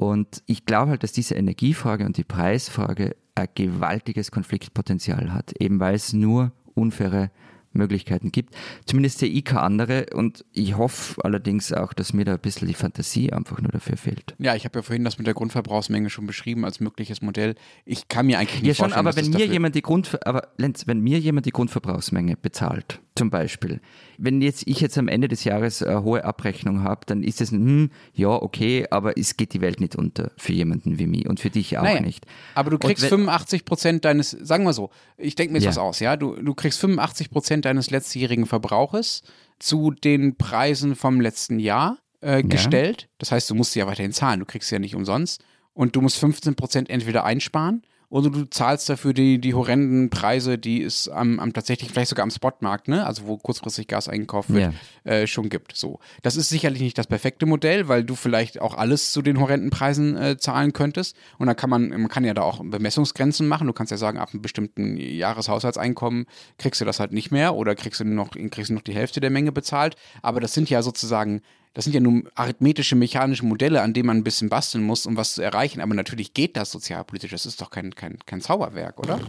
Und 0.00 0.42
ich 0.46 0.64
glaube 0.64 0.92
halt, 0.92 1.02
dass 1.02 1.12
diese 1.12 1.34
Energiefrage 1.34 2.06
und 2.06 2.16
die 2.16 2.24
Preisfrage 2.24 3.16
ein 3.34 3.48
gewaltiges 3.54 4.30
Konfliktpotenzial 4.30 5.30
hat, 5.34 5.52
eben 5.60 5.78
weil 5.78 5.94
es 5.94 6.14
nur 6.14 6.52
unfaire 6.72 7.30
Möglichkeiten 7.72 8.32
gibt. 8.32 8.54
Zumindest 8.86 9.18
sehe 9.18 9.28
ich 9.28 9.44
keine 9.44 9.60
andere 9.60 10.06
und 10.14 10.46
ich 10.54 10.78
hoffe 10.78 11.22
allerdings 11.22 11.70
auch, 11.74 11.92
dass 11.92 12.14
mir 12.14 12.24
da 12.24 12.32
ein 12.32 12.40
bisschen 12.40 12.66
die 12.66 12.74
Fantasie 12.74 13.30
einfach 13.30 13.60
nur 13.60 13.72
dafür 13.72 13.98
fehlt. 13.98 14.34
Ja, 14.38 14.56
ich 14.56 14.64
habe 14.64 14.78
ja 14.78 14.82
vorhin 14.82 15.04
das 15.04 15.18
mit 15.18 15.26
der 15.26 15.34
Grundverbrauchsmenge 15.34 16.08
schon 16.08 16.26
beschrieben 16.26 16.64
als 16.64 16.80
mögliches 16.80 17.20
Modell. 17.20 17.54
Ich 17.84 18.08
kann 18.08 18.24
mir 18.24 18.38
eigentlich 18.38 18.62
nicht 18.62 18.78
ja, 18.78 18.86
schon, 18.86 18.94
aber 18.94 19.14
wenn 19.16 19.28
mir 19.28 19.44
jemand 19.44 19.74
die 19.74 19.82
Grund, 19.82 20.18
aber 20.26 20.48
Lenz, 20.56 20.86
wenn 20.86 21.00
mir 21.00 21.18
jemand 21.18 21.44
die 21.44 21.52
Grundverbrauchsmenge 21.52 22.38
bezahlt, 22.38 23.02
zum 23.20 23.28
Beispiel, 23.28 23.82
wenn 24.16 24.40
jetzt 24.40 24.66
ich 24.66 24.80
jetzt 24.80 24.96
am 24.96 25.06
Ende 25.06 25.28
des 25.28 25.44
Jahres 25.44 25.82
eine 25.82 26.02
hohe 26.02 26.24
Abrechnung 26.24 26.82
habe, 26.82 27.02
dann 27.04 27.22
ist 27.22 27.42
es, 27.42 27.50
hm, 27.50 27.90
ja, 28.14 28.30
okay, 28.30 28.86
aber 28.90 29.18
es 29.18 29.36
geht 29.36 29.52
die 29.52 29.60
Welt 29.60 29.78
nicht 29.78 29.94
unter 29.94 30.32
für 30.38 30.54
jemanden 30.54 30.98
wie 30.98 31.06
mich 31.06 31.28
und 31.28 31.38
für 31.38 31.50
dich 31.50 31.76
auch 31.76 31.82
naja, 31.82 32.00
nicht. 32.00 32.24
Aber 32.54 32.70
du 32.70 32.78
kriegst 32.78 33.02
wenn, 33.02 33.10
85 33.10 33.66
Prozent 33.66 34.06
deines, 34.06 34.30
sagen 34.30 34.64
wir 34.64 34.72
so, 34.72 34.88
ich 35.18 35.34
denke 35.34 35.52
mir 35.52 35.58
jetzt 35.58 35.64
ja. 35.64 35.70
was 35.70 35.78
aus, 35.78 36.00
ja, 36.00 36.16
du, 36.16 36.34
du 36.34 36.54
kriegst 36.54 36.80
85 36.80 37.30
Prozent 37.30 37.66
deines 37.66 37.90
letztjährigen 37.90 38.46
Verbrauches 38.46 39.22
zu 39.58 39.90
den 39.90 40.36
Preisen 40.38 40.96
vom 40.96 41.20
letzten 41.20 41.58
Jahr 41.58 41.98
äh, 42.22 42.42
gestellt. 42.42 43.02
Ja. 43.02 43.08
Das 43.18 43.32
heißt, 43.32 43.50
du 43.50 43.54
musst 43.54 43.76
ja 43.76 43.86
weiterhin 43.86 44.12
zahlen, 44.12 44.40
du 44.40 44.46
kriegst 44.46 44.70
ja 44.70 44.78
nicht 44.78 44.94
umsonst 44.94 45.44
und 45.74 45.94
du 45.94 46.00
musst 46.00 46.16
15 46.16 46.54
Prozent 46.54 46.88
entweder 46.88 47.24
einsparen 47.24 47.82
oder 48.10 48.28
du 48.28 48.44
zahlst 48.44 48.88
dafür 48.88 49.14
die, 49.14 49.40
die 49.40 49.54
horrenden 49.54 50.10
Preise, 50.10 50.58
die 50.58 50.82
es 50.82 51.08
am, 51.08 51.38
am 51.38 51.52
tatsächlich 51.52 51.90
vielleicht 51.90 52.10
sogar 52.10 52.24
am 52.24 52.30
Spotmarkt, 52.30 52.88
ne, 52.88 53.06
also 53.06 53.26
wo 53.26 53.36
kurzfristig 53.36 53.86
Gas 53.86 54.08
eingekauft 54.08 54.52
wird, 54.52 54.74
yeah. 55.06 55.14
äh, 55.14 55.26
schon 55.28 55.48
gibt. 55.48 55.76
So, 55.76 56.00
das 56.22 56.34
ist 56.34 56.48
sicherlich 56.48 56.82
nicht 56.82 56.98
das 56.98 57.06
perfekte 57.06 57.46
Modell, 57.46 57.86
weil 57.86 58.02
du 58.02 58.16
vielleicht 58.16 58.60
auch 58.60 58.74
alles 58.76 59.12
zu 59.12 59.22
den 59.22 59.38
horrenden 59.38 59.70
Preisen 59.70 60.16
äh, 60.16 60.36
zahlen 60.36 60.72
könntest. 60.72 61.16
Und 61.38 61.46
dann 61.46 61.54
kann 61.54 61.70
man, 61.70 61.88
man 61.88 62.08
kann 62.08 62.24
ja 62.24 62.34
da 62.34 62.42
auch 62.42 62.60
Bemessungsgrenzen 62.64 63.46
machen. 63.46 63.68
Du 63.68 63.72
kannst 63.72 63.92
ja 63.92 63.96
sagen, 63.96 64.18
ab 64.18 64.30
einem 64.32 64.42
bestimmten 64.42 64.96
Jahreshaushaltseinkommen 64.96 66.26
kriegst 66.58 66.80
du 66.80 66.84
das 66.84 66.98
halt 66.98 67.12
nicht 67.12 67.30
mehr 67.30 67.54
oder 67.54 67.76
kriegst 67.76 68.00
du 68.00 68.04
noch, 68.04 68.30
kriegst 68.32 68.70
du 68.70 68.74
noch 68.74 68.82
die 68.82 68.94
Hälfte 68.94 69.20
der 69.20 69.30
Menge 69.30 69.52
bezahlt. 69.52 69.94
Aber 70.20 70.40
das 70.40 70.52
sind 70.52 70.68
ja 70.68 70.82
sozusagen 70.82 71.42
das 71.72 71.84
sind 71.84 71.94
ja 71.94 72.00
nur 72.00 72.22
arithmetische, 72.34 72.96
mechanische 72.96 73.46
Modelle, 73.46 73.82
an 73.82 73.92
denen 73.92 74.06
man 74.08 74.16
ein 74.16 74.24
bisschen 74.24 74.48
basteln 74.48 74.82
muss, 74.82 75.06
um 75.06 75.16
was 75.16 75.34
zu 75.34 75.42
erreichen. 75.42 75.80
Aber 75.80 75.94
natürlich 75.94 76.34
geht 76.34 76.56
das 76.56 76.72
sozialpolitisch. 76.72 77.30
Das 77.30 77.46
ist 77.46 77.60
doch 77.60 77.70
kein, 77.70 77.94
kein, 77.94 78.18
kein 78.26 78.40
Zauberwerk, 78.40 78.98
oder? 78.98 79.20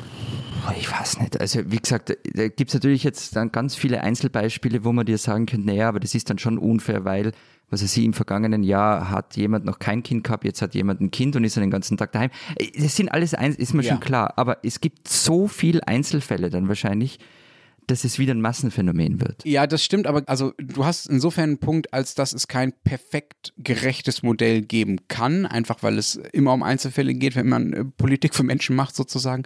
Ich 0.80 0.92
weiß 0.92 1.20
nicht. 1.20 1.40
Also, 1.40 1.72
wie 1.72 1.78
gesagt, 1.78 2.18
da 2.34 2.48
gibt 2.48 2.72
es 2.72 2.74
natürlich 2.74 3.04
jetzt 3.04 3.36
dann 3.36 3.52
ganz 3.52 3.76
viele 3.76 4.02
Einzelbeispiele, 4.02 4.84
wo 4.84 4.92
man 4.92 5.06
dir 5.06 5.20
sagen 5.20 5.46
könnte, 5.46 5.68
naja, 5.68 5.88
aber 5.88 6.00
das 6.00 6.16
ist 6.16 6.32
dann 6.32 6.40
schon 6.40 6.58
unfair, 6.58 7.06
weil, 7.06 7.32
was 7.70 7.84
weiß 7.84 7.98
ich, 7.98 8.06
im 8.06 8.14
vergangenen 8.14 8.64
Jahr 8.64 9.12
hat 9.12 9.38
jemand 9.38 9.66
noch 9.66 9.78
kein 9.78 10.02
Kind 10.02 10.24
gehabt, 10.24 10.44
jetzt 10.44 10.64
hat 10.64 10.74
jemand 10.74 11.00
ein 11.00 11.12
Kind 11.12 11.36
und 11.36 11.44
ist 11.44 11.58
dann 11.58 11.62
den 11.62 11.72
ganzen 11.72 11.98
Tag 11.98 12.12
daheim. 12.12 12.32
Das 12.76 12.96
sind 12.96 13.10
alles, 13.10 13.34
ist 13.34 13.76
mir 13.76 13.84
ja. 13.84 13.92
schon 13.92 14.00
klar. 14.00 14.34
Aber 14.38 14.58
es 14.64 14.82
gibt 14.82 15.08
so 15.08 15.48
viele 15.48 15.88
Einzelfälle 15.88 16.50
dann 16.50 16.68
wahrscheinlich, 16.68 17.20
dass 17.88 18.04
es 18.04 18.20
wieder 18.20 18.34
ein 18.34 18.42
Massenphänomen 18.42 19.20
wird. 19.22 19.44
Ja, 19.46 19.68
das 19.68 19.84
stimmt, 19.84 20.08
aber 20.08 20.24
also 20.28 20.54
du 20.58 20.86
hast 20.86 21.08
insofern 21.08 21.52
einen 21.52 21.58
Punkt, 21.58 21.94
als 21.94 22.16
dass 22.16 22.34
es 22.34 22.48
kein 22.48 22.74
perfekt 22.84 23.54
gerechtes 23.58 24.24
Modell 24.24 24.62
geben 24.62 25.08
kann, 25.08 25.46
einfach 25.46 25.84
weil 25.84 25.98
es 25.98 26.16
immer 26.16 26.54
um 26.54 26.64
Einzelfälle 26.64 27.14
geht, 27.14 27.36
wenn 27.36 27.50
man 27.50 27.74
äh, 27.74 27.86
Politik 27.86 28.36
für 28.36 28.44
Menschen 28.44 28.76
macht 28.76 28.96
sozusagen. 28.96 29.44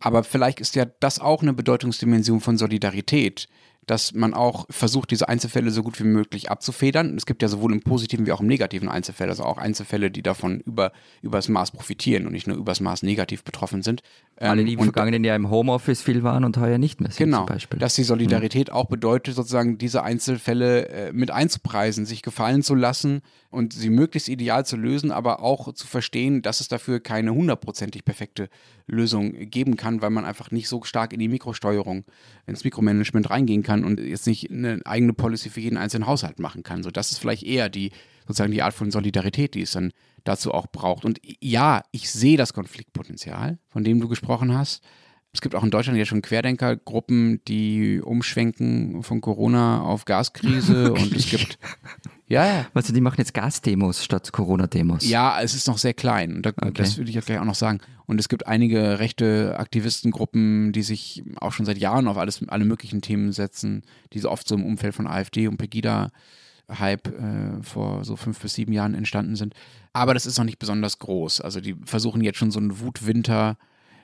Aber 0.00 0.24
vielleicht 0.24 0.60
ist 0.60 0.76
ja 0.76 0.84
das 0.84 1.18
auch 1.18 1.42
eine 1.42 1.52
Bedeutungsdimension 1.52 2.40
von 2.40 2.58
Solidarität 2.58 3.48
dass 3.90 4.12
man 4.12 4.34
auch 4.34 4.66
versucht, 4.70 5.10
diese 5.10 5.28
Einzelfälle 5.28 5.70
so 5.70 5.82
gut 5.82 5.98
wie 5.98 6.04
möglich 6.04 6.50
abzufedern. 6.50 7.16
Es 7.16 7.26
gibt 7.26 7.42
ja 7.42 7.48
sowohl 7.48 7.72
im 7.72 7.80
positiven 7.80 8.26
wie 8.26 8.32
auch 8.32 8.40
im 8.40 8.46
negativen 8.46 8.88
Einzelfälle, 8.88 9.30
also 9.30 9.44
auch 9.44 9.58
Einzelfälle, 9.58 10.10
die 10.10 10.22
davon 10.22 10.60
über 10.60 10.92
übers 11.22 11.48
Maß 11.48 11.70
profitieren 11.70 12.26
und 12.26 12.32
nicht 12.32 12.46
nur 12.46 12.56
übers 12.56 12.80
Maß 12.80 13.02
negativ 13.02 13.44
betroffen 13.44 13.82
sind. 13.82 14.02
Alle, 14.36 14.64
die 14.64 14.74
im 14.74 14.82
vergangenen 14.84 15.24
Jahr 15.24 15.34
im 15.34 15.50
Homeoffice 15.50 16.02
viel 16.02 16.22
waren 16.22 16.44
und 16.44 16.56
heuer 16.58 16.78
nicht 16.78 17.00
mehr 17.00 17.10
sind 17.10 17.26
genau, 17.26 17.38
zum 17.38 17.46
Beispiel. 17.46 17.78
Dass 17.80 17.94
die 17.94 18.04
Solidarität 18.04 18.68
mhm. 18.68 18.74
auch 18.74 18.86
bedeutet, 18.86 19.34
sozusagen 19.34 19.78
diese 19.78 20.02
Einzelfälle 20.02 20.88
äh, 20.88 21.12
mit 21.12 21.30
einzupreisen, 21.30 22.06
sich 22.06 22.22
gefallen 22.22 22.62
zu 22.62 22.74
lassen 22.74 23.22
und 23.50 23.72
sie 23.72 23.90
möglichst 23.90 24.28
ideal 24.28 24.64
zu 24.64 24.76
lösen, 24.76 25.10
aber 25.10 25.42
auch 25.42 25.72
zu 25.72 25.86
verstehen, 25.86 26.42
dass 26.42 26.60
es 26.60 26.68
dafür 26.68 27.00
keine 27.00 27.34
hundertprozentig 27.34 28.04
perfekte 28.04 28.48
Lösung 28.86 29.32
geben 29.50 29.76
kann, 29.76 30.02
weil 30.02 30.10
man 30.10 30.24
einfach 30.24 30.50
nicht 30.50 30.68
so 30.68 30.82
stark 30.82 31.12
in 31.12 31.18
die 31.18 31.28
Mikrosteuerung, 31.28 32.04
ins 32.46 32.64
Mikromanagement 32.64 33.30
reingehen 33.30 33.62
kann 33.62 33.77
und 33.84 34.00
jetzt 34.00 34.26
nicht 34.26 34.50
eine 34.50 34.80
eigene 34.84 35.12
Policy 35.12 35.50
für 35.50 35.60
jeden 35.60 35.76
einzelnen 35.76 36.06
Haushalt 36.06 36.38
machen 36.38 36.62
kann. 36.62 36.82
So, 36.82 36.90
das 36.90 37.12
ist 37.12 37.18
vielleicht 37.18 37.42
eher 37.42 37.68
die 37.68 37.90
sozusagen 38.26 38.52
die 38.52 38.62
Art 38.62 38.74
von 38.74 38.90
Solidarität, 38.90 39.54
die 39.54 39.62
es 39.62 39.72
dann 39.72 39.92
dazu 40.24 40.52
auch 40.52 40.66
braucht. 40.66 41.04
Und 41.04 41.20
ja, 41.40 41.82
ich 41.90 42.10
sehe 42.10 42.36
das 42.36 42.52
Konfliktpotenzial, 42.52 43.58
von 43.68 43.84
dem 43.84 44.00
du 44.00 44.08
gesprochen 44.08 44.56
hast. 44.56 44.84
Es 45.38 45.40
gibt 45.40 45.54
auch 45.54 45.62
in 45.62 45.70
Deutschland 45.70 45.96
ja 45.96 46.04
schon 46.04 46.20
Querdenkergruppen, 46.20 47.40
die 47.46 48.00
umschwenken 48.00 49.04
von 49.04 49.20
Corona 49.20 49.82
auf 49.82 50.04
Gaskrise 50.04 50.92
und 50.94 51.14
es 51.14 51.30
gibt 51.30 51.60
ja, 52.26 52.44
ja. 52.44 52.66
Also 52.74 52.92
die 52.92 53.00
machen 53.00 53.18
jetzt 53.18 53.34
Gasdemos 53.34 54.04
statt 54.04 54.32
Corona-Demos. 54.32 55.08
Ja, 55.08 55.40
es 55.40 55.54
ist 55.54 55.68
noch 55.68 55.78
sehr 55.78 55.94
klein. 55.94 56.42
Da, 56.42 56.50
okay. 56.50 56.72
Das 56.74 56.96
würde 56.96 57.08
ich 57.08 57.14
ja 57.14 57.20
gleich 57.20 57.38
auch 57.38 57.44
noch 57.44 57.54
sagen. 57.54 57.78
Und 58.06 58.18
es 58.18 58.28
gibt 58.28 58.48
einige 58.48 58.98
rechte 58.98 59.54
Aktivistengruppen, 59.60 60.72
die 60.72 60.82
sich 60.82 61.22
auch 61.36 61.52
schon 61.52 61.66
seit 61.66 61.78
Jahren 61.78 62.08
auf 62.08 62.18
alles, 62.18 62.42
alle 62.48 62.64
möglichen 62.64 63.00
Themen 63.00 63.30
setzen, 63.30 63.84
die 64.14 64.18
so 64.18 64.32
oft 64.32 64.48
so 64.48 64.56
im 64.56 64.66
Umfeld 64.66 64.96
von 64.96 65.06
AfD 65.06 65.46
und 65.46 65.56
Pegida 65.56 66.10
Hype 66.68 67.06
äh, 67.06 67.62
vor 67.62 68.04
so 68.04 68.16
fünf 68.16 68.40
bis 68.40 68.54
sieben 68.54 68.72
Jahren 68.72 68.94
entstanden 68.94 69.36
sind. 69.36 69.54
Aber 69.92 70.14
das 70.14 70.26
ist 70.26 70.36
noch 70.36 70.44
nicht 70.44 70.58
besonders 70.58 70.98
groß. 70.98 71.40
Also 71.42 71.60
die 71.60 71.76
versuchen 71.84 72.24
jetzt 72.24 72.38
schon 72.38 72.50
so 72.50 72.58
einen 72.58 72.80
Wutwinter 72.80 73.56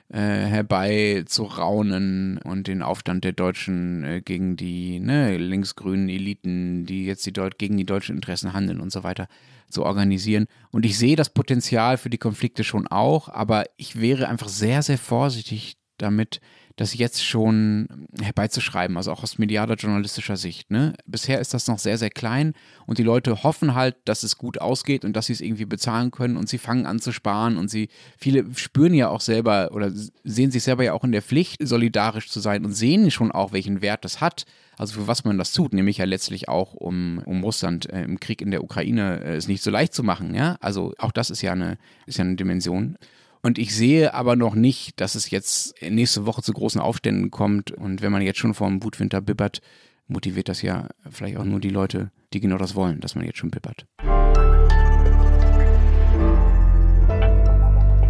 äh, 0.09 0.19
herbeizuraunen 0.19 2.37
und 2.37 2.67
den 2.67 2.81
Aufstand 2.81 3.23
der 3.23 3.33
Deutschen 3.33 4.03
äh, 4.03 4.21
gegen 4.21 4.55
die 4.55 4.99
ne, 4.99 5.37
linksgrünen 5.37 6.09
Eliten, 6.09 6.85
die 6.85 7.05
jetzt 7.05 7.25
die 7.25 7.33
Deut 7.33 7.57
gegen 7.57 7.77
die 7.77 7.85
deutschen 7.85 8.15
Interessen 8.15 8.53
handeln 8.53 8.81
und 8.81 8.91
so 8.91 9.03
weiter, 9.03 9.27
zu 9.69 9.83
organisieren. 9.83 10.45
Und 10.71 10.85
ich 10.85 10.97
sehe 10.97 11.15
das 11.15 11.29
Potenzial 11.29 11.97
für 11.97 12.09
die 12.09 12.19
Konflikte 12.19 12.63
schon 12.63 12.87
auch, 12.87 13.29
aber 13.29 13.65
ich 13.77 13.99
wäre 13.99 14.27
einfach 14.27 14.47
sehr, 14.47 14.83
sehr 14.83 14.97
vorsichtig 14.97 15.77
damit, 15.97 16.41
das 16.75 16.93
jetzt 16.93 17.23
schon 17.23 18.07
herbeizuschreiben, 18.21 18.97
also 18.97 19.11
auch 19.11 19.23
aus 19.23 19.37
medialer 19.37 19.75
journalistischer 19.75 20.35
Sicht. 20.35 20.71
Ne? 20.71 20.93
Bisher 21.05 21.39
ist 21.39 21.53
das 21.53 21.67
noch 21.67 21.79
sehr, 21.79 21.97
sehr 21.97 22.09
klein 22.09 22.53
und 22.85 22.97
die 22.97 23.03
Leute 23.03 23.43
hoffen 23.43 23.75
halt, 23.75 23.95
dass 24.03 24.23
es 24.23 24.37
gut 24.37 24.59
ausgeht 24.59 25.05
und 25.05 25.13
dass 25.13 25.27
sie 25.27 25.33
es 25.33 25.41
irgendwie 25.41 25.65
bezahlen 25.65 26.11
können 26.11 26.35
und 26.35 26.49
sie 26.49 26.57
fangen 26.57 26.85
an 26.85 26.99
zu 26.99 27.13
sparen 27.13 27.57
und 27.57 27.69
sie, 27.69 27.87
viele 28.17 28.45
spüren 28.55 28.93
ja 28.93 29.07
auch 29.07 29.21
selber 29.21 29.69
oder 29.71 29.89
sehen 30.23 30.51
sich 30.51 30.63
selber 30.63 30.83
ja 30.83 30.91
auch 30.91 31.05
in 31.05 31.13
der 31.13 31.21
Pflicht, 31.21 31.65
solidarisch 31.65 32.29
zu 32.29 32.41
sein 32.41 32.65
und 32.65 32.73
sehen 32.73 33.09
schon 33.09 33.31
auch, 33.31 33.53
welchen 33.53 33.81
Wert 33.81 34.03
das 34.03 34.19
hat. 34.19 34.45
Also 34.77 34.99
für 34.99 35.07
was 35.07 35.23
man 35.23 35.37
das 35.37 35.53
tut, 35.53 35.73
nämlich 35.73 35.99
ja 35.99 36.05
letztlich 36.05 36.49
auch, 36.49 36.73
um, 36.73 37.21
um 37.25 37.41
Russland 37.43 37.89
äh, 37.89 38.03
im 38.03 38.19
Krieg 38.19 38.41
in 38.41 38.51
der 38.51 38.61
Ukraine 38.61 39.21
äh, 39.23 39.35
es 39.35 39.47
nicht 39.47 39.63
so 39.63 39.71
leicht 39.71 39.93
zu 39.93 40.03
machen. 40.03 40.35
Ja? 40.35 40.57
Also 40.59 40.93
auch 40.97 41.13
das 41.13 41.29
ist 41.29 41.41
ja 41.41 41.53
eine, 41.53 41.77
ist 42.05 42.17
ja 42.17 42.25
eine 42.25 42.35
Dimension. 42.35 42.97
Und 43.45 43.59
ich 43.59 43.75
sehe 43.75 44.15
aber 44.15 44.35
noch 44.35 44.55
nicht, 44.55 44.99
dass 44.99 45.13
es 45.13 45.29
jetzt 45.29 45.79
nächste 45.79 46.25
Woche 46.25 46.41
zu 46.41 46.51
großen 46.51 46.81
Aufständen 46.81 47.29
kommt. 47.29 47.69
Und 47.69 48.01
wenn 48.01 48.11
man 48.11 48.23
jetzt 48.23 48.39
schon 48.39 48.55
vor 48.55 48.67
dem 48.67 48.81
Wutwinter 48.81 49.21
bibbert, 49.21 49.61
motiviert 50.07 50.49
das 50.49 50.63
ja 50.63 50.89
vielleicht 51.11 51.37
auch 51.37 51.43
nur 51.43 51.59
die 51.59 51.69
Leute, 51.69 52.09
die 52.33 52.39
genau 52.39 52.57
das 52.57 52.73
wollen, 52.73 53.01
dass 53.01 53.13
man 53.13 53.23
jetzt 53.23 53.37
schon 53.37 53.51
bibbert. 53.51 53.85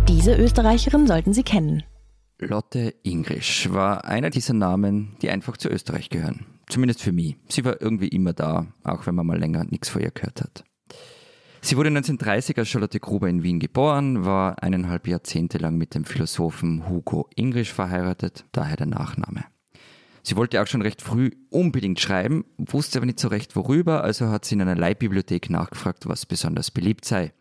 Diese 0.08 0.38
Österreicherin 0.38 1.06
sollten 1.06 1.34
Sie 1.34 1.43
kennen. 1.43 1.84
Lotte 2.39 2.93
Ingrisch 3.04 3.69
war 3.74 4.06
einer 4.06 4.30
dieser 4.30 4.54
Namen, 4.54 5.17
die 5.21 5.30
einfach 5.30 5.58
zu 5.58 5.67
Österreich 5.67 6.08
gehören. 6.08 6.45
Zumindest 6.69 7.02
für 7.02 7.12
mich. 7.12 7.36
Sie 7.50 7.65
war 7.65 7.82
irgendwie 7.82 8.08
immer 8.08 8.32
da, 8.32 8.67
auch 8.86 9.06
wenn 9.06 9.15
man 9.15 9.28
mal 9.28 9.38
länger 9.38 9.65
nichts 9.65 9.89
von 9.89 10.02
ihr 10.02 10.12
gehört 10.12 10.39
hat. 10.39 10.63
Sie 11.65 11.78
wurde 11.78 11.88
1930 11.88 12.60
als 12.60 12.69
Charlotte 12.69 12.99
Gruber 12.99 13.28
in 13.28 13.41
Wien 13.41 13.60
geboren, 13.60 14.23
war 14.23 14.62
eineinhalb 14.62 15.08
Jahrzehnte 15.08 15.58
lang 15.58 15.80
mit 15.80 15.95
dem 15.95 16.06
Philosophen 16.06 16.88
Hugo 16.88 17.28
Ingrisch 17.34 17.73
verheiratet, 17.73 18.45
daher 18.51 18.78
der 18.78 18.86
Nachname. 18.86 19.45
Sie 20.21 20.36
wollte 20.36 20.62
auch 20.62 20.67
schon 20.67 20.84
recht 20.84 21.01
früh 21.01 21.32
unbedingt 21.49 21.99
schreiben, 21.99 22.45
wusste 22.60 22.99
aber 22.99 23.08
nicht 23.08 23.19
so 23.19 23.30
recht 23.30 23.56
worüber, 23.56 24.04
also 24.04 24.28
hat 24.28 24.45
sie 24.45 24.54
in 24.54 24.62
einer 24.62 24.75
Leihbibliothek 24.75 25.49
nachgefragt, 25.49 26.08
was 26.08 26.28
besonders 26.28 26.69
beliebt 26.69 27.04
sei. 27.04 27.34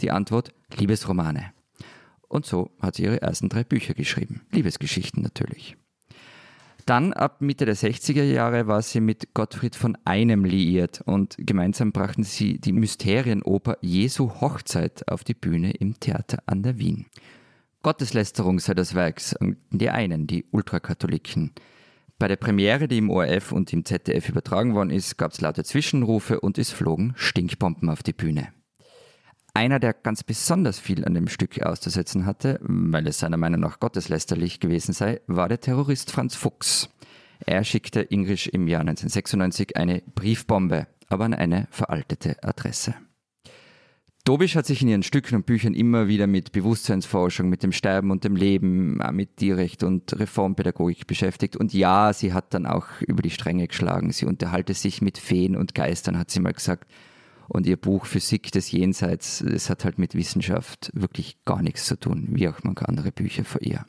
Die 0.00 0.10
Antwort 0.10 0.52
Liebesromane. 0.76 1.52
Und 2.26 2.46
so 2.46 2.72
hat 2.80 2.96
sie 2.96 3.04
ihre 3.04 3.22
ersten 3.22 3.48
drei 3.48 3.62
Bücher 3.62 3.94
geschrieben. 3.94 4.40
Liebesgeschichten 4.50 5.22
natürlich. 5.22 5.76
Dann 6.88 7.12
ab 7.12 7.42
Mitte 7.42 7.66
der 7.66 7.76
60er 7.76 8.22
Jahre 8.22 8.66
war 8.66 8.80
sie 8.80 9.02
mit 9.02 9.34
Gottfried 9.34 9.76
von 9.76 9.98
Einem 10.06 10.46
liiert 10.46 11.02
und 11.02 11.36
gemeinsam 11.36 11.92
brachten 11.92 12.24
sie 12.24 12.58
die 12.58 12.72
Mysterienoper 12.72 13.76
Jesu 13.82 14.40
Hochzeit 14.40 15.06
auf 15.06 15.22
die 15.22 15.34
Bühne 15.34 15.72
im 15.72 16.00
Theater 16.00 16.38
an 16.46 16.62
der 16.62 16.78
Wien. 16.78 17.04
Gotteslästerung 17.82 18.58
sei 18.58 18.72
das 18.72 18.94
Werk, 18.94 19.20
sagen 19.20 19.58
die 19.70 19.90
einen, 19.90 20.26
die 20.26 20.46
Ultrakatholiken. 20.50 21.52
Bei 22.18 22.26
der 22.26 22.36
Premiere, 22.36 22.88
die 22.88 22.96
im 22.96 23.10
ORF 23.10 23.52
und 23.52 23.70
im 23.74 23.84
ZDF 23.84 24.30
übertragen 24.30 24.74
worden 24.74 24.88
ist, 24.88 25.18
gab 25.18 25.32
es 25.32 25.42
laute 25.42 25.64
Zwischenrufe 25.64 26.40
und 26.40 26.56
es 26.56 26.70
flogen 26.70 27.12
Stinkbomben 27.16 27.90
auf 27.90 28.02
die 28.02 28.14
Bühne. 28.14 28.48
Einer, 29.54 29.80
der 29.80 29.92
ganz 29.92 30.22
besonders 30.22 30.78
viel 30.78 31.04
an 31.04 31.14
dem 31.14 31.28
Stück 31.28 31.62
auszusetzen 31.62 32.26
hatte, 32.26 32.58
weil 32.62 33.06
es 33.08 33.18
seiner 33.18 33.36
Meinung 33.36 33.60
nach 33.60 33.80
gotteslästerlich 33.80 34.60
gewesen 34.60 34.92
sei, 34.92 35.20
war 35.26 35.48
der 35.48 35.60
Terrorist 35.60 36.10
Franz 36.10 36.34
Fuchs. 36.34 36.88
Er 37.44 37.64
schickte 37.64 38.00
Ingrisch 38.00 38.46
im 38.46 38.68
Jahr 38.68 38.80
1996 38.80 39.76
eine 39.76 40.02
Briefbombe, 40.14 40.86
aber 41.08 41.24
an 41.24 41.34
eine 41.34 41.66
veraltete 41.70 42.42
Adresse. 42.42 42.94
Dobisch 44.28 44.56
hat 44.56 44.66
sich 44.66 44.82
in 44.82 44.88
ihren 44.88 45.02
Stücken 45.02 45.36
und 45.36 45.46
Büchern 45.46 45.72
immer 45.72 46.06
wieder 46.06 46.26
mit 46.26 46.52
Bewusstseinsforschung, 46.52 47.48
mit 47.48 47.62
dem 47.62 47.72
Sterben 47.72 48.10
und 48.10 48.24
dem 48.24 48.36
Leben, 48.36 49.00
mit 49.12 49.38
Tierrecht 49.38 49.82
und 49.82 50.18
Reformpädagogik 50.20 51.06
beschäftigt. 51.06 51.56
Und 51.56 51.72
ja, 51.72 52.12
sie 52.12 52.34
hat 52.34 52.52
dann 52.52 52.66
auch 52.66 52.84
über 53.00 53.22
die 53.22 53.30
Stränge 53.30 53.66
geschlagen. 53.66 54.12
Sie 54.12 54.26
unterhalte 54.26 54.74
sich 54.74 55.00
mit 55.00 55.16
Feen 55.16 55.56
und 55.56 55.74
Geistern, 55.74 56.18
hat 56.18 56.30
sie 56.30 56.40
mal 56.40 56.52
gesagt. 56.52 56.90
Und 57.48 57.66
ihr 57.66 57.76
Buch 57.76 58.04
Physik 58.06 58.52
des 58.52 58.70
Jenseits, 58.70 59.40
es 59.40 59.70
hat 59.70 59.84
halt 59.84 59.98
mit 59.98 60.14
Wissenschaft 60.14 60.90
wirklich 60.94 61.44
gar 61.44 61.62
nichts 61.62 61.86
zu 61.86 61.98
tun, 61.98 62.28
wie 62.30 62.48
auch 62.48 62.62
manche 62.62 62.88
andere 62.88 63.10
Bücher 63.10 63.44
von 63.44 63.62
ihr. 63.62 63.84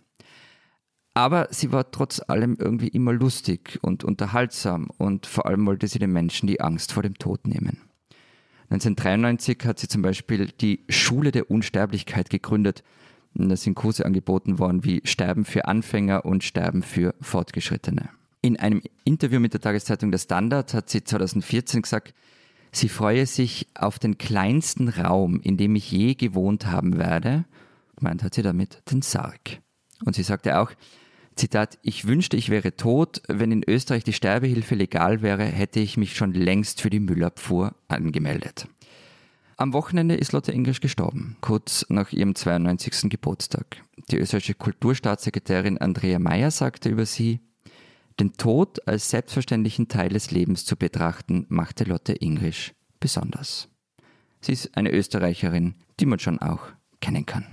Aber 1.13 1.49
sie 1.51 1.71
war 1.73 1.91
trotz 1.91 2.21
allem 2.27 2.55
irgendwie 2.57 2.87
immer 2.87 3.11
lustig 3.11 3.77
und 3.81 4.05
unterhaltsam 4.05 4.89
und 4.97 5.25
vor 5.25 5.45
allem 5.47 5.65
wollte 5.65 5.87
sie 5.87 5.99
den 5.99 6.13
Menschen 6.13 6.47
die 6.47 6.61
Angst 6.61 6.93
vor 6.93 7.03
dem 7.03 7.15
Tod 7.15 7.45
nehmen. 7.45 7.81
1993 8.69 9.65
hat 9.65 9.79
sie 9.79 9.87
zum 9.87 10.03
Beispiel 10.03 10.47
die 10.61 10.85
Schule 10.87 11.31
der 11.31 11.49
Unsterblichkeit 11.49 12.29
gegründet. 12.29 12.83
Da 13.33 13.55
sind 13.55 13.75
Kurse 13.75 14.05
angeboten 14.05 14.59
worden 14.59 14.83
wie 14.83 15.01
Sterben 15.03 15.43
für 15.43 15.65
Anfänger 15.65 16.23
und 16.23 16.43
Sterben 16.43 16.83
für 16.83 17.15
Fortgeschrittene. 17.19 18.09
In 18.41 18.57
einem 18.57 18.81
Interview 19.03 19.39
mit 19.39 19.53
der 19.53 19.61
Tageszeitung 19.61 20.11
Der 20.11 20.19
Standard 20.19 20.73
hat 20.73 20.89
sie 20.89 21.03
2014 21.03 21.81
gesagt, 21.81 22.13
sie 22.71 22.89
freue 22.89 23.25
sich 23.25 23.67
auf 23.75 23.99
den 23.99 24.17
kleinsten 24.17 24.89
Raum, 24.89 25.39
in 25.41 25.57
dem 25.57 25.75
ich 25.75 25.91
je 25.91 26.15
gewohnt 26.15 26.67
haben 26.67 26.97
werde. 26.97 27.45
Meint 27.99 28.23
hat 28.23 28.33
sie 28.33 28.41
damit 28.41 28.81
den 28.91 29.01
Sarg. 29.01 29.59
Und 30.05 30.15
sie 30.15 30.23
sagte 30.23 30.59
auch, 30.59 30.71
Zitat, 31.35 31.79
ich 31.83 32.05
wünschte, 32.05 32.35
ich 32.35 32.49
wäre 32.49 32.75
tot. 32.75 33.21
Wenn 33.27 33.51
in 33.51 33.63
Österreich 33.65 34.03
die 34.03 34.13
Sterbehilfe 34.13 34.75
legal 34.75 35.21
wäre, 35.21 35.45
hätte 35.45 35.79
ich 35.79 35.95
mich 35.95 36.15
schon 36.15 36.33
längst 36.33 36.81
für 36.81 36.89
die 36.89 36.99
Müllabfuhr 36.99 37.75
angemeldet. 37.87 38.67
Am 39.55 39.73
Wochenende 39.73 40.15
ist 40.15 40.31
Lotte 40.31 40.53
Englisch 40.53 40.79
gestorben, 40.79 41.37
kurz 41.41 41.85
nach 41.89 42.11
ihrem 42.13 42.35
92. 42.35 43.09
Geburtstag. 43.09 43.83
Die 44.09 44.17
österreichische 44.17 44.53
Kulturstaatssekretärin 44.53 45.77
Andrea 45.77 46.19
Mayer 46.19 46.51
sagte 46.51 46.89
über 46.89 47.05
sie, 47.05 47.41
den 48.19 48.33
Tod 48.33 48.85
als 48.87 49.09
selbstverständlichen 49.09 49.87
Teil 49.87 50.09
des 50.09 50.31
Lebens 50.31 50.65
zu 50.65 50.75
betrachten, 50.75 51.45
machte 51.49 51.85
Lotte 51.85 52.19
Englisch 52.21 52.73
besonders. 52.99 53.69
Sie 54.41 54.51
ist 54.51 54.75
eine 54.75 54.91
Österreicherin, 54.91 55.75
die 55.99 56.05
man 56.05 56.19
schon 56.19 56.39
auch 56.39 56.67
kennen 57.01 57.25
kann. 57.25 57.47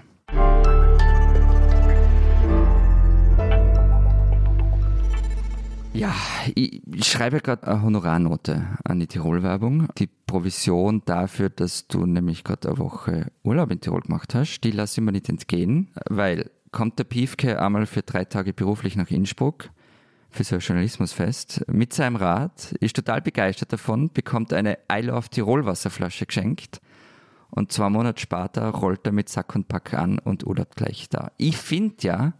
Ja, 5.93 6.15
ich 6.55 6.83
schreibe 7.07 7.41
gerade 7.41 7.67
eine 7.67 7.83
Honorarnote 7.83 8.67
an 8.85 9.01
die 9.01 9.07
Tirol-Werbung. 9.07 9.89
Die 9.97 10.09
Provision 10.27 11.01
dafür, 11.07 11.49
dass 11.49 11.89
du 11.89 12.05
nämlich 12.05 12.45
gerade 12.45 12.69
eine 12.69 12.79
Woche 12.79 13.33
Urlaub 13.45 13.71
in 13.71 13.81
Tirol 13.81 14.03
gemacht 14.03 14.35
hast, 14.35 14.61
die 14.61 14.73
lasse 14.73 15.01
ich 15.01 15.05
mir 15.05 15.13
nicht 15.13 15.31
entgehen, 15.31 15.93
weil 16.11 16.51
kommt 16.71 16.99
der 16.99 17.05
Piefke 17.05 17.63
einmal 17.63 17.87
für 17.87 18.03
drei 18.03 18.27
Tage 18.27 18.53
beruflich 18.53 18.97
nach 18.97 19.11
Innsbruck 19.11 19.71
ein 20.39 20.59
Journalismusfest 20.61 21.65
mit 21.69 21.93
seinem 21.93 22.17
Rad, 22.17 22.73
ist 22.81 22.97
total 22.97 23.23
begeistert 23.23 23.73
davon, 23.73 24.13
bekommt 24.13 24.53
eine 24.53 24.79
I 24.93 25.01
Love 25.01 25.29
Tirol 25.31 25.67
Wasserflasche 25.67 26.27
geschenkt 26.27 26.81
und 27.51 27.73
zwei 27.73 27.89
Monate 27.89 28.21
später 28.21 28.69
rollt 28.69 29.07
er 29.07 29.13
mit 29.13 29.29
Sack 29.29 29.55
und 29.55 29.69
Pack 29.69 29.95
an 29.95 30.19
und 30.19 30.47
Urlaub 30.47 30.77
gleich 30.77 31.09
da. 31.09 31.33
Ich 31.39 31.57
finde 31.57 31.97
ja, 32.01 32.35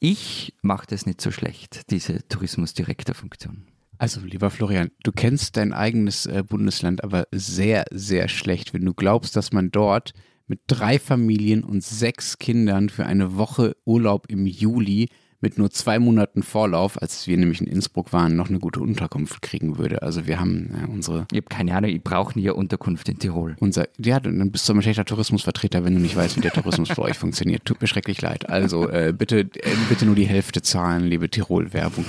ich 0.00 0.54
mache 0.62 0.86
das 0.88 1.06
nicht 1.06 1.20
so 1.20 1.30
schlecht, 1.30 1.90
diese 1.90 2.26
Tourismusdirektorfunktion. 2.28 3.66
Also, 3.98 4.20
lieber 4.20 4.50
Florian, 4.50 4.90
du 5.04 5.12
kennst 5.12 5.56
dein 5.56 5.72
eigenes 5.72 6.26
äh, 6.26 6.42
Bundesland 6.42 7.04
aber 7.04 7.28
sehr, 7.30 7.84
sehr 7.92 8.28
schlecht, 8.28 8.74
wenn 8.74 8.84
du 8.84 8.94
glaubst, 8.94 9.36
dass 9.36 9.52
man 9.52 9.70
dort 9.70 10.12
mit 10.48 10.60
drei 10.66 10.98
Familien 10.98 11.62
und 11.62 11.84
sechs 11.84 12.38
Kindern 12.38 12.88
für 12.88 13.06
eine 13.06 13.36
Woche 13.36 13.76
Urlaub 13.84 14.26
im 14.28 14.46
Juli 14.46 15.08
mit 15.42 15.58
nur 15.58 15.70
zwei 15.70 15.98
Monaten 15.98 16.42
Vorlauf, 16.42 17.00
als 17.00 17.26
wir 17.26 17.36
nämlich 17.36 17.60
in 17.60 17.66
Innsbruck 17.66 18.12
waren, 18.12 18.36
noch 18.36 18.48
eine 18.48 18.60
gute 18.60 18.80
Unterkunft 18.80 19.42
kriegen 19.42 19.76
würde. 19.76 20.02
Also 20.02 20.26
wir 20.26 20.40
haben 20.40 20.70
äh, 20.70 20.90
unsere. 20.90 21.26
Ich 21.32 21.38
habe 21.38 21.48
keine 21.48 21.74
Ahnung, 21.74 21.90
ich 21.90 22.02
brauche 22.02 22.38
nie 22.38 22.46
eine 22.46 22.54
Unterkunft 22.54 23.08
in 23.08 23.18
Tirol. 23.18 23.56
Unser, 23.60 23.88
ja, 23.98 24.20
dann 24.20 24.50
bist 24.50 24.68
du 24.68 24.72
ein 24.72 24.82
schlechter 24.82 25.04
Tourismusvertreter, 25.04 25.84
wenn 25.84 25.94
du 25.94 26.00
nicht 26.00 26.16
weißt, 26.16 26.36
wie 26.36 26.40
der 26.40 26.52
Tourismus 26.52 26.88
bei 26.90 27.02
euch 27.02 27.18
funktioniert. 27.18 27.64
Tut 27.64 27.80
mir 27.80 27.88
schrecklich 27.88 28.22
leid. 28.22 28.48
Also 28.48 28.88
äh, 28.88 29.12
bitte, 29.16 29.40
äh, 29.40 29.48
bitte 29.88 30.06
nur 30.06 30.14
die 30.14 30.26
Hälfte 30.26 30.62
zahlen, 30.62 31.04
liebe 31.04 31.28
Tirol-Werbung. 31.28 32.06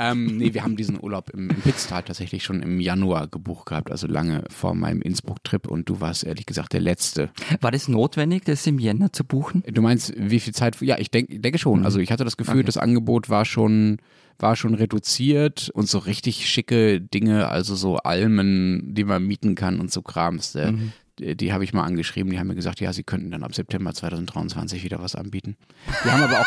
Ähm, 0.00 0.38
nee, 0.38 0.54
wir 0.54 0.64
haben 0.64 0.76
diesen 0.76 0.98
Urlaub 1.02 1.30
im, 1.30 1.50
im 1.50 1.60
Pitztal 1.60 2.02
tatsächlich 2.02 2.42
schon 2.42 2.62
im 2.62 2.80
Januar 2.80 3.28
gebucht 3.28 3.66
gehabt, 3.66 3.90
also 3.90 4.06
lange 4.06 4.44
vor 4.48 4.74
meinem 4.74 5.02
Innsbruck-Trip 5.02 5.66
und 5.68 5.88
du 5.88 6.00
warst 6.00 6.24
ehrlich 6.24 6.46
gesagt 6.46 6.72
der 6.72 6.80
Letzte. 6.80 7.30
War 7.60 7.70
das 7.70 7.86
notwendig, 7.88 8.44
das 8.44 8.66
im 8.66 8.78
Jänner 8.78 9.12
zu 9.12 9.24
buchen? 9.24 9.62
Du 9.70 9.82
meinst, 9.82 10.12
wie 10.16 10.40
viel 10.40 10.54
Zeit? 10.54 10.80
Ja, 10.80 10.98
ich 10.98 11.10
denke 11.10 11.38
denke 11.38 11.58
schon. 11.58 11.84
Also 11.84 11.98
ich 11.98 12.10
hatte 12.10 12.24
das 12.24 12.36
Gefühl, 12.36 12.54
Okay. 12.56 12.64
das 12.64 12.76
Angebot 12.78 13.28
war 13.28 13.44
schon 13.44 13.98
war 14.38 14.56
schon 14.56 14.74
reduziert 14.74 15.68
und 15.74 15.86
so 15.86 15.98
richtig 15.98 16.48
schicke 16.48 16.98
Dinge, 16.98 17.48
also 17.48 17.74
so 17.74 17.98
Almen, 17.98 18.94
die 18.94 19.04
man 19.04 19.22
mieten 19.26 19.54
kann 19.54 19.80
und 19.80 19.92
so 19.92 20.00
Krams. 20.00 20.54
äh, 20.54 20.72
Die, 21.18 21.36
die 21.36 21.52
habe 21.52 21.62
ich 21.64 21.74
mal 21.74 21.84
angeschrieben, 21.84 22.32
die 22.32 22.38
haben 22.38 22.46
mir 22.46 22.54
gesagt, 22.54 22.80
ja, 22.80 22.94
sie 22.94 23.02
könnten 23.02 23.30
dann 23.30 23.42
ab 23.42 23.54
September 23.54 23.92
2023 23.92 24.82
wieder 24.82 25.02
was 25.02 25.14
anbieten. 25.14 25.56
Wir 26.04 26.12
haben 26.12 26.22
aber 26.22 26.40
auch 26.40 26.46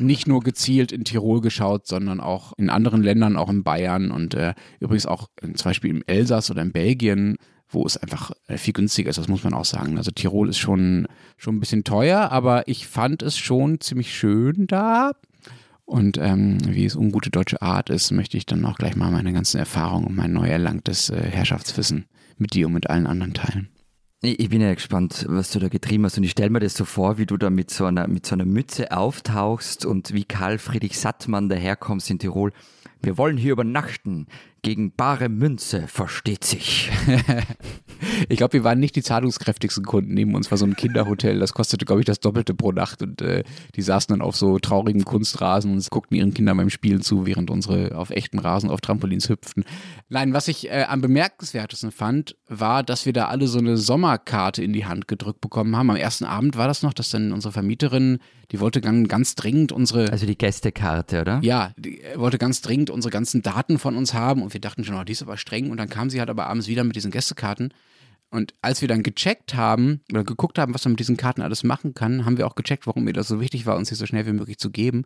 nicht 0.00 0.26
nur 0.26 0.40
gezielt 0.40 0.92
in 0.92 1.04
Tirol 1.04 1.40
geschaut, 1.40 1.86
sondern 1.86 2.20
auch 2.20 2.52
in 2.56 2.70
anderen 2.70 3.02
Ländern, 3.02 3.36
auch 3.36 3.50
in 3.50 3.62
Bayern 3.62 4.10
und 4.10 4.34
äh, 4.34 4.54
übrigens 4.80 5.06
auch 5.06 5.28
äh, 5.42 5.52
zum 5.52 5.70
Beispiel 5.70 5.90
im 5.90 6.02
Elsass 6.06 6.50
oder 6.50 6.62
in 6.62 6.72
Belgien, 6.72 7.36
wo 7.68 7.86
es 7.86 7.96
einfach 7.96 8.32
äh, 8.48 8.58
viel 8.58 8.72
günstiger 8.72 9.10
ist, 9.10 9.18
das 9.18 9.28
muss 9.28 9.44
man 9.44 9.54
auch 9.54 9.64
sagen. 9.64 9.96
Also 9.96 10.10
Tirol 10.10 10.48
ist 10.48 10.58
schon, 10.58 11.06
schon 11.36 11.56
ein 11.56 11.60
bisschen 11.60 11.84
teuer, 11.84 12.30
aber 12.32 12.66
ich 12.68 12.86
fand 12.86 13.22
es 13.22 13.38
schon 13.38 13.80
ziemlich 13.80 14.14
schön 14.14 14.66
da. 14.66 15.12
Und 15.84 16.18
ähm, 16.18 16.58
wie 16.66 16.84
es 16.84 16.94
ungute 16.94 17.30
deutsche 17.30 17.62
Art 17.62 17.90
ist, 17.90 18.12
möchte 18.12 18.36
ich 18.36 18.46
dann 18.46 18.64
auch 18.64 18.76
gleich 18.76 18.94
mal 18.94 19.10
meine 19.10 19.32
ganzen 19.32 19.58
Erfahrungen 19.58 20.06
und 20.06 20.14
mein 20.14 20.32
neu 20.32 20.48
erlangtes 20.48 21.10
äh, 21.10 21.20
Herrschaftswissen 21.20 22.06
mit 22.38 22.54
dir 22.54 22.68
und 22.68 22.74
mit 22.74 22.88
allen 22.88 23.08
anderen 23.08 23.34
teilen. 23.34 23.68
Ich 24.22 24.50
bin 24.50 24.60
ja 24.60 24.74
gespannt, 24.74 25.24
was 25.30 25.50
du 25.50 25.60
da 25.60 25.68
getrieben 25.68 26.04
hast. 26.04 26.18
Und 26.18 26.24
ich 26.24 26.32
stelle 26.32 26.50
mir 26.50 26.60
das 26.60 26.74
so 26.74 26.84
vor, 26.84 27.16
wie 27.16 27.24
du 27.24 27.38
da 27.38 27.48
mit 27.48 27.70
so 27.70 27.86
einer, 27.86 28.06
mit 28.06 28.26
so 28.26 28.34
einer 28.34 28.44
Mütze 28.44 28.92
auftauchst 28.92 29.86
und 29.86 30.12
wie 30.12 30.24
Karl 30.24 30.58
Friedrich 30.58 30.98
Sattmann 30.98 31.48
daherkommst 31.48 32.10
in 32.10 32.18
Tirol. 32.18 32.52
Wir 33.00 33.16
wollen 33.16 33.38
hier 33.38 33.52
übernachten. 33.52 34.26
Gegen 34.62 34.92
bare 34.92 35.28
Münze, 35.28 35.88
versteht 35.88 36.44
sich. 36.44 36.90
Ich 38.28 38.38
glaube, 38.38 38.54
wir 38.54 38.64
waren 38.64 38.80
nicht 38.80 38.96
die 38.96 39.02
zahlungskräftigsten 39.02 39.84
Kunden. 39.84 40.14
Neben 40.14 40.34
uns 40.34 40.50
war 40.50 40.58
so 40.58 40.64
ein 40.64 40.76
Kinderhotel, 40.76 41.38
das 41.38 41.52
kostete, 41.52 41.84
glaube 41.84 42.00
ich, 42.00 42.06
das 42.06 42.20
Doppelte 42.20 42.54
pro 42.54 42.72
Nacht. 42.72 43.02
Und 43.02 43.20
äh, 43.20 43.44
die 43.76 43.82
saßen 43.82 44.12
dann 44.12 44.22
auf 44.22 44.36
so 44.36 44.58
traurigen 44.58 45.04
Kunstrasen 45.04 45.72
und 45.72 45.90
guckten 45.90 46.16
ihren 46.16 46.34
Kindern 46.34 46.56
beim 46.56 46.70
Spielen 46.70 47.02
zu, 47.02 47.26
während 47.26 47.50
unsere 47.50 47.96
auf 47.96 48.10
echten 48.10 48.38
Rasen 48.38 48.70
auf 48.70 48.80
Trampolins 48.80 49.28
hüpften. 49.28 49.64
Nein, 50.08 50.32
was 50.32 50.48
ich 50.48 50.70
äh, 50.70 50.84
am 50.88 51.00
bemerkenswertesten 51.00 51.90
fand, 51.90 52.36
war, 52.48 52.82
dass 52.82 53.06
wir 53.06 53.12
da 53.12 53.26
alle 53.26 53.46
so 53.48 53.58
eine 53.58 53.76
Sommerkarte 53.76 54.62
in 54.62 54.72
die 54.72 54.86
Hand 54.86 55.08
gedrückt 55.08 55.40
bekommen 55.40 55.76
haben. 55.76 55.90
Am 55.90 55.96
ersten 55.96 56.24
Abend 56.24 56.56
war 56.56 56.68
das 56.68 56.82
noch, 56.82 56.94
dass 56.94 57.10
dann 57.10 57.32
unsere 57.32 57.52
Vermieterin, 57.52 58.18
die 58.52 58.60
wollte 58.60 58.80
ganz, 58.80 59.08
ganz 59.08 59.34
dringend 59.34 59.72
unsere 59.72 60.10
Also 60.10 60.26
die 60.26 60.36
Gästekarte, 60.36 61.20
oder? 61.20 61.38
ja, 61.42 61.72
die 61.76 62.00
äh, 62.02 62.18
wollte 62.18 62.38
ganz 62.38 62.60
dringend 62.62 62.90
unsere 62.90 63.12
ganzen 63.12 63.42
Daten 63.42 63.78
von 63.78 63.96
uns 63.96 64.14
haben 64.14 64.42
und 64.42 64.52
wir 64.52 64.60
dachten 64.60 64.84
schon, 64.84 64.96
oh, 64.96 65.04
die 65.04 65.12
ist 65.12 65.22
aber 65.22 65.36
streng. 65.36 65.70
Und 65.70 65.76
dann 65.76 65.88
kam 65.88 66.10
sie 66.10 66.18
halt 66.18 66.30
aber 66.30 66.46
abends 66.46 66.66
wieder 66.66 66.84
mit 66.84 66.96
diesen 66.96 67.10
Gästekarten. 67.10 67.72
Und 68.30 68.54
als 68.62 68.80
wir 68.80 68.88
dann 68.88 69.02
gecheckt 69.02 69.54
haben 69.54 70.00
oder 70.12 70.24
geguckt 70.24 70.58
haben, 70.58 70.72
was 70.74 70.84
man 70.84 70.92
mit 70.92 71.00
diesen 71.00 71.16
Karten 71.16 71.42
alles 71.42 71.64
machen 71.64 71.94
kann, 71.94 72.24
haben 72.24 72.38
wir 72.38 72.46
auch 72.46 72.54
gecheckt, 72.54 72.86
warum 72.86 73.04
mir 73.04 73.12
das 73.12 73.28
so 73.28 73.40
wichtig 73.40 73.66
war, 73.66 73.76
uns 73.76 73.88
sie 73.88 73.96
so 73.96 74.06
schnell 74.06 74.26
wie 74.26 74.32
möglich 74.32 74.58
zu 74.58 74.70
geben. 74.70 75.04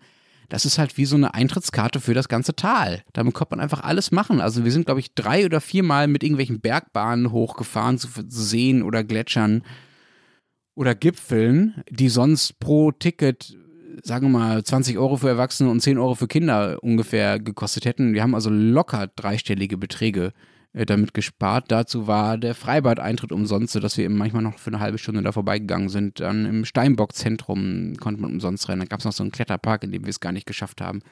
Das 0.51 0.67
ist 0.67 0.77
halt 0.79 0.99
wie 0.99 1.07
so 1.07 1.17
eine 1.17 1.33
Eintrittskarte 1.33 2.01
für 2.01 2.13
das 2.13 2.29
ganze 2.29 2.55
Tal. 2.55 3.03
Damit 3.15 3.33
konnte 3.33 3.57
man 3.57 3.61
einfach 3.61 3.83
alles 3.83 4.11
machen. 4.11 4.43
Also 4.43 4.65
wir 4.65 4.73
sind, 4.73 4.85
glaube 4.85 5.01
ich, 5.01 5.15
drei 5.15 5.47
oder 5.47 5.63
viermal 5.63 6.07
mit 6.07 6.23
irgendwelchen 6.23 6.61
Bergbahnen 6.61 7.33
hochgefahren 7.33 7.99
zu 7.99 8.09
Seen 8.29 8.83
oder 8.83 9.05
Gletschern 9.05 9.63
oder 10.75 10.95
Gipfeln, 10.95 11.83
die 11.91 12.09
sonst 12.09 12.59
pro 12.59 12.91
Ticket, 12.93 13.57
sagen 14.03 14.33
wir 14.33 14.39
mal, 14.39 14.65
20 14.65 14.99
Euro 14.99 15.17
für 15.17 15.29
Erwachsene 15.29 15.71
und 15.71 15.81
10 15.81 15.99
Euro 15.99 16.15
für 16.15 16.29
Kinder 16.29 16.83
ungefähr 16.83 17.39
gekostet 17.39 17.85
hätten. 17.85 18.15
Wir 18.15 18.23
haben 18.23 18.35
also 18.35 18.51
locker 18.51 19.07
dreistellige 19.07 19.77
Beträge 19.77 20.33
äh, 20.75 20.85
damit 20.85 21.15
gespart. 21.15 21.67
Dazu 21.69 22.09
war 22.09 22.37
der 22.37 22.55
Freibad-Eintritt 22.55 23.31
umsonst, 23.31 23.73
sodass 23.73 23.97
wir 23.97 24.05
eben 24.05 24.19
manchmal 24.19 24.43
noch 24.43 24.59
für 24.59 24.71
eine 24.71 24.81
halbe 24.81 24.99
Stunde 24.99 25.23
da 25.23 25.31
vorbeigegangen 25.31 25.89
sind. 25.89 26.21
Dann 26.21 26.45
im 26.45 26.65
Steinbock-Zentrum 26.65 27.95
konnte 28.01 28.21
man 28.21 28.33
umsonst 28.33 28.69
rein. 28.69 28.81
Dann 28.81 28.89
gab 28.89 28.99
es 28.99 29.05
noch 29.05 29.13
so 29.13 29.23
einen 29.23 29.33
Kletterpark, 29.33 29.85
in 29.85 29.93
dem 29.93 30.03
wir 30.03 30.11
es 30.11 30.21
gar 30.21 30.33
nicht 30.33 30.47
geschafft 30.47 30.81
haben, 30.81 31.03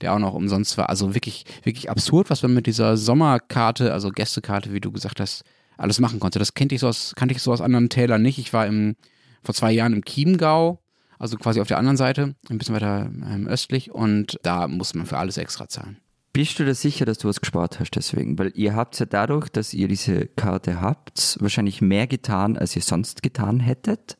der 0.00 0.12
auch 0.12 0.18
noch 0.18 0.34
umsonst 0.34 0.76
war. 0.76 0.88
Also 0.88 1.14
wirklich, 1.14 1.44
wirklich 1.62 1.88
absurd, 1.88 2.30
was 2.30 2.42
man 2.42 2.54
mit 2.54 2.66
dieser 2.66 2.96
Sommerkarte, 2.96 3.92
also 3.92 4.10
Gästekarte, 4.10 4.72
wie 4.72 4.80
du 4.80 4.90
gesagt 4.90 5.20
hast, 5.20 5.44
alles 5.76 6.00
machen 6.00 6.20
konnte. 6.20 6.38
Das 6.38 6.54
kannte 6.54 6.74
ich 6.74 6.80
so 6.80 6.88
aus, 6.88 7.14
kannte 7.16 7.34
ich 7.34 7.42
so 7.42 7.52
aus 7.52 7.60
anderen 7.60 7.88
Tälern 7.88 8.22
nicht. 8.22 8.38
Ich 8.38 8.52
war 8.52 8.66
im, 8.66 8.96
vor 9.42 9.54
zwei 9.54 9.72
Jahren 9.72 9.92
im 9.92 10.04
Chiemgau, 10.04 10.82
also 11.18 11.36
quasi 11.36 11.60
auf 11.60 11.68
der 11.68 11.78
anderen 11.78 11.96
Seite, 11.96 12.34
ein 12.48 12.58
bisschen 12.58 12.74
weiter 12.74 13.10
ähm, 13.10 13.46
östlich 13.46 13.90
und 13.92 14.38
da 14.42 14.68
muss 14.68 14.94
man 14.94 15.06
für 15.06 15.18
alles 15.18 15.36
extra 15.36 15.68
zahlen. 15.68 15.98
Bist 16.32 16.58
du 16.58 16.64
dir 16.64 16.74
sicher, 16.74 17.04
dass 17.04 17.18
du 17.18 17.28
was 17.28 17.40
gespart 17.40 17.78
hast 17.78 17.90
deswegen? 17.90 18.38
Weil 18.38 18.52
ihr 18.54 18.74
habt 18.74 18.98
ja 18.98 19.04
dadurch, 19.04 19.50
dass 19.50 19.74
ihr 19.74 19.86
diese 19.86 20.26
Karte 20.26 20.80
habt, 20.80 21.36
wahrscheinlich 21.40 21.82
mehr 21.82 22.06
getan, 22.06 22.56
als 22.56 22.74
ihr 22.74 22.80
sonst 22.80 23.22
getan 23.22 23.60
hättet. 23.60 24.16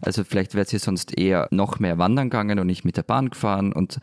Also 0.00 0.22
vielleicht 0.22 0.54
wärt 0.54 0.72
ihr 0.72 0.78
sonst 0.78 1.18
eher 1.18 1.48
noch 1.50 1.80
mehr 1.80 1.98
wandern 1.98 2.30
gegangen 2.30 2.60
und 2.60 2.68
nicht 2.68 2.84
mit 2.84 2.96
der 2.96 3.02
Bahn 3.02 3.30
gefahren 3.30 3.72
und 3.72 3.98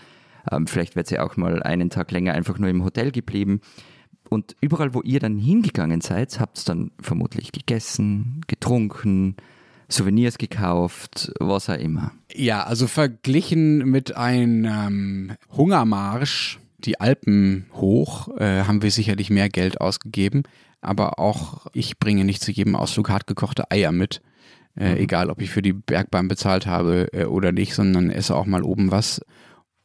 ähm, 0.51 0.67
vielleicht 0.67 0.95
wärt 0.95 1.11
ihr 1.11 1.23
auch 1.23 1.37
mal 1.37 1.63
einen 1.63 1.89
Tag 1.89 2.11
länger 2.11 2.33
einfach 2.33 2.59
nur 2.59 2.69
im 2.69 2.83
Hotel 2.83 3.11
geblieben. 3.11 3.61
Und 4.29 4.55
überall, 4.61 4.93
wo 4.93 5.01
ihr 5.01 5.19
dann 5.19 5.37
hingegangen 5.37 6.01
seid, 6.01 6.39
habt 6.39 6.59
ihr 6.59 6.65
dann 6.65 6.91
vermutlich 6.99 7.51
gegessen, 7.51 8.41
getrunken, 8.47 9.35
Souvenirs 9.87 10.37
gekauft, 10.37 11.31
was 11.39 11.69
auch 11.69 11.77
immer. 11.77 12.11
Ja, 12.33 12.63
also 12.63 12.87
verglichen 12.87 13.89
mit 13.89 14.15
einem 14.15 15.33
Hungermarsch, 15.55 16.59
die 16.79 16.99
Alpen 16.99 17.67
hoch, 17.73 18.29
äh, 18.37 18.63
haben 18.63 18.81
wir 18.81 18.91
sicherlich 18.91 19.29
mehr 19.29 19.49
Geld 19.49 19.79
ausgegeben. 19.81 20.43
Aber 20.81 21.19
auch 21.19 21.67
ich 21.73 21.99
bringe 21.99 22.25
nicht 22.25 22.43
zu 22.43 22.51
jedem 22.51 22.75
Ausflug 22.75 23.09
hart 23.09 23.27
gekochte 23.27 23.71
Eier 23.71 23.91
mit. 23.91 24.21
Äh, 24.77 25.01
egal, 25.01 25.29
ob 25.29 25.41
ich 25.41 25.49
für 25.49 25.61
die 25.61 25.73
Bergbahn 25.73 26.27
bezahlt 26.27 26.65
habe 26.65 27.07
äh, 27.13 27.25
oder 27.25 27.51
nicht, 27.51 27.73
sondern 27.73 28.09
esse 28.09 28.35
auch 28.35 28.45
mal 28.45 28.63
oben 28.63 28.91
was. 28.91 29.21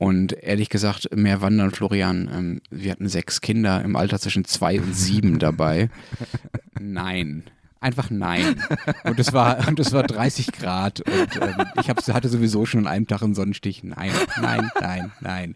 Und 0.00 0.32
ehrlich 0.32 0.70
gesagt, 0.70 1.14
mehr 1.14 1.42
wandern, 1.42 1.72
Florian. 1.72 2.30
Ähm, 2.32 2.60
wir 2.70 2.92
hatten 2.92 3.06
sechs 3.06 3.42
Kinder 3.42 3.84
im 3.84 3.96
Alter 3.96 4.18
zwischen 4.18 4.46
zwei 4.46 4.80
und 4.80 4.96
sieben 4.96 5.38
dabei. 5.38 5.90
Nein. 6.80 7.44
Einfach 7.80 8.10
nein. 8.10 8.62
Und 9.04 9.18
es 9.18 9.32
war, 9.32 9.66
und 9.66 9.80
es 9.80 9.92
war 9.92 10.02
30 10.02 10.52
Grad 10.52 11.00
und 11.00 11.36
ähm, 11.40 11.64
ich 11.80 11.88
hab, 11.88 12.06
hatte 12.08 12.28
sowieso 12.28 12.66
schon 12.66 12.80
an 12.80 12.92
einem 12.92 13.06
Tag 13.06 13.22
einen 13.22 13.34
Sonnenstich. 13.34 13.82
Nein, 13.82 14.12
nein, 14.38 14.70
nein, 14.78 15.12
nein. 15.20 15.54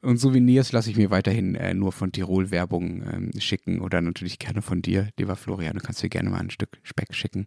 Und 0.00 0.16
Souvenirs 0.16 0.72
lasse 0.72 0.88
ich 0.88 0.96
mir 0.96 1.10
weiterhin 1.10 1.54
äh, 1.54 1.74
nur 1.74 1.92
von 1.92 2.12
Tirol 2.12 2.50
Werbung 2.50 3.02
ähm, 3.02 3.30
schicken 3.38 3.82
oder 3.82 4.00
natürlich 4.00 4.38
gerne 4.38 4.62
von 4.62 4.80
dir, 4.80 5.10
lieber 5.18 5.36
Florian. 5.36 5.76
Du 5.76 5.82
kannst 5.82 6.02
dir 6.02 6.08
gerne 6.08 6.30
mal 6.30 6.40
ein 6.40 6.50
Stück 6.50 6.78
Speck 6.82 7.14
schicken 7.14 7.46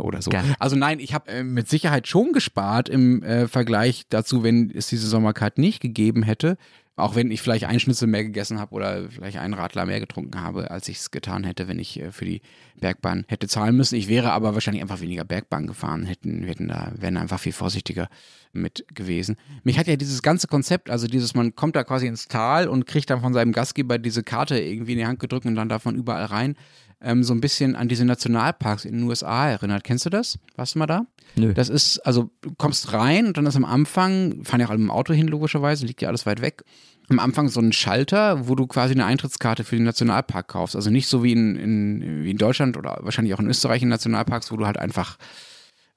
oder 0.00 0.22
so. 0.22 0.30
Gerne. 0.30 0.54
Also 0.58 0.76
nein, 0.76 0.98
ich 1.00 1.14
habe 1.14 1.30
äh, 1.30 1.44
mit 1.44 1.68
Sicherheit 1.68 2.08
schon 2.08 2.32
gespart 2.32 2.88
im 2.88 3.22
äh, 3.22 3.48
Vergleich 3.48 4.04
dazu, 4.08 4.42
wenn 4.42 4.70
es 4.70 4.88
diese 4.88 5.06
Sommercard 5.06 5.58
nicht 5.58 5.80
gegeben 5.80 6.22
hätte. 6.22 6.56
Auch 6.94 7.14
wenn 7.14 7.30
ich 7.30 7.40
vielleicht 7.40 7.64
einen 7.64 7.80
Schnitzel 7.80 8.06
mehr 8.06 8.22
gegessen 8.22 8.60
habe 8.60 8.74
oder 8.74 9.08
vielleicht 9.08 9.38
einen 9.38 9.54
Radler 9.54 9.86
mehr 9.86 9.98
getrunken 9.98 10.42
habe, 10.42 10.70
als 10.70 10.88
ich 10.88 10.98
es 10.98 11.10
getan 11.10 11.42
hätte, 11.42 11.66
wenn 11.66 11.78
ich 11.78 11.98
äh, 11.98 12.12
für 12.12 12.26
die 12.26 12.42
Bergbahn 12.78 13.24
hätte 13.28 13.48
zahlen 13.48 13.76
müssen. 13.76 13.94
Ich 13.94 14.08
wäre 14.08 14.32
aber 14.32 14.52
wahrscheinlich 14.52 14.82
einfach 14.82 15.00
weniger 15.00 15.24
Bergbahn 15.24 15.66
gefahren, 15.66 16.04
hätten, 16.04 16.42
wir 16.42 16.50
hätten 16.50 16.68
da, 16.68 16.92
wären 16.94 17.16
einfach 17.16 17.40
viel 17.40 17.52
vorsichtiger 17.52 18.08
mit 18.52 18.84
gewesen. 18.94 19.36
Mich 19.64 19.78
hat 19.78 19.86
ja 19.86 19.96
dieses 19.96 20.22
ganze 20.22 20.48
Konzept, 20.48 20.90
also 20.90 21.06
dieses, 21.06 21.34
man 21.34 21.54
kommt 21.56 21.76
da 21.76 21.84
quasi 21.84 22.06
ins 22.06 22.28
Tal 22.28 22.68
und 22.68 22.86
kriegt 22.86 23.08
dann 23.08 23.22
von 23.22 23.32
seinem 23.32 23.52
Gastgeber 23.52 23.98
diese 23.98 24.22
Karte 24.22 24.58
irgendwie 24.58 24.92
in 24.92 24.98
die 24.98 25.06
Hand 25.06 25.18
gedrückt 25.18 25.46
und 25.46 25.54
dann 25.54 25.68
man 25.84 25.96
überall 25.96 26.26
rein, 26.26 26.56
ähm, 27.02 27.24
so 27.24 27.34
ein 27.34 27.40
bisschen 27.40 27.74
an 27.74 27.88
diese 27.88 28.04
Nationalparks 28.04 28.84
in 28.84 28.92
den 28.92 29.02
USA 29.04 29.48
erinnert. 29.48 29.84
Kennst 29.84 30.06
du 30.06 30.10
das? 30.10 30.38
Warst 30.56 30.74
du 30.74 30.78
mal 30.78 30.86
da? 30.86 31.04
Nö. 31.36 31.52
Das 31.52 31.68
ist, 31.68 31.98
also 32.00 32.30
du 32.40 32.52
kommst 32.56 32.92
rein 32.92 33.26
und 33.26 33.36
dann 33.36 33.46
ist 33.46 33.56
am 33.56 33.64
Anfang, 33.64 34.44
fahren 34.44 34.60
ja 34.60 34.66
auch 34.66 34.70
alle 34.70 34.78
mit 34.78 34.88
dem 34.88 34.90
Auto 34.90 35.12
hin, 35.12 35.28
logischerweise, 35.28 35.86
liegt 35.86 36.02
ja 36.02 36.08
alles 36.08 36.26
weit 36.26 36.40
weg. 36.40 36.62
Am 37.08 37.18
Anfang 37.18 37.48
so 37.48 37.60
ein 37.60 37.72
Schalter, 37.72 38.48
wo 38.48 38.54
du 38.54 38.66
quasi 38.66 38.94
eine 38.94 39.04
Eintrittskarte 39.04 39.64
für 39.64 39.76
den 39.76 39.84
Nationalpark 39.84 40.48
kaufst. 40.48 40.76
Also 40.76 40.90
nicht 40.90 41.08
so 41.08 41.22
wie 41.22 41.32
in, 41.32 41.56
in, 41.56 42.24
wie 42.24 42.30
in 42.30 42.38
Deutschland 42.38 42.76
oder 42.76 42.98
wahrscheinlich 43.02 43.34
auch 43.34 43.40
in 43.40 43.48
Österreich 43.48 43.82
in 43.82 43.88
Nationalparks, 43.88 44.52
wo 44.52 44.56
du 44.56 44.66
halt 44.66 44.78
einfach 44.78 45.18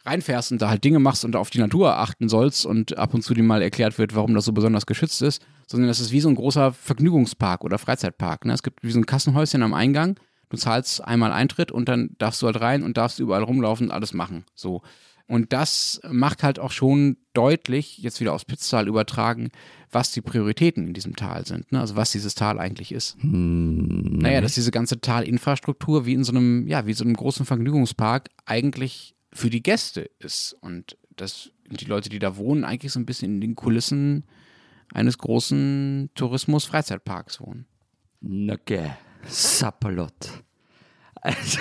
reinfährst 0.05 0.51
und 0.51 0.61
da 0.61 0.69
halt 0.69 0.83
Dinge 0.83 0.99
machst 0.99 1.25
und 1.25 1.35
auf 1.35 1.49
die 1.49 1.59
Natur 1.59 1.97
achten 1.97 2.29
sollst 2.29 2.65
und 2.65 2.97
ab 2.97 3.13
und 3.13 3.23
zu 3.23 3.33
dir 3.33 3.43
mal 3.43 3.61
erklärt 3.61 3.97
wird, 3.97 4.15
warum 4.15 4.35
das 4.35 4.45
so 4.45 4.53
besonders 4.53 4.85
geschützt 4.85 5.21
ist, 5.21 5.43
sondern 5.67 5.87
das 5.87 5.99
ist 5.99 6.11
wie 6.11 6.21
so 6.21 6.29
ein 6.29 6.35
großer 6.35 6.73
Vergnügungspark 6.73 7.63
oder 7.63 7.77
Freizeitpark. 7.77 8.45
Ne? 8.45 8.53
Es 8.53 8.61
gibt 8.61 8.83
wie 8.83 8.91
so 8.91 8.99
ein 8.99 9.05
Kassenhäuschen 9.05 9.63
am 9.63 9.73
Eingang, 9.73 10.19
du 10.55 10.61
zahlst 10.61 11.03
einmal 11.03 11.31
Eintritt 11.31 11.71
und 11.71 11.87
dann 11.89 12.15
darfst 12.17 12.41
du 12.41 12.45
halt 12.47 12.59
rein 12.61 12.83
und 12.83 12.97
darfst 12.97 13.19
überall 13.19 13.43
rumlaufen 13.43 13.87
und 13.87 13.91
alles 13.91 14.13
machen. 14.13 14.45
So. 14.55 14.81
Und 15.27 15.53
das 15.53 15.99
macht 16.09 16.43
halt 16.43 16.59
auch 16.59 16.71
schon 16.71 17.17
deutlich, 17.33 17.97
jetzt 17.97 18.21
wieder 18.21 18.33
aus 18.33 18.45
Pitztal 18.45 18.87
übertragen, 18.87 19.49
was 19.91 20.11
die 20.11 20.21
Prioritäten 20.21 20.87
in 20.87 20.93
diesem 20.93 21.15
Tal 21.15 21.45
sind. 21.47 21.71
Ne? 21.71 21.79
Also 21.79 21.95
was 21.95 22.11
dieses 22.11 22.35
Tal 22.35 22.59
eigentlich 22.59 22.91
ist. 22.91 23.17
Hm, 23.21 24.19
Naja, 24.19 24.41
dass 24.41 24.53
diese 24.53 24.71
ganze 24.71 25.01
Talinfrastruktur 25.01 26.05
wie 26.05 26.13
in 26.13 26.23
so 26.23 26.31
einem, 26.31 26.67
ja, 26.67 26.85
wie 26.85 26.93
so 26.93 27.03
einem 27.03 27.15
großen 27.15 27.45
Vergnügungspark 27.45 28.29
eigentlich 28.45 29.15
für 29.33 29.49
die 29.49 29.63
Gäste 29.63 30.09
ist. 30.19 30.55
Und 30.61 30.97
dass 31.15 31.49
die 31.71 31.85
Leute, 31.85 32.09
die 32.09 32.19
da 32.19 32.37
wohnen, 32.37 32.63
eigentlich 32.63 32.91
so 32.91 32.99
ein 32.99 33.05
bisschen 33.07 33.35
in 33.35 33.41
den 33.41 33.55
Kulissen 33.55 34.25
eines 34.93 35.17
großen 35.17 36.11
Tourismus-Freizeitparks 36.13 37.41
wohnen. 37.41 37.65
Gell, 38.65 38.95
Sapperlot. 39.27 40.43
Also, 41.25 41.59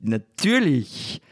natürlich. 0.00 1.22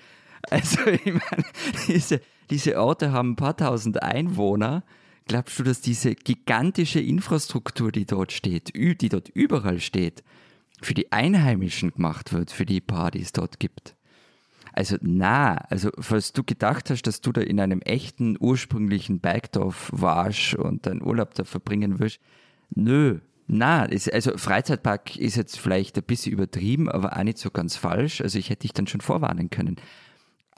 Also, 0.51 0.87
ich 0.87 1.05
meine, 1.05 1.45
diese, 1.89 2.21
diese 2.49 2.81
Orte 2.81 3.11
haben 3.11 3.33
ein 3.33 3.37
paar 3.37 3.57
tausend 3.57 4.01
Einwohner. 4.03 4.85
Glaubst 5.27 5.59
du, 5.59 5.65
dass 5.65 5.81
diese 5.81 6.15
gigantische 6.15 7.01
Infrastruktur, 7.01 7.91
die 7.91 8.07
dort 8.07 8.31
steht, 8.31 8.71
die 8.75 9.09
dort 9.09 9.31
überall 9.31 9.81
steht, 9.81 10.23
für 10.81 10.95
die 10.95 11.11
Einheimischen 11.11 11.93
gemacht 11.93 12.33
wird, 12.33 12.53
für 12.53 12.67
die 12.67 12.83
es 13.15 13.33
dort 13.33 13.59
gibt? 13.59 13.97
Also 14.73 14.97
na, 15.01 15.57
also 15.69 15.91
falls 15.99 16.33
du 16.33 16.45
gedacht 16.45 16.89
hast, 16.89 17.03
dass 17.03 17.21
du 17.21 17.33
da 17.33 17.41
in 17.41 17.59
einem 17.59 17.83
echten, 17.83 18.37
ursprünglichen 18.39 19.19
Bergdorf 19.19 19.91
warst 19.93 20.55
und 20.55 20.87
deinen 20.87 21.03
Urlaub 21.03 21.35
da 21.35 21.45
verbringen 21.45 21.99
wirst, 21.99 22.21
nö, 22.71 23.19
na, 23.47 23.83
also 23.85 24.39
Freizeitpark 24.39 25.17
ist 25.17 25.37
jetzt 25.37 25.59
vielleicht 25.59 25.97
ein 25.97 26.05
bisschen 26.05 26.33
übertrieben, 26.33 26.89
aber 26.89 27.17
auch 27.17 27.23
nicht 27.23 27.39
so 27.39 27.51
ganz 27.51 27.77
falsch. 27.77 28.21
Also 28.21 28.39
ich 28.39 28.51
hätte 28.51 28.63
dich 28.63 28.73
dann 28.73 28.87
schon 28.87 29.01
vorwarnen 29.01 29.51
können. 29.51 29.77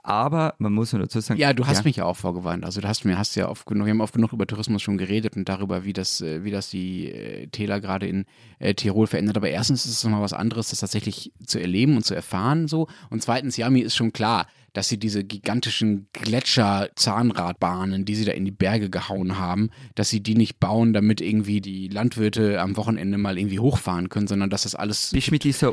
Aber 0.07 0.55
man 0.59 0.75
muss 0.75 0.93
nur 0.93 1.01
dazu 1.01 1.19
sagen, 1.21 1.41
Ja, 1.41 1.55
du 1.55 1.67
hast 1.67 1.87
mich 1.87 1.97
ja 1.97 2.05
auch 2.05 2.17
vorgewarnt. 2.19 2.63
Also 2.63 2.83
du 2.83 2.87
hast 2.87 3.07
mir, 3.07 3.17
hast 3.17 3.37
ja 3.37 3.49
oft 3.49 3.65
genug, 3.65 3.87
wir 3.87 3.91
haben 3.91 4.03
oft 4.03 4.13
genug 4.13 4.35
über 4.35 4.47
Tourismus 4.47 4.83
schon 4.83 4.99
geredet 4.99 5.35
und 5.35 5.49
darüber, 5.49 5.87
wie 5.87 5.95
das, 5.95 6.21
äh, 6.21 6.45
wie 6.45 6.51
das 6.51 6.69
die 6.69 7.11
äh, 7.11 7.47
Täler 7.47 7.81
gerade 7.81 8.07
in 8.07 8.27
äh, 8.59 8.75
Tirol 8.75 9.07
verändert. 9.07 9.39
Aber 9.39 9.49
erstens 9.49 9.87
ist 9.87 9.93
es 9.93 10.05
nochmal 10.05 10.21
was 10.21 10.35
anderes, 10.35 10.69
das 10.69 10.81
tatsächlich 10.81 11.33
zu 11.47 11.59
erleben 11.59 11.97
und 11.97 12.05
zu 12.05 12.15
erfahren 12.15 12.69
so. 12.69 12.87
Und 13.09 13.23
zweitens, 13.23 13.57
ja, 13.57 13.71
mir 13.71 13.83
ist 13.83 13.97
schon 13.97 14.13
klar, 14.13 14.47
dass 14.75 14.89
sie 14.89 14.99
diese 14.99 15.25
gigantischen 15.25 16.09
Gletscher-Zahnradbahnen, 16.13 18.05
die 18.05 18.15
sie 18.15 18.25
da 18.25 18.33
in 18.33 18.45
die 18.45 18.51
Berge 18.51 18.91
gehauen 18.91 19.39
haben, 19.39 19.71
dass 19.95 20.11
sie 20.11 20.21
die 20.21 20.35
nicht 20.35 20.61
bauen, 20.61 20.93
damit 20.93 21.21
irgendwie 21.21 21.61
die 21.61 21.89
Landwirte 21.89 22.61
am 22.61 22.77
Wochenende 22.77 23.17
mal 23.17 23.39
irgendwie 23.39 23.61
hochfahren 23.61 24.09
können, 24.11 24.27
sondern 24.27 24.51
dass 24.51 24.65
das 24.65 24.75
alles 24.75 25.11
bist, 25.13 25.31
mit 25.31 25.45
dieser, 25.45 25.73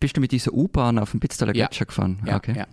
bist 0.00 0.16
du 0.16 0.20
mit 0.20 0.32
dieser 0.32 0.54
U-Bahn 0.54 0.98
auf 0.98 1.10
dem 1.10 1.20
Pitztaler 1.20 1.54
Ja. 1.54 1.66
Gletscher 1.66 1.86
gefahren? 1.86 2.20
Ja, 2.24 2.36
okay. 2.36 2.54
ja. 2.56 2.66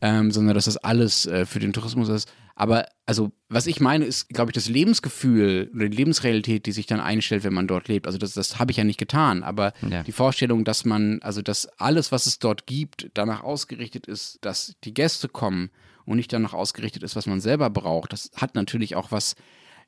Ähm, 0.00 0.32
sondern 0.32 0.54
dass 0.54 0.64
das 0.64 0.76
alles 0.76 1.26
äh, 1.26 1.46
für 1.46 1.60
den 1.60 1.72
Tourismus 1.72 2.08
ist. 2.08 2.28
Aber 2.54 2.86
also, 3.06 3.32
was 3.48 3.66
ich 3.66 3.80
meine, 3.80 4.04
ist, 4.04 4.28
glaube 4.28 4.50
ich, 4.50 4.54
das 4.54 4.68
Lebensgefühl 4.68 5.70
oder 5.74 5.88
die 5.88 5.96
Lebensrealität, 5.96 6.66
die 6.66 6.72
sich 6.72 6.86
dann 6.86 7.00
einstellt, 7.00 7.44
wenn 7.44 7.54
man 7.54 7.66
dort 7.66 7.88
lebt. 7.88 8.06
Also 8.06 8.18
das, 8.18 8.34
das 8.34 8.58
habe 8.58 8.70
ich 8.70 8.76
ja 8.76 8.84
nicht 8.84 8.98
getan, 8.98 9.42
aber 9.42 9.72
Ja. 9.88 10.02
die 10.02 10.12
Vorstellung, 10.12 10.64
dass 10.64 10.84
man, 10.84 11.20
also 11.22 11.42
dass 11.42 11.66
alles, 11.78 12.12
was 12.12 12.26
es 12.26 12.38
dort 12.38 12.66
gibt, 12.66 13.10
danach 13.14 13.42
ausgerichtet 13.42 14.06
ist, 14.06 14.38
dass 14.42 14.76
die 14.84 14.94
Gäste 14.94 15.28
kommen 15.28 15.70
und 16.04 16.16
nicht 16.16 16.32
danach 16.32 16.52
ausgerichtet 16.52 17.02
ist, 17.02 17.16
was 17.16 17.26
man 17.26 17.40
selber 17.40 17.70
braucht, 17.70 18.12
das 18.12 18.30
hat 18.36 18.54
natürlich 18.54 18.96
auch 18.96 19.12
was 19.12 19.34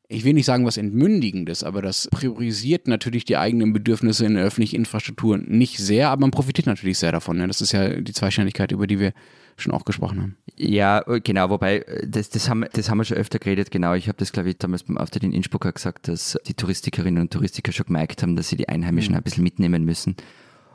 ich 0.07 0.23
will 0.25 0.35
nicht 0.35 0.45
sagen 0.45 0.67
was 0.67 0.77
Entmündigendes, 0.77 1.65
aber 1.65 1.81
das 1.81 2.09
priorisiert 2.11 2.89
natürlich 2.89 3.25
die 3.25 3.39
eigenen 3.39 3.73
Bedürfnisse 3.73 4.27
in 4.27 4.35
der 4.35 4.45
öffentlichen 4.45 4.77
Infrastruktur 4.77 5.39
nicht 5.39 5.79
sehr, 5.79 6.11
aber 6.11 6.21
man 6.21 6.31
profitiert 6.31 6.67
natürlich 6.67 6.99
sehr 6.99 7.11
davon. 7.11 7.39
Ne? 7.39 7.47
Das 7.49 7.62
ist 7.62 7.73
ja 7.73 7.89
die 8.01 8.12
Zweischneidigkeit, 8.12 8.71
über 8.71 8.87
die 8.87 9.01
wir 9.01 9.15
schon 9.57 9.73
auch 9.73 9.85
gesprochen 9.85 10.21
haben. 10.21 10.37
Ja, 10.57 11.01
genau, 11.01 11.51
wobei, 11.51 11.79
äh, 11.79 12.07
das, 12.09 12.31
das, 12.31 12.49
haben, 12.49 12.65
das 12.73 12.89
haben 12.91 12.99
wir 12.99 13.05
schon 13.05 13.17
öfter 13.17 13.39
geredet, 13.39 13.71
genau. 13.71 13.95
Ich 13.95 14.09
habe 14.09 14.19
das, 14.19 14.33
glaube 14.33 14.51
ich, 14.51 14.59
damals 14.59 14.83
beim 14.85 14.99
Auftritt 14.99 15.25
in 15.25 15.33
Innsbruck 15.33 15.67
auch 15.67 15.75
gesagt, 15.75 16.09
dass 16.09 16.39
die 16.47 16.55
Touristikerinnen 16.55 17.21
und 17.21 17.33
Touristiker 17.33 17.73
schon 17.73 17.87
gemerkt 17.87 18.23
haben, 18.23 18.37
dass 18.37 18.49
sie 18.49 18.57
die 18.57 18.69
Einheimischen 18.69 19.15
ein 19.15 19.23
bisschen 19.23 19.45
mitnehmen 19.45 19.85
müssen. 19.85 20.17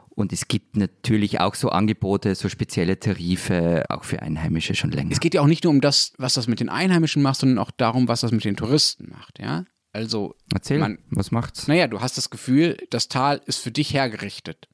Und 0.09 0.33
es 0.33 0.49
gibt 0.49 0.75
natürlich 0.75 1.39
auch 1.39 1.55
so 1.55 1.69
Angebote, 1.69 2.35
so 2.35 2.49
spezielle 2.49 2.99
Tarife, 2.99 3.85
auch 3.89 4.03
für 4.03 4.21
Einheimische 4.21 4.75
schon 4.75 4.91
länger. 4.91 5.11
Es 5.13 5.21
geht 5.21 5.33
ja 5.33 5.41
auch 5.41 5.47
nicht 5.47 5.63
nur 5.63 5.71
um 5.71 5.79
das, 5.79 6.11
was 6.17 6.33
das 6.33 6.47
mit 6.47 6.59
den 6.59 6.67
Einheimischen 6.67 7.21
macht, 7.21 7.39
sondern 7.39 7.57
auch 7.57 7.71
darum, 7.71 8.09
was 8.09 8.19
das 8.21 8.31
mit 8.31 8.43
den 8.43 8.57
Touristen 8.57 9.09
macht, 9.11 9.39
ja? 9.39 9.63
Also, 9.93 10.35
Erzähl, 10.53 10.77
man- 10.77 10.99
was 11.09 11.31
macht's? 11.31 11.67
naja, 11.67 11.87
du 11.87 12.01
hast 12.01 12.17
das 12.17 12.29
Gefühl, 12.29 12.77
das 12.89 13.07
Tal 13.07 13.41
ist 13.45 13.57
für 13.59 13.71
dich 13.71 13.93
hergerichtet, 13.93 14.67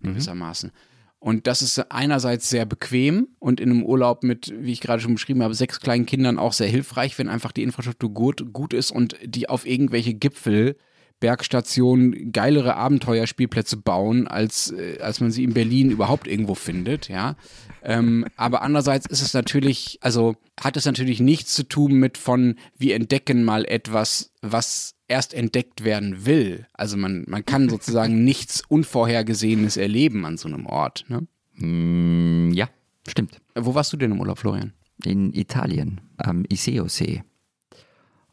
gewissermaßen. 0.00 0.72
Und 1.20 1.46
das 1.46 1.60
ist 1.60 1.78
einerseits 1.92 2.48
sehr 2.48 2.64
bequem 2.64 3.28
und 3.38 3.60
in 3.60 3.70
einem 3.70 3.84
Urlaub 3.84 4.22
mit, 4.22 4.54
wie 4.58 4.72
ich 4.72 4.80
gerade 4.80 5.02
schon 5.02 5.14
beschrieben 5.14 5.42
habe, 5.42 5.54
sechs 5.54 5.78
kleinen 5.78 6.06
Kindern 6.06 6.38
auch 6.38 6.54
sehr 6.54 6.66
hilfreich, 6.66 7.18
wenn 7.18 7.28
einfach 7.28 7.52
die 7.52 7.62
Infrastruktur 7.62 8.10
gut, 8.10 8.54
gut 8.54 8.72
ist 8.72 8.90
und 8.90 9.16
die 9.22 9.48
auf 9.48 9.66
irgendwelche 9.66 10.14
Gipfel, 10.14 10.76
Bergstationen, 11.20 12.32
geilere 12.32 12.76
Abenteuerspielplätze 12.76 13.76
bauen, 13.76 14.26
als, 14.26 14.72
äh, 14.72 14.98
als 15.00 15.20
man 15.20 15.30
sie 15.30 15.44
in 15.44 15.52
Berlin 15.52 15.90
überhaupt 15.90 16.26
irgendwo 16.26 16.54
findet, 16.54 17.10
ja. 17.10 17.36
Ähm, 17.82 18.26
aber 18.36 18.62
andererseits 18.62 19.04
ist 19.06 19.20
es 19.20 19.34
natürlich, 19.34 19.98
also 20.00 20.36
hat 20.58 20.78
es 20.78 20.86
natürlich 20.86 21.20
nichts 21.20 21.54
zu 21.54 21.64
tun 21.64 21.92
mit 21.92 22.16
von, 22.16 22.56
wir 22.78 22.94
entdecken 22.94 23.44
mal 23.44 23.66
etwas, 23.66 24.32
was 24.40 24.94
erst 25.10 25.34
entdeckt 25.34 25.84
werden 25.84 26.24
will. 26.24 26.66
Also 26.72 26.96
man, 26.96 27.24
man 27.28 27.44
kann 27.44 27.68
sozusagen 27.68 28.24
nichts 28.24 28.62
Unvorhergesehenes 28.68 29.76
erleben 29.76 30.24
an 30.24 30.36
so 30.38 30.48
einem 30.48 30.66
Ort. 30.66 31.04
Ne? 31.08 31.26
Mm, 31.56 32.52
ja, 32.52 32.68
stimmt. 33.08 33.38
Wo 33.54 33.74
warst 33.74 33.92
du 33.92 33.96
denn 33.96 34.12
im 34.12 34.20
Urlaub, 34.20 34.38
Florian? 34.38 34.72
in 35.04 35.32
Italien, 35.32 36.00
am 36.18 36.44
Iseo-See. 36.50 37.22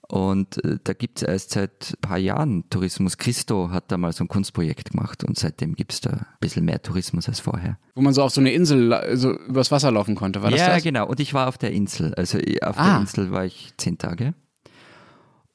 Und 0.09 0.63
äh, 0.63 0.77
da 0.83 0.93
gibt 0.93 1.21
es 1.21 1.23
erst 1.27 1.51
seit 1.51 1.93
ein 1.97 2.01
paar 2.01 2.17
Jahren 2.17 2.69
Tourismus. 2.69 3.17
Christo 3.17 3.71
hat 3.71 3.91
da 3.91 3.97
mal 3.97 4.13
so 4.13 4.23
ein 4.23 4.29
Kunstprojekt 4.29 4.91
gemacht 4.91 5.23
und 5.25 5.37
seitdem 5.37 5.75
gibt 5.75 5.91
es 5.93 6.01
da 6.01 6.11
ein 6.11 6.25
bisschen 6.39 6.63
mehr 6.65 6.81
Tourismus 6.81 7.27
als 7.27 7.41
vorher. 7.41 7.77
Wo 7.95 8.01
man 8.01 8.13
so 8.13 8.23
auf 8.23 8.31
so 8.31 8.39
eine 8.39 8.51
Insel 8.53 9.17
so 9.17 9.31
übers 9.37 9.69
Wasser 9.71 9.91
laufen 9.91 10.15
konnte, 10.15 10.41
war 10.43 10.51
das 10.51 10.61
ja, 10.61 10.69
das? 10.75 10.83
genau. 10.83 11.07
Und 11.07 11.19
ich 11.19 11.33
war 11.33 11.47
auf 11.49 11.57
der 11.57 11.71
Insel. 11.71 12.13
Also 12.15 12.37
ich- 12.37 12.63
auf 12.63 12.77
Ah. 12.77 12.91
der 12.93 12.99
Insel 13.01 13.31
war 13.31 13.43
ich 13.45 13.73
zehn 13.77 13.97
Tage. 13.97 14.33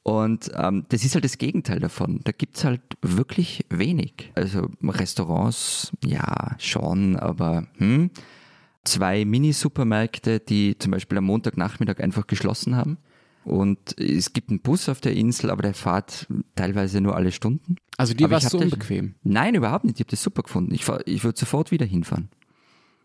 Und 0.04 0.50
ähm, 0.56 0.84
das 0.88 1.04
ist 1.04 1.14
halt 1.14 1.24
das 1.24 1.38
Gegenteil 1.38 1.78
davon. 1.78 2.20
Da 2.24 2.32
gibt 2.32 2.56
es 2.56 2.64
halt 2.64 2.80
wirklich 3.02 3.64
wenig. 3.70 4.32
Also 4.34 4.68
Restaurants, 4.82 5.92
ja, 6.04 6.56
schon, 6.58 7.16
aber 7.16 7.68
hm. 7.78 8.10
zwei 8.84 9.24
Mini-Supermärkte, 9.24 10.40
die 10.40 10.76
zum 10.78 10.90
Beispiel 10.90 11.18
am 11.18 11.24
Montagnachmittag 11.24 12.00
einfach 12.00 12.26
geschlossen 12.26 12.74
haben. 12.76 12.98
Und 13.44 13.98
es 13.98 14.32
gibt 14.32 14.50
einen 14.50 14.60
Bus 14.60 14.88
auf 14.88 15.00
der 15.00 15.14
Insel, 15.14 15.50
aber 15.50 15.62
der 15.62 15.74
fährt 15.74 16.28
teilweise 16.54 17.00
nur 17.00 17.16
alle 17.16 17.32
Stunden. 17.32 17.76
Also 17.96 18.14
dir 18.14 18.30
war 18.30 18.38
es 18.38 18.44
so 18.44 18.58
das- 18.58 18.72
unbequem. 18.72 19.14
Nein, 19.24 19.54
überhaupt 19.54 19.84
nicht. 19.84 19.96
Ich 19.98 20.04
habe 20.04 20.10
das 20.10 20.22
super 20.22 20.42
gefunden. 20.42 20.72
Ich, 20.74 20.84
fahr- 20.84 21.06
ich 21.06 21.22
würde 21.24 21.38
sofort 21.38 21.70
wieder 21.70 21.86
hinfahren. 21.86 22.28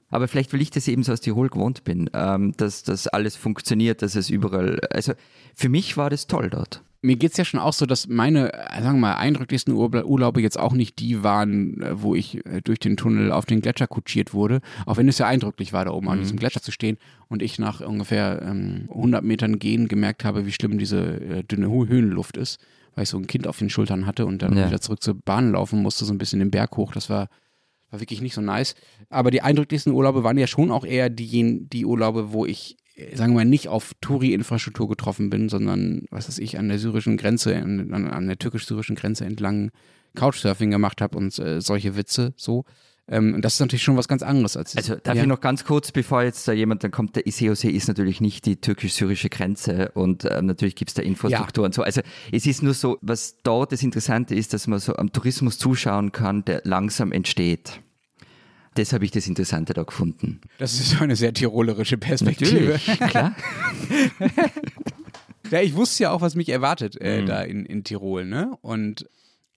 Aber 0.10 0.28
vielleicht, 0.28 0.54
weil 0.54 0.62
ich 0.62 0.70
das 0.72 0.88
eben 0.88 1.04
so 1.04 1.12
aus 1.12 1.22
Tirol 1.22 1.50
gewohnt 1.50 1.84
bin, 1.84 2.10
ähm, 2.14 2.54
dass 2.56 2.84
das 2.84 3.08
alles 3.08 3.36
funktioniert, 3.36 4.02
dass 4.02 4.16
es 4.16 4.30
überall. 4.30 4.80
Also 4.92 5.14
für 5.54 5.70
mich 5.70 5.98
war 5.98 6.10
das 6.10 6.28
toll 6.28 6.50
dort. 6.50 6.82
Mir 7.02 7.16
geht's 7.16 7.38
ja 7.38 7.46
schon 7.46 7.60
auch 7.60 7.74
so, 7.74 7.86
dass 7.86 8.08
meine, 8.08 8.52
äh, 8.54 8.82
sagen 8.82 8.98
wir 8.98 9.02
mal, 9.02 9.14
eindrücklichsten 9.16 9.74
Urla- 9.74 10.04
Urlaube 10.04 10.42
jetzt 10.42 10.58
auch 10.60 10.74
nicht 10.74 11.00
die 11.00 11.24
waren, 11.24 11.82
äh, 11.82 12.02
wo 12.02 12.16
ich 12.16 12.44
äh, 12.46 12.62
durch 12.64 12.80
den 12.80 12.98
Tunnel 12.98 13.32
auf 13.32 13.46
den 13.46 13.62
Gletscher 13.62 13.88
kutschiert 13.88 14.34
wurde. 14.34 14.62
Auch 14.86 14.98
wenn 14.98 15.08
es 15.08 15.18
ja 15.20 15.28
eindrücklich 15.28 15.74
war, 15.74 15.86
da 15.86 15.92
oben 15.92 16.10
an 16.10 16.20
diesem 16.20 16.38
Gletscher 16.38 16.62
zu 16.62 16.72
stehen 16.72 16.98
und 17.30 17.42
ich 17.42 17.60
nach 17.60 17.82
ungefähr 17.82 18.42
ähm, 18.42 18.86
100 18.90 19.24
Metern 19.24 19.60
gehen 19.60 19.88
gemerkt 19.88 20.26
habe, 20.26 20.46
wie 20.46 20.52
schlimm 20.52 20.78
diese 20.80 21.00
äh, 21.22 21.44
dünne 21.44 21.68
Hö- 21.68 21.88
Höhenluft 21.88 22.36
ist, 22.38 22.60
weil 22.96 23.04
ich 23.04 23.10
so 23.10 23.18
ein 23.18 23.28
Kind 23.28 23.48
auf 23.48 23.60
den 23.60 23.70
Schultern 23.70 24.06
hatte 24.08 24.26
und 24.26 24.42
dann 24.42 24.58
Ja. 24.58 24.68
wieder 24.68 24.82
zurück 24.82 25.04
zur 25.04 25.14
Bahn 25.14 25.52
laufen 25.52 25.82
musste, 25.82 26.04
so 26.06 26.14
ein 26.14 26.18
bisschen 26.18 26.40
den 26.40 26.52
Berg 26.52 26.76
hoch. 26.78 26.94
Das 26.94 27.10
war 27.10 27.30
war 27.90 28.02
wirklich 28.02 28.20
nicht 28.20 28.34
so 28.34 28.42
nice. 28.42 28.76
Aber 29.10 29.32
die 29.32 29.42
eindrücklichsten 29.42 29.94
Urlaube 29.94 30.22
waren 30.26 30.38
ja 30.38 30.46
schon 30.48 30.72
auch 30.72 30.84
eher 30.84 31.10
die, 31.10 31.66
die 31.70 31.86
Urlaube, 31.86 32.34
wo 32.34 32.46
ich, 32.46 32.76
sagen 33.14 33.34
wir 33.34 33.38
mal, 33.38 33.46
nicht 33.46 33.68
auf 33.68 33.94
Touri-Infrastruktur 34.02 34.88
getroffen 34.88 35.30
bin, 35.30 35.50
sondern, 35.50 36.06
was 36.10 36.28
weiß 36.28 36.40
ich, 36.40 36.58
an 36.58 36.68
der 36.68 36.80
syrischen 36.80 37.18
Grenze, 37.18 37.56
an, 37.56 37.94
an, 37.94 38.28
der 38.28 38.40
türkisch-syrischen 38.40 38.96
Grenze 38.96 39.26
entlang 39.26 39.72
Couchsurfing 40.16 40.72
gemacht 40.72 41.02
habe 41.02 41.18
und 41.18 41.38
äh, 41.38 41.62
solche 41.62 41.96
Witze 41.96 42.34
so. 42.36 42.66
Ähm, 43.10 43.36
und 43.36 43.46
das 43.46 43.54
ist 43.54 43.60
natürlich 43.60 43.84
schon 43.84 43.98
was 43.98 44.08
ganz 44.08 44.24
anderes 44.24 44.58
als 44.58 44.76
Also 44.76 44.96
darf 44.96 45.16
ja. 45.16 45.22
ich 45.22 45.28
noch 45.28 45.40
ganz 45.40 45.64
kurz, 45.64 45.92
bevor 45.92 46.24
jetzt 46.24 46.48
da 46.48 46.52
jemand 46.52 46.84
dann 46.84 46.92
kommt, 46.92 47.16
der 47.16 47.26
ICOC 47.26 47.66
ist 47.66 47.88
natürlich 47.88 48.20
nicht 48.20 48.46
die 48.46 48.58
türkisch-syrische 48.58 49.30
Grenze 49.30 49.92
und 49.94 50.26
ähm, 50.30 50.48
natürlich 50.48 50.76
gibt 50.76 50.90
es 50.90 50.96
da 50.96 51.04
Infrastruktur 51.04 51.66
und 51.66 51.74
so. 51.74 51.84
Also 51.84 52.02
es 52.32 52.46
ist 52.46 52.64
nur 52.64 52.74
so, 52.74 52.98
was 53.02 53.38
dort 53.44 53.72
das 53.72 53.84
Interessante 53.84 54.36
ist, 54.36 54.54
dass 54.54 54.68
man 54.68 54.80
so 54.80 54.96
am 54.96 55.14
Tourismus 55.14 55.58
zuschauen 55.58 56.12
kann, 56.12 56.44
der 56.46 56.62
langsam 56.66 57.12
entsteht. 57.12 57.82
Das 58.78 58.94
habe 58.94 59.06
ich 59.06 59.12
das 59.12 59.28
Interessante 59.28 59.74
da 59.74 59.84
gefunden. 59.84 60.40
Das 60.60 60.74
ist 60.80 60.92
so 60.92 61.04
eine 61.04 61.16
sehr 61.16 61.34
tirolerische 61.34 61.98
Perspektive. 61.98 62.80
klar. 63.10 63.36
Ja, 65.50 65.62
ich 65.62 65.76
wusste 65.76 66.04
ja 66.04 66.12
auch, 66.12 66.20
was 66.20 66.36
mich 66.36 66.50
erwartet 66.50 67.00
äh, 67.00 67.22
Mhm. 67.22 67.26
da 67.26 67.42
in, 67.42 67.66
in 67.66 67.84
Tirol, 67.86 68.26
ne? 68.26 68.58
Und 68.62 69.08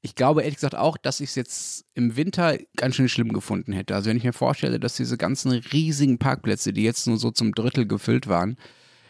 ich 0.02 0.14
glaube 0.14 0.42
ehrlich 0.42 0.54
gesagt 0.54 0.76
auch, 0.76 0.96
dass 0.96 1.18
ich 1.18 1.30
es 1.30 1.34
jetzt 1.34 1.84
im 1.94 2.16
Winter 2.16 2.56
ganz 2.76 2.94
schön 2.94 3.08
schlimm 3.08 3.32
gefunden 3.32 3.72
hätte. 3.72 3.94
Also 3.96 4.08
wenn 4.08 4.16
ich 4.16 4.22
mir 4.24 4.32
vorstelle, 4.32 4.78
dass 4.78 4.94
diese 4.96 5.18
ganzen 5.18 5.50
riesigen 5.50 6.18
Parkplätze, 6.18 6.72
die 6.72 6.84
jetzt 6.84 7.06
nur 7.08 7.18
so 7.18 7.32
zum 7.32 7.52
Drittel 7.56 7.86
gefüllt 7.86 8.28
waren, 8.28 8.56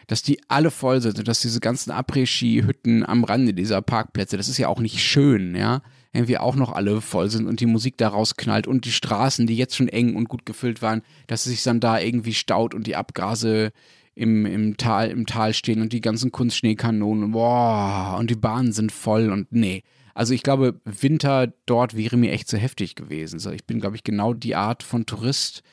dass 0.07 0.23
die 0.23 0.41
alle 0.49 0.71
voll 0.71 1.01
sind 1.01 1.19
und 1.19 1.27
dass 1.27 1.39
diese 1.41 1.59
ganzen 1.59 1.91
Après-Ski-Hütten 1.91 3.05
am 3.05 3.23
Rande 3.25 3.53
dieser 3.53 3.81
Parkplätze, 3.83 4.35
das 4.35 4.49
ist 4.49 4.57
ja 4.57 4.67
auch 4.67 4.79
nicht 4.79 4.99
schön, 5.03 5.55
ja, 5.55 5.83
irgendwie 6.13 6.37
auch 6.37 6.55
noch 6.55 6.71
alle 6.71 7.01
voll 7.01 7.29
sind 7.29 7.47
und 7.47 7.59
die 7.59 7.65
Musik 7.65 7.97
da 7.97 8.09
rausknallt 8.09 8.67
und 8.67 8.85
die 8.85 8.91
Straßen, 8.91 9.47
die 9.47 9.55
jetzt 9.55 9.75
schon 9.75 9.87
eng 9.87 10.15
und 10.15 10.27
gut 10.27 10.45
gefüllt 10.45 10.81
waren, 10.81 11.01
dass 11.27 11.45
es 11.45 11.51
sich 11.51 11.63
dann 11.63 11.79
da 11.79 11.99
irgendwie 11.99 12.33
staut 12.33 12.73
und 12.73 12.87
die 12.87 12.95
Abgase 12.95 13.71
im, 14.13 14.45
im, 14.45 14.77
Tal, 14.77 15.09
im 15.09 15.25
Tal 15.25 15.53
stehen 15.53 15.81
und 15.81 15.93
die 15.93 16.01
ganzen 16.01 16.31
Kunstschneekanonen, 16.31 17.31
boah, 17.31 18.17
und 18.19 18.29
die 18.29 18.35
Bahnen 18.35 18.73
sind 18.73 18.91
voll 18.91 19.31
und 19.31 19.51
nee. 19.51 19.83
Also 20.13 20.33
ich 20.33 20.43
glaube, 20.43 20.81
Winter 20.83 21.53
dort 21.65 21.95
wäre 21.95 22.17
mir 22.17 22.31
echt 22.31 22.49
zu 22.49 22.57
heftig 22.57 22.95
gewesen. 22.95 23.39
So, 23.39 23.51
ich 23.51 23.65
bin, 23.65 23.79
glaube 23.79 23.95
ich, 23.95 24.03
genau 24.03 24.33
die 24.33 24.55
Art 24.55 24.83
von 24.83 25.05
Tourist, 25.05 25.63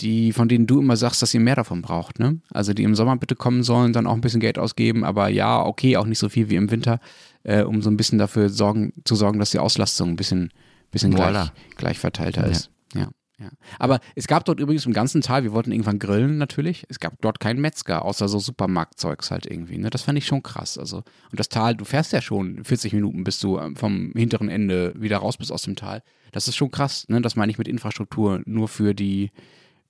die, 0.00 0.32
von 0.32 0.48
denen 0.48 0.66
du 0.66 0.80
immer 0.80 0.96
sagst, 0.96 1.22
dass 1.22 1.34
ihr 1.34 1.40
mehr 1.40 1.56
davon 1.56 1.82
braucht, 1.82 2.18
ne? 2.18 2.40
Also 2.50 2.72
die 2.72 2.84
im 2.84 2.94
Sommer 2.94 3.16
bitte 3.16 3.34
kommen 3.36 3.62
sollen, 3.62 3.92
dann 3.92 4.06
auch 4.06 4.14
ein 4.14 4.20
bisschen 4.20 4.40
Geld 4.40 4.58
ausgeben, 4.58 5.04
aber 5.04 5.28
ja, 5.28 5.64
okay, 5.64 5.96
auch 5.96 6.06
nicht 6.06 6.18
so 6.18 6.28
viel 6.28 6.50
wie 6.50 6.56
im 6.56 6.70
Winter, 6.70 7.00
äh, 7.42 7.62
um 7.62 7.82
so 7.82 7.90
ein 7.90 7.96
bisschen 7.96 8.18
dafür 8.18 8.48
sorgen, 8.48 8.92
zu 9.04 9.14
sorgen, 9.16 9.38
dass 9.38 9.50
die 9.50 9.58
Auslastung 9.58 10.10
ein 10.10 10.16
bisschen, 10.16 10.52
bisschen 10.90 11.12
gleich, 11.14 11.34
Voilà. 11.34 11.50
gleich 11.76 11.98
verteilter 11.98 12.46
ist. 12.46 12.70
Ja. 12.94 13.08
Ja. 13.40 13.50
Aber 13.78 14.00
es 14.16 14.26
gab 14.26 14.44
dort 14.46 14.58
übrigens 14.58 14.84
im 14.84 14.92
ganzen 14.92 15.20
Tal, 15.20 15.44
wir 15.44 15.52
wollten 15.52 15.70
irgendwann 15.70 16.00
grillen 16.00 16.38
natürlich, 16.38 16.84
es 16.88 16.98
gab 16.98 17.20
dort 17.20 17.38
keinen 17.38 17.60
Metzger, 17.60 18.04
außer 18.04 18.26
so 18.26 18.40
Supermarktzeugs 18.40 19.30
halt 19.30 19.46
irgendwie. 19.46 19.78
Ne? 19.78 19.90
Das 19.90 20.02
fand 20.02 20.18
ich 20.18 20.26
schon 20.26 20.42
krass. 20.42 20.76
Also, 20.76 20.98
und 20.98 21.38
das 21.38 21.48
Tal, 21.48 21.76
du 21.76 21.84
fährst 21.84 22.12
ja 22.12 22.20
schon 22.20 22.64
40 22.64 22.94
Minuten, 22.94 23.22
bis 23.22 23.38
du 23.38 23.58
ähm, 23.60 23.76
vom 23.76 24.10
hinteren 24.16 24.48
Ende 24.48 24.92
wieder 24.96 25.18
raus 25.18 25.36
bist 25.36 25.52
aus 25.52 25.62
dem 25.62 25.76
Tal. 25.76 26.02
Das 26.32 26.48
ist 26.48 26.56
schon 26.56 26.72
krass, 26.72 27.06
ne? 27.08 27.20
Das 27.20 27.36
meine 27.36 27.52
ich 27.52 27.58
mit 27.58 27.68
Infrastruktur 27.68 28.42
nur 28.44 28.66
für 28.66 28.92
die, 28.92 29.30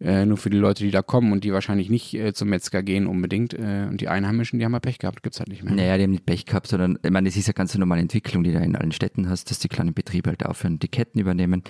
äh, 0.01 0.25
nur 0.27 0.37
für 0.37 0.51
die 0.51 0.59
Leute, 0.59 0.85
die 0.85 0.91
da 0.91 1.03
kommen 1.03 1.33
und 1.33 1.43
die 1.43 1.53
wahrscheinlich 1.53 1.91
nicht 1.91 2.15
äh, 2.15 2.33
zum 2.33 2.49
Metzger 2.49 2.83
gehen 2.83 3.07
unbedingt. 3.07 3.55
Äh, 3.55 3.87
und 3.91 4.01
die 4.01 4.09
Einheimischen, 4.09 4.59
die 4.59 4.65
haben 4.65 4.73
ja 4.73 4.81
Pech 4.81 4.99
gehabt, 4.99 5.23
gibt's 5.23 5.41
halt 5.41 5.49
nicht 5.49 5.65
mehr. 5.65 5.75
Naja, 5.75 5.97
die 5.97 6.05
haben 6.05 6.13
nicht 6.13 6.27
Pech 6.27 6.47
gehabt, 6.47 6.69
sondern 6.69 6.99
ich 7.03 7.11
meine, 7.11 7.29
das 7.29 7.37
ist 7.37 7.49
ja 7.49 7.53
ganz 7.53 7.75
eine 7.75 7.81
normale 7.81 8.03
Entwicklung, 8.03 8.45
die 8.45 8.53
du 8.53 8.59
in 8.59 8.77
allen 8.77 8.93
Städten 8.93 9.29
hast, 9.29 9.51
dass 9.51 9.59
die 9.59 9.69
kleinen 9.69 9.95
Betriebe 9.95 10.31
halt 10.31 10.47
aufhören, 10.47 10.79
die 10.79 10.89
Ketten 10.89 11.19
übernehmen. 11.19 11.65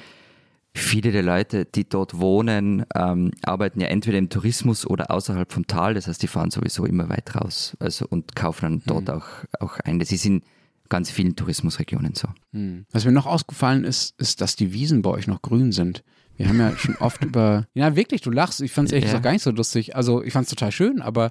Viele 0.74 1.10
der 1.10 1.22
Leute, 1.22 1.64
die 1.64 1.88
dort 1.88 2.18
wohnen, 2.18 2.84
ähm, 2.94 3.32
arbeiten 3.42 3.80
ja 3.80 3.88
entweder 3.88 4.18
im 4.18 4.28
Tourismus 4.28 4.86
oder 4.86 5.10
außerhalb 5.10 5.50
vom 5.50 5.66
Tal. 5.66 5.94
Das 5.94 6.06
heißt, 6.06 6.22
die 6.22 6.28
fahren 6.28 6.50
sowieso 6.50 6.84
immer 6.84 7.08
weit 7.08 7.34
raus 7.34 7.76
also, 7.80 8.06
und 8.08 8.36
kaufen 8.36 8.62
dann 8.62 8.82
dort 8.84 9.10
auch, 9.10 9.26
auch 9.58 9.80
ein. 9.80 9.98
Das 9.98 10.12
ist 10.12 10.26
in 10.26 10.42
ganz 10.90 11.10
vielen 11.10 11.34
Tourismusregionen 11.34 12.14
so. 12.14 12.28
Hm. 12.52 12.84
Was 12.92 13.04
mir 13.04 13.12
noch 13.12 13.26
ausgefallen 13.26 13.84
ist, 13.84 14.18
ist, 14.20 14.40
dass 14.40 14.56
die 14.56 14.72
Wiesen 14.72 15.02
bei 15.02 15.10
euch 15.10 15.26
noch 15.26 15.42
grün 15.42 15.72
sind. 15.72 16.04
Wir 16.38 16.48
haben 16.48 16.58
ja 16.60 16.74
schon 16.76 16.96
oft 16.96 17.22
über. 17.24 17.66
Ja, 17.74 17.94
wirklich, 17.96 18.22
du 18.22 18.30
lachst. 18.30 18.60
Ich 18.62 18.72
fand 18.72 18.88
es 18.88 18.92
ehrlich 18.92 19.04
Ja. 19.04 19.10
gesagt 19.12 19.24
gar 19.24 19.32
nicht 19.32 19.42
so 19.42 19.50
lustig. 19.50 19.94
Also, 19.96 20.22
ich 20.22 20.32
fand 20.32 20.44
es 20.46 20.50
total 20.50 20.72
schön, 20.72 21.02
aber 21.02 21.30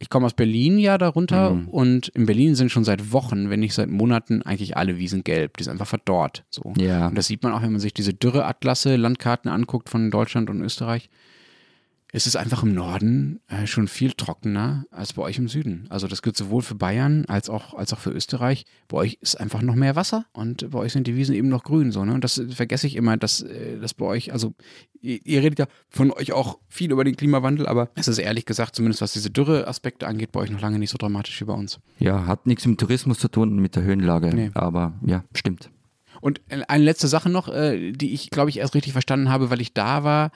ich 0.00 0.10
komme 0.10 0.26
aus 0.26 0.34
Berlin 0.34 0.78
ja 0.78 0.96
darunter 0.98 1.50
Mhm. 1.54 1.68
und 1.68 2.08
in 2.08 2.26
Berlin 2.26 2.54
sind 2.54 2.70
schon 2.70 2.84
seit 2.84 3.12
Wochen, 3.12 3.50
wenn 3.50 3.60
nicht 3.60 3.74
seit 3.74 3.88
Monaten, 3.90 4.42
eigentlich 4.42 4.76
alle 4.76 4.96
Wiesen 4.96 5.24
gelb. 5.24 5.56
Die 5.56 5.64
sind 5.64 5.72
einfach 5.72 5.86
verdorrt. 5.88 6.44
So. 6.50 6.72
Ja. 6.78 7.08
Und 7.08 7.16
das 7.18 7.26
sieht 7.26 7.42
man 7.42 7.52
auch, 7.52 7.62
wenn 7.62 7.72
man 7.72 7.80
sich 7.80 7.94
diese 7.94 8.14
Dürreatlasse, 8.14 8.96
Landkarten 8.96 9.50
anguckt 9.50 9.88
von 9.88 10.10
Deutschland 10.10 10.50
und 10.50 10.60
Österreich. 10.62 11.10
Es 12.10 12.26
ist 12.26 12.36
einfach 12.36 12.62
im 12.62 12.72
Norden 12.72 13.40
äh, 13.48 13.66
schon 13.66 13.86
viel 13.86 14.12
trockener 14.12 14.86
als 14.90 15.12
bei 15.12 15.22
euch 15.22 15.36
im 15.36 15.46
Süden. 15.46 15.86
Also 15.90 16.08
das 16.08 16.22
gilt 16.22 16.38
sowohl 16.38 16.62
für 16.62 16.74
Bayern 16.74 17.26
als 17.26 17.50
auch, 17.50 17.74
als 17.74 17.92
auch 17.92 17.98
für 17.98 18.10
Österreich. 18.10 18.64
Bei 18.88 18.96
euch 18.96 19.18
ist 19.20 19.38
einfach 19.38 19.60
noch 19.60 19.74
mehr 19.74 19.94
Wasser 19.94 20.24
und 20.32 20.70
bei 20.70 20.78
euch 20.78 20.94
sind 20.94 21.06
die 21.06 21.16
Wiesen 21.16 21.34
eben 21.34 21.48
noch 21.48 21.64
grün. 21.64 21.92
So, 21.92 22.06
ne? 22.06 22.14
Und 22.14 22.24
das 22.24 22.38
äh, 22.38 22.48
vergesse 22.48 22.86
ich 22.86 22.96
immer, 22.96 23.18
dass, 23.18 23.42
äh, 23.42 23.78
dass 23.78 23.92
bei 23.92 24.06
euch, 24.06 24.32
also 24.32 24.54
ihr, 25.02 25.18
ihr 25.26 25.42
redet 25.42 25.58
ja 25.58 25.66
von 25.90 26.10
euch 26.10 26.32
auch 26.32 26.58
viel 26.66 26.92
über 26.92 27.04
den 27.04 27.14
Klimawandel, 27.14 27.66
aber 27.66 27.90
es 27.94 28.08
ist 28.08 28.18
ehrlich 28.18 28.46
gesagt, 28.46 28.74
zumindest 28.74 29.02
was 29.02 29.12
diese 29.12 29.30
Dürre-Aspekte 29.30 30.06
angeht, 30.06 30.32
bei 30.32 30.40
euch 30.40 30.50
noch 30.50 30.62
lange 30.62 30.78
nicht 30.78 30.90
so 30.90 30.96
dramatisch 30.96 31.38
wie 31.42 31.44
bei 31.44 31.54
uns. 31.54 31.78
Ja, 31.98 32.26
hat 32.26 32.46
nichts 32.46 32.64
mit 32.64 32.80
Tourismus 32.80 33.18
zu 33.18 33.28
tun, 33.28 33.56
mit 33.56 33.76
der 33.76 33.82
Höhenlage. 33.82 34.34
Nee. 34.34 34.50
Aber 34.54 34.94
ja, 35.04 35.24
stimmt. 35.34 35.70
Und 36.22 36.40
äh, 36.48 36.62
eine 36.68 36.84
letzte 36.84 37.06
Sache 37.06 37.28
noch, 37.28 37.48
die 37.48 38.14
ich, 38.14 38.30
glaube 38.30 38.48
ich, 38.48 38.58
erst 38.58 38.74
richtig 38.74 38.92
verstanden 38.92 39.28
habe, 39.28 39.50
weil 39.50 39.60
ich 39.60 39.74
da 39.74 40.04
war, 40.04 40.32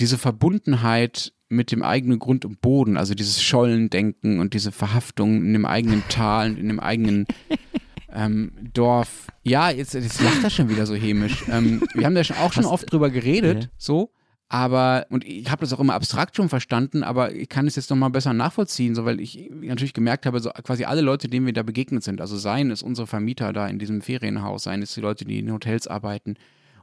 diese 0.00 0.18
Verbundenheit 0.18 1.32
mit 1.50 1.72
dem 1.72 1.82
eigenen 1.82 2.18
Grund 2.18 2.44
und 2.44 2.60
Boden, 2.60 2.96
also 2.96 3.14
dieses 3.14 3.42
Schollendenken 3.42 4.38
und 4.40 4.54
diese 4.54 4.70
Verhaftung 4.72 5.36
in 5.44 5.52
dem 5.52 5.64
eigenen 5.64 6.02
Tal 6.08 6.50
und 6.50 6.58
in 6.58 6.68
dem 6.68 6.80
eigenen 6.80 7.26
ähm, 8.14 8.52
Dorf. 8.74 9.28
Ja, 9.44 9.70
jetzt, 9.70 9.94
jetzt 9.94 10.20
lacht 10.22 10.42
er 10.44 10.50
schon 10.50 10.68
wieder 10.68 10.86
so 10.86 10.94
hämisch. 10.94 11.44
Ähm, 11.50 11.82
wir 11.94 12.04
haben 12.06 12.14
da 12.14 12.24
schon 12.24 12.36
auch 12.36 12.52
schon 12.52 12.64
Hast- 12.64 12.72
oft 12.72 12.92
drüber 12.92 13.10
geredet, 13.10 13.64
Ja. 13.64 13.70
so. 13.78 14.10
Aber, 14.50 15.04
und 15.10 15.26
ich 15.26 15.50
habe 15.50 15.60
das 15.60 15.74
auch 15.74 15.80
immer 15.80 15.92
abstrakt 15.92 16.34
schon 16.34 16.48
verstanden, 16.48 17.02
aber 17.02 17.34
ich 17.34 17.50
kann 17.50 17.66
es 17.66 17.76
jetzt 17.76 17.90
nochmal 17.90 18.08
besser 18.08 18.32
nachvollziehen, 18.32 18.94
so 18.94 19.04
weil 19.04 19.20
ich 19.20 19.50
natürlich 19.60 19.92
gemerkt 19.92 20.24
habe, 20.24 20.40
so 20.40 20.48
quasi 20.64 20.84
alle 20.84 21.02
Leute, 21.02 21.28
denen 21.28 21.44
wir 21.44 21.52
da 21.52 21.62
begegnet 21.62 22.02
sind, 22.02 22.22
also 22.22 22.38
seien 22.38 22.70
es 22.70 22.82
unsere 22.82 23.06
Vermieter 23.06 23.52
da 23.52 23.66
in 23.68 23.78
diesem 23.78 24.00
Ferienhaus, 24.00 24.62
seien 24.62 24.80
es 24.80 24.94
die 24.94 25.02
Leute, 25.02 25.26
die 25.26 25.38
in 25.40 25.52
Hotels 25.52 25.86
arbeiten 25.86 26.36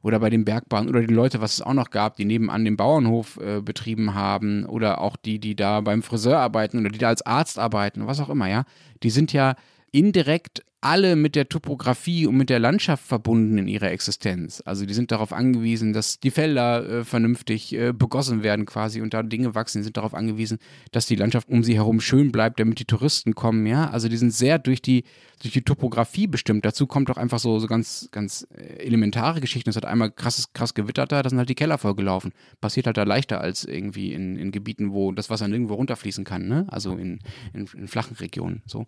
oder 0.05 0.19
bei 0.19 0.29
den 0.29 0.45
Bergbahnen 0.45 0.87
oder 0.87 1.01
die 1.01 1.11
Leute, 1.11 1.41
was 1.41 1.55
es 1.55 1.61
auch 1.63 1.73
noch 1.73 1.89
gab, 1.89 2.15
die 2.15 2.25
nebenan 2.25 2.63
den 2.63 2.77
Bauernhof 2.77 3.37
äh, 3.37 3.59
betrieben 3.59 4.13
haben 4.13 4.63
oder 4.67 5.01
auch 5.01 5.15
die, 5.15 5.39
die 5.39 5.55
da 5.55 5.81
beim 5.81 6.03
Friseur 6.03 6.37
arbeiten 6.37 6.79
oder 6.81 6.89
die 6.89 6.99
da 6.99 7.07
als 7.07 7.23
Arzt 7.23 7.57
arbeiten, 7.57 8.05
was 8.05 8.19
auch 8.19 8.29
immer, 8.29 8.47
ja, 8.47 8.65
die 9.01 9.09
sind 9.09 9.33
ja 9.33 9.55
indirekt 9.91 10.63
alle 10.85 11.15
mit 11.15 11.35
der 11.35 11.49
Topografie 11.49 12.27
und 12.27 12.37
mit 12.37 12.51
der 12.51 12.59
Landschaft 12.59 13.03
verbunden 13.03 13.57
in 13.57 13.67
ihrer 13.67 13.89
Existenz. 13.89 14.61
Also 14.65 14.85
die 14.85 14.93
sind 14.93 15.11
darauf 15.11 15.33
angewiesen, 15.33 15.93
dass 15.93 16.19
die 16.19 16.29
Felder 16.29 16.87
äh, 16.87 17.03
vernünftig 17.03 17.73
äh, 17.73 17.91
begossen 17.91 18.43
werden 18.43 18.67
quasi 18.67 19.01
und 19.01 19.15
da 19.15 19.23
Dinge 19.23 19.55
wachsen. 19.55 19.79
Die 19.79 19.85
sind 19.85 19.97
darauf 19.97 20.13
angewiesen, 20.13 20.59
dass 20.91 21.07
die 21.07 21.15
Landschaft 21.15 21.49
um 21.49 21.63
sie 21.63 21.73
herum 21.73 22.01
schön 22.01 22.31
bleibt, 22.31 22.59
damit 22.59 22.77
die 22.77 22.85
Touristen 22.85 23.33
kommen. 23.33 23.65
Ja, 23.65 23.89
also 23.89 24.09
die 24.09 24.17
sind 24.17 24.31
sehr 24.31 24.59
durch 24.59 24.79
die 24.79 25.05
durch 25.41 25.53
die 25.53 25.63
Topografie 25.63 26.27
bestimmt. 26.27 26.65
Dazu 26.65 26.85
kommt 26.85 27.09
auch 27.09 27.17
einfach 27.17 27.39
so 27.39 27.57
so 27.57 27.65
ganz 27.65 28.07
ganz 28.11 28.47
äh, 28.55 28.85
elementare 28.85 29.41
Geschichten. 29.41 29.71
Es 29.71 29.75
hat 29.75 29.85
einmal 29.85 30.11
krasses 30.11 30.53
krass 30.53 30.75
gewittert 30.75 31.11
da, 31.11 31.23
da 31.23 31.29
sind 31.29 31.39
halt 31.39 31.49
die 31.49 31.55
Keller 31.55 31.79
vollgelaufen. 31.79 32.31
Passiert 32.61 32.85
halt 32.85 32.97
da 32.97 33.03
leichter 33.03 33.41
als 33.41 33.65
irgendwie 33.65 34.13
in, 34.13 34.37
in 34.37 34.51
Gebieten, 34.51 34.93
wo 34.93 35.11
das 35.11 35.31
Wasser 35.31 35.47
nirgendwo 35.47 35.73
runterfließen 35.73 36.25
kann. 36.25 36.47
Ne? 36.47 36.67
Also 36.69 36.91
in, 36.93 37.19
in, 37.53 37.67
in 37.75 37.87
flachen 37.87 38.15
Regionen. 38.17 38.61
So. 38.67 38.85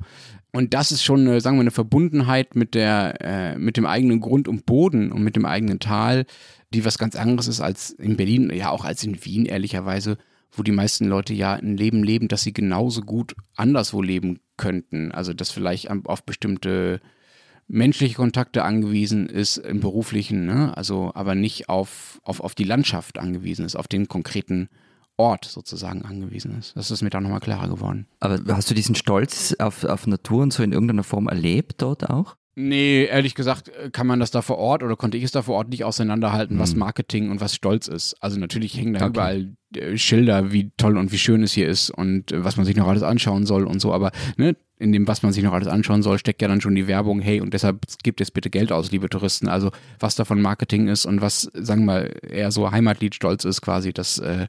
Und 0.54 0.76
das 0.76 0.92
ist 0.92 1.04
schon, 1.04 1.22
eine, 1.22 1.42
sagen 1.42 1.58
wir, 1.58 1.62
eine 1.62 1.72
Verbundenheit 1.88 2.56
mit, 2.56 2.76
der, 2.76 3.16
äh, 3.22 3.58
mit 3.58 3.78
dem 3.78 3.86
eigenen 3.86 4.20
Grund 4.20 4.50
und 4.50 4.66
Boden 4.66 5.12
und 5.14 5.24
mit 5.24 5.38
dem 5.38 5.46
eigenen 5.46 5.80
Tal, 5.80 6.26
die 6.74 6.84
was 6.84 6.98
ganz 6.98 7.16
anderes 7.16 7.48
ist 7.48 7.62
als 7.62 7.92
in 7.92 8.18
Berlin, 8.18 8.52
ja 8.54 8.72
auch 8.72 8.84
als 8.84 9.06
in 9.06 9.24
Wien, 9.24 9.46
ehrlicherweise, 9.46 10.18
wo 10.52 10.64
die 10.64 10.74
meisten 10.74 11.06
Leute 11.06 11.34
ja 11.34 11.54
ein 11.54 11.78
Leben 11.78 12.04
leben, 12.04 12.28
dass 12.28 12.44
sie 12.44 12.52
genauso 12.52 13.02
gut 13.02 13.36
anderswo 13.56 14.02
leben 14.02 14.40
könnten. 14.58 15.14
Also 15.14 15.34
dass 15.34 15.50
vielleicht 15.50 15.90
auf 15.90 16.24
bestimmte 16.24 17.00
menschliche 17.70 18.16
Kontakte 18.16 18.64
angewiesen 18.64 19.28
ist 19.28 19.56
im 19.58 19.80
beruflichen, 19.80 20.46
ne? 20.46 20.76
also 20.76 21.12
aber 21.16 21.36
nicht 21.36 21.70
auf, 21.70 22.20
auf, 22.24 22.42
auf 22.42 22.54
die 22.54 22.66
Landschaft 22.66 23.18
angewiesen 23.18 23.66
ist, 23.66 23.78
auf 23.78 23.88
den 23.88 24.10
konkreten 24.10 24.68
Ort 25.18 25.46
sozusagen 25.46 26.04
angewiesen 26.04 26.58
ist. 26.58 26.76
Das 26.76 26.92
ist 26.92 27.02
mir 27.02 27.10
da 27.10 27.20
nochmal 27.20 27.40
klarer 27.40 27.68
geworden. 27.68 28.08
Aber 28.20 28.40
hast 28.56 28.70
du 28.70 28.76
diesen 28.76 28.96
Stolz 28.96 29.56
auf, 29.60 29.84
auf 29.84 30.08
Natur 30.08 30.44
und 30.44 30.54
so 30.54 30.64
in 30.64 30.72
irgendeiner 30.72 31.04
Form 31.04 31.28
erlebt 31.28 31.82
dort 31.82 32.10
auch? 32.10 32.36
Nee, 32.60 33.06
ehrlich 33.06 33.36
gesagt 33.36 33.70
äh, 33.70 33.92
kann 33.92 34.08
man 34.08 34.20
das 34.20 34.32
da 34.32 34.42
vor 34.42 34.58
Ort 34.58 34.82
oder 34.82 34.96
konnte 34.96 35.16
ich 35.16 35.24
es 35.24 35.32
da 35.32 35.44
vor 35.44 35.58
Ort 35.58 35.70
nicht 35.70 35.84
auseinanderhalten, 35.84 36.56
hm. 36.56 36.60
was 36.62 36.76
Marketing 36.76 37.30
und 37.30 37.40
was 37.40 37.54
Stolz 37.54 37.88
ist. 37.88 38.16
Also 38.20 38.40
natürlich 38.40 38.76
hängen 38.76 38.94
da 38.94 39.02
okay. 39.02 39.10
überall 39.10 39.54
äh, 39.76 39.96
Schilder, 39.96 40.52
wie 40.52 40.72
toll 40.76 40.98
und 40.98 41.12
wie 41.12 41.20
schön 41.20 41.44
es 41.44 41.54
hier 41.54 41.68
ist 41.68 41.92
und 41.92 42.32
äh, 42.32 42.44
was 42.44 42.58
man 42.58 42.66
sich 42.66 42.76
noch 42.76 42.88
alles 42.88 43.04
anschauen 43.04 43.46
soll 43.46 43.68
und 43.68 43.80
so. 43.80 43.94
Aber 43.94 44.12
ne, 44.38 44.56
in 44.80 44.92
dem, 44.92 45.08
was 45.08 45.22
man 45.22 45.34
sich 45.34 45.44
noch 45.44 45.54
alles 45.54 45.68
anschauen 45.68 46.02
soll, 46.02 46.18
steckt 46.18 46.42
ja 46.42 46.48
dann 46.48 46.60
schon 46.60 46.74
die 46.74 46.88
Werbung, 46.88 47.20
hey, 47.20 47.42
und 47.42 47.54
deshalb 47.54 47.86
gibt 48.02 48.22
es 48.22 48.32
bitte 48.32 48.50
Geld 48.50 48.72
aus, 48.72 48.92
liebe 48.92 49.08
Touristen. 49.08 49.48
Also 49.48 49.70
was 50.00 50.16
davon 50.16 50.42
Marketing 50.42 50.88
ist 50.88 51.06
und 51.06 51.22
was, 51.22 51.52
sagen 51.54 51.82
wir 51.82 51.94
mal, 51.94 52.16
eher 52.28 52.50
so 52.50 52.72
Heimatliedstolz 52.72 53.46
ist 53.46 53.62
quasi, 53.62 53.94
das 53.94 54.18
äh, 54.18 54.48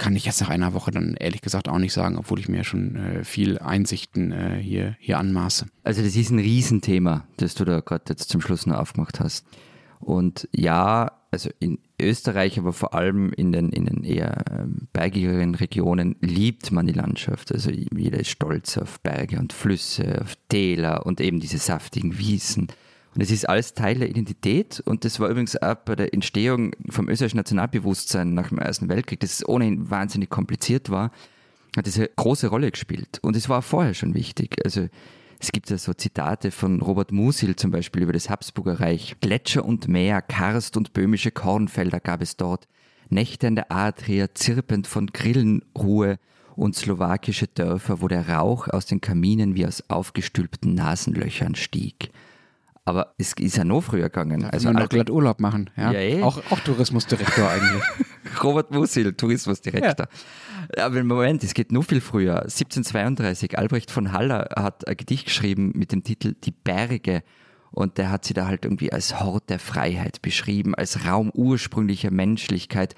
kann 0.00 0.16
ich 0.16 0.24
jetzt 0.24 0.40
nach 0.40 0.48
einer 0.48 0.72
Woche 0.72 0.90
dann 0.90 1.14
ehrlich 1.14 1.42
gesagt 1.42 1.68
auch 1.68 1.78
nicht 1.78 1.92
sagen, 1.92 2.16
obwohl 2.16 2.40
ich 2.40 2.48
mir 2.48 2.64
schon 2.64 2.96
äh, 2.96 3.22
viel 3.22 3.58
Einsichten 3.58 4.32
äh, 4.32 4.56
hier, 4.58 4.96
hier 4.98 5.18
anmaße. 5.18 5.66
Also 5.84 6.02
das 6.02 6.16
ist 6.16 6.30
ein 6.30 6.38
Riesenthema, 6.38 7.26
das 7.36 7.54
du 7.54 7.66
da 7.66 7.80
gerade 7.80 8.04
jetzt 8.08 8.30
zum 8.30 8.40
Schluss 8.40 8.66
noch 8.66 8.78
aufgemacht 8.78 9.20
hast. 9.20 9.46
Und 9.98 10.48
ja, 10.52 11.12
also 11.30 11.50
in 11.58 11.78
Österreich, 12.00 12.58
aber 12.58 12.72
vor 12.72 12.94
allem 12.94 13.30
in 13.34 13.52
den, 13.52 13.68
in 13.68 13.84
den 13.84 14.02
eher 14.02 14.42
ähm, 14.50 14.88
bergigeren 14.94 15.54
Regionen 15.54 16.16
liebt 16.22 16.72
man 16.72 16.86
die 16.86 16.94
Landschaft. 16.94 17.52
Also 17.52 17.70
jeder 17.70 18.20
ist 18.20 18.30
stolz 18.30 18.78
auf 18.78 19.00
Berge 19.00 19.38
und 19.38 19.52
Flüsse, 19.52 20.22
auf 20.22 20.34
Täler 20.48 21.04
und 21.04 21.20
eben 21.20 21.40
diese 21.40 21.58
saftigen 21.58 22.16
Wiesen. 22.16 22.68
Und 23.14 23.22
es 23.22 23.30
ist 23.30 23.48
alles 23.48 23.74
Teil 23.74 23.98
der 23.98 24.08
Identität 24.08 24.80
und 24.80 25.04
das 25.04 25.18
war 25.18 25.28
übrigens 25.28 25.60
auch 25.60 25.74
bei 25.74 25.96
der 25.96 26.14
Entstehung 26.14 26.72
vom 26.88 27.08
österreichischen 27.08 27.38
Nationalbewusstsein 27.38 28.34
nach 28.34 28.50
dem 28.50 28.58
Ersten 28.58 28.88
Weltkrieg, 28.88 29.18
das 29.20 29.46
ohnehin 29.48 29.90
wahnsinnig 29.90 30.30
kompliziert 30.30 30.90
war, 30.90 31.10
hat 31.76 31.86
eine 31.86 32.08
große 32.08 32.48
Rolle 32.48 32.70
gespielt. 32.70 33.18
Und 33.22 33.36
es 33.36 33.48
war 33.48 33.62
vorher 33.62 33.94
schon 33.94 34.14
wichtig. 34.14 34.56
Also 34.64 34.88
es 35.40 35.52
gibt 35.52 35.70
ja 35.70 35.78
so 35.78 35.92
Zitate 35.92 36.50
von 36.50 36.82
Robert 36.82 37.12
Musil 37.12 37.56
zum 37.56 37.70
Beispiel 37.70 38.02
über 38.02 38.12
das 38.12 38.30
Habsburger 38.30 38.78
Reich. 38.78 39.16
Gletscher 39.20 39.64
und 39.64 39.88
Meer, 39.88 40.22
Karst 40.22 40.76
und 40.76 40.92
böhmische 40.92 41.30
Kornfelder 41.30 41.98
gab 41.98 42.22
es 42.22 42.36
dort. 42.36 42.68
Nächte 43.08 43.48
an 43.48 43.56
der 43.56 43.72
Adria, 43.72 44.32
zirpend 44.34 44.86
von 44.86 45.08
Grillenruhe 45.08 46.18
und 46.54 46.76
slowakische 46.76 47.48
Dörfer, 47.48 48.02
wo 48.02 48.08
der 48.08 48.28
Rauch 48.28 48.68
aus 48.68 48.86
den 48.86 49.00
Kaminen 49.00 49.56
wie 49.56 49.66
aus 49.66 49.82
aufgestülpten 49.88 50.74
Nasenlöchern 50.74 51.54
stieg. 51.54 52.10
Aber 52.84 53.14
es 53.18 53.34
ist 53.34 53.56
ja 53.56 53.64
noch 53.64 53.82
früher 53.82 54.04
gegangen. 54.04 54.40
Darf 54.40 54.52
also 54.52 54.72
noch 54.72 54.88
glatt 54.88 55.10
Urlaub 55.10 55.40
machen. 55.40 55.70
Ja, 55.76 55.92
ja 55.92 56.00
eh. 56.00 56.22
auch, 56.22 56.38
auch 56.50 56.60
Tourismusdirektor 56.60 57.48
eigentlich. 57.48 57.82
Robert 58.42 58.70
Musil, 58.70 59.12
Tourismusdirektor. 59.12 60.06
Ja. 60.76 60.84
Aber 60.86 60.96
im 60.96 61.06
Moment, 61.06 61.44
es 61.44 61.54
geht 61.54 61.72
noch 61.72 61.84
viel 61.84 62.00
früher. 62.00 62.42
1732, 62.42 63.58
Albrecht 63.58 63.90
von 63.90 64.12
Haller 64.12 64.48
hat 64.56 64.88
ein 64.88 64.96
Gedicht 64.96 65.26
geschrieben 65.26 65.72
mit 65.74 65.92
dem 65.92 66.04
Titel 66.04 66.34
Die 66.42 66.52
Berge. 66.52 67.22
Und 67.70 67.98
der 67.98 68.10
hat 68.10 68.24
sie 68.24 68.34
da 68.34 68.46
halt 68.46 68.64
irgendwie 68.64 68.92
als 68.92 69.20
Hort 69.20 69.48
der 69.48 69.58
Freiheit 69.58 70.22
beschrieben, 70.22 70.74
als 70.74 71.06
Raum 71.06 71.30
ursprünglicher 71.32 72.10
Menschlichkeit. 72.10 72.94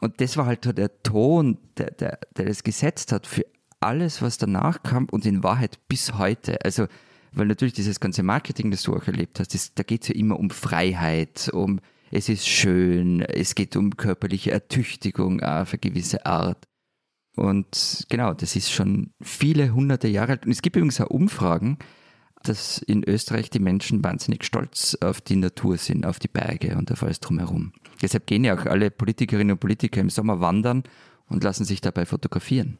Und 0.00 0.20
das 0.20 0.36
war 0.36 0.46
halt 0.46 0.64
der 0.76 1.02
Ton, 1.02 1.58
der, 1.78 1.90
der, 1.92 2.18
der 2.36 2.46
das 2.46 2.62
gesetzt 2.62 3.12
hat 3.12 3.26
für 3.26 3.46
alles, 3.80 4.20
was 4.20 4.36
danach 4.36 4.82
kam 4.82 5.06
und 5.10 5.24
in 5.24 5.42
Wahrheit 5.42 5.78
bis 5.88 6.14
heute. 6.18 6.58
Also 6.64 6.86
weil 7.32 7.46
natürlich 7.46 7.74
dieses 7.74 8.00
ganze 8.00 8.22
Marketing, 8.22 8.70
das 8.70 8.82
du 8.82 8.94
auch 8.94 9.06
erlebt 9.06 9.40
hast, 9.40 9.54
das, 9.54 9.74
da 9.74 9.82
geht 9.82 10.02
es 10.02 10.08
ja 10.08 10.14
immer 10.14 10.38
um 10.38 10.50
Freiheit, 10.50 11.50
um 11.52 11.80
es 12.10 12.28
ist 12.28 12.48
schön, 12.48 13.20
es 13.22 13.54
geht 13.54 13.76
um 13.76 13.96
körperliche 13.96 14.50
Ertüchtigung 14.50 15.40
auf 15.40 15.72
eine 15.72 15.78
gewisse 15.78 16.26
Art. 16.26 16.64
Und 17.36 18.04
genau, 18.08 18.34
das 18.34 18.56
ist 18.56 18.72
schon 18.72 19.12
viele 19.22 19.72
hunderte 19.72 20.08
Jahre 20.08 20.32
alt. 20.32 20.44
Und 20.44 20.52
es 20.52 20.62
gibt 20.62 20.74
übrigens 20.74 21.00
auch 21.00 21.08
Umfragen, 21.08 21.78
dass 22.42 22.78
in 22.78 23.04
Österreich 23.04 23.50
die 23.50 23.60
Menschen 23.60 24.02
wahnsinnig 24.02 24.44
stolz 24.44 24.96
auf 25.00 25.20
die 25.20 25.36
Natur 25.36 25.76
sind, 25.76 26.06
auf 26.06 26.18
die 26.18 26.28
Berge 26.28 26.76
und 26.76 26.90
auf 26.90 27.02
alles 27.02 27.20
drumherum. 27.20 27.72
Deshalb 28.02 28.26
gehen 28.26 28.44
ja 28.44 28.58
auch 28.58 28.66
alle 28.66 28.90
Politikerinnen 28.90 29.52
und 29.52 29.60
Politiker 29.60 30.00
im 30.00 30.10
Sommer 30.10 30.40
wandern 30.40 30.82
und 31.26 31.44
lassen 31.44 31.64
sich 31.64 31.80
dabei 31.80 32.06
fotografieren 32.06 32.78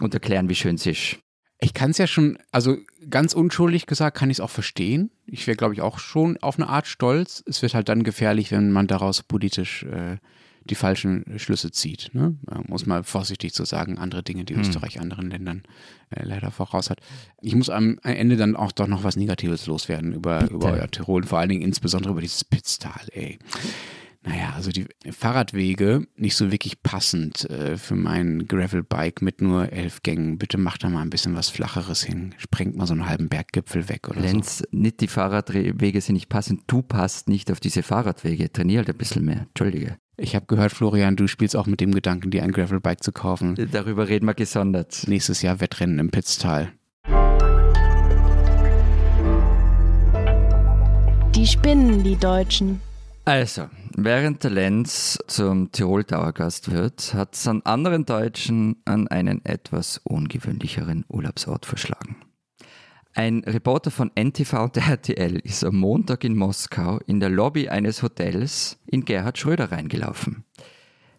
und 0.00 0.14
erklären, 0.14 0.48
wie 0.48 0.54
schön 0.54 0.76
es 0.76 0.86
ist. 0.86 1.18
Ich 1.62 1.74
kann 1.74 1.92
es 1.92 1.98
ja 1.98 2.08
schon, 2.08 2.38
also 2.50 2.76
ganz 3.08 3.34
unschuldig 3.34 3.86
gesagt, 3.86 4.16
kann 4.16 4.30
ich 4.30 4.38
es 4.38 4.40
auch 4.40 4.50
verstehen. 4.50 5.12
Ich 5.26 5.46
wäre, 5.46 5.56
glaube 5.56 5.74
ich, 5.74 5.80
auch 5.80 6.00
schon 6.00 6.36
auf 6.38 6.58
eine 6.58 6.68
Art 6.68 6.88
stolz. 6.88 7.44
Es 7.46 7.62
wird 7.62 7.74
halt 7.74 7.88
dann 7.88 8.02
gefährlich, 8.02 8.50
wenn 8.50 8.72
man 8.72 8.88
daraus 8.88 9.22
politisch 9.22 9.84
äh, 9.84 10.16
die 10.64 10.74
falschen 10.74 11.24
Schlüsse 11.38 11.70
zieht. 11.70 12.10
Ne? 12.14 12.36
Muss 12.66 12.86
mal 12.86 13.04
vorsichtig 13.04 13.52
zu 13.52 13.64
sagen, 13.64 13.96
andere 13.96 14.24
Dinge, 14.24 14.44
die 14.44 14.54
hm. 14.54 14.62
Österreich 14.62 15.00
anderen 15.00 15.30
Ländern 15.30 15.62
äh, 16.10 16.24
leider 16.24 16.50
voraus 16.50 16.90
hat. 16.90 16.98
Ich 17.40 17.54
muss 17.54 17.70
am 17.70 17.98
Ende 18.02 18.36
dann 18.36 18.56
auch 18.56 18.72
doch 18.72 18.88
noch 18.88 19.04
was 19.04 19.14
Negatives 19.14 19.66
loswerden 19.66 20.12
über, 20.12 20.50
über 20.50 20.72
euer 20.72 20.90
Tirol, 20.90 21.22
vor 21.22 21.38
allen 21.38 21.48
Dingen 21.48 21.62
insbesondere 21.62 22.10
über 22.10 22.22
dieses 22.22 22.42
Pitztal, 22.42 23.06
ey 23.12 23.38
naja, 24.24 24.52
also 24.54 24.70
die 24.70 24.86
Fahrradwege 25.10 26.06
nicht 26.16 26.36
so 26.36 26.52
wirklich 26.52 26.82
passend 26.82 27.48
äh, 27.50 27.76
für 27.76 27.96
mein 27.96 28.46
Gravelbike 28.46 29.20
mit 29.20 29.40
nur 29.40 29.72
elf 29.72 30.02
Gängen. 30.02 30.38
Bitte 30.38 30.58
macht 30.58 30.84
da 30.84 30.88
mal 30.88 31.02
ein 31.02 31.10
bisschen 31.10 31.34
was 31.34 31.48
Flacheres 31.48 32.04
hin. 32.04 32.34
Sprengt 32.38 32.76
mal 32.76 32.86
so 32.86 32.92
einen 32.92 33.08
halben 33.08 33.28
Berggipfel 33.28 33.88
weg 33.88 34.08
oder 34.08 34.20
Lenz, 34.20 34.58
so. 34.58 34.64
nicht 34.70 35.00
die 35.00 35.08
Fahrradwege 35.08 36.00
sind 36.00 36.14
nicht 36.14 36.28
passend. 36.28 36.62
Du 36.68 36.82
passt 36.82 37.28
nicht 37.28 37.50
auf 37.50 37.58
diese 37.58 37.82
Fahrradwege. 37.82 38.52
Trainier 38.52 38.78
halt 38.78 38.90
ein 38.90 38.96
bisschen 38.96 39.24
mehr. 39.24 39.46
Entschuldige. 39.48 39.96
Ich 40.16 40.36
habe 40.36 40.46
gehört, 40.46 40.72
Florian, 40.72 41.16
du 41.16 41.26
spielst 41.26 41.56
auch 41.56 41.66
mit 41.66 41.80
dem 41.80 41.92
Gedanken, 41.92 42.30
dir 42.30 42.44
ein 42.44 42.52
Gravelbike 42.52 43.02
zu 43.02 43.10
kaufen. 43.10 43.56
Darüber 43.72 44.08
reden 44.08 44.26
wir 44.26 44.34
gesondert. 44.34 45.02
Nächstes 45.08 45.42
Jahr 45.42 45.60
Wettrennen 45.60 45.98
im 45.98 46.10
Pitztal. 46.10 46.72
Die 51.34 51.46
spinnen, 51.46 52.04
die 52.04 52.16
Deutschen. 52.16 52.80
Also, 53.24 53.68
während 53.96 54.42
der 54.42 54.50
Lenz 54.50 55.16
zum 55.28 55.70
Tirol-Dauergast 55.70 56.72
wird, 56.72 57.14
hat 57.14 57.36
es 57.36 57.46
an 57.46 57.62
anderen 57.62 58.04
Deutschen 58.04 58.82
an 58.84 59.06
einen 59.06 59.44
etwas 59.44 60.00
ungewöhnlicheren 60.02 61.04
Urlaubsort 61.08 61.64
verschlagen. 61.64 62.16
Ein 63.14 63.44
Reporter 63.46 63.92
von 63.92 64.10
NTV 64.16 64.70
der 64.70 64.88
RTL 64.88 65.36
ist 65.36 65.62
am 65.62 65.76
Montag 65.76 66.24
in 66.24 66.36
Moskau 66.36 66.98
in 67.06 67.20
der 67.20 67.28
Lobby 67.28 67.68
eines 67.68 68.02
Hotels 68.02 68.78
in 68.86 69.04
Gerhard 69.04 69.38
Schröder 69.38 69.70
reingelaufen. 69.70 70.44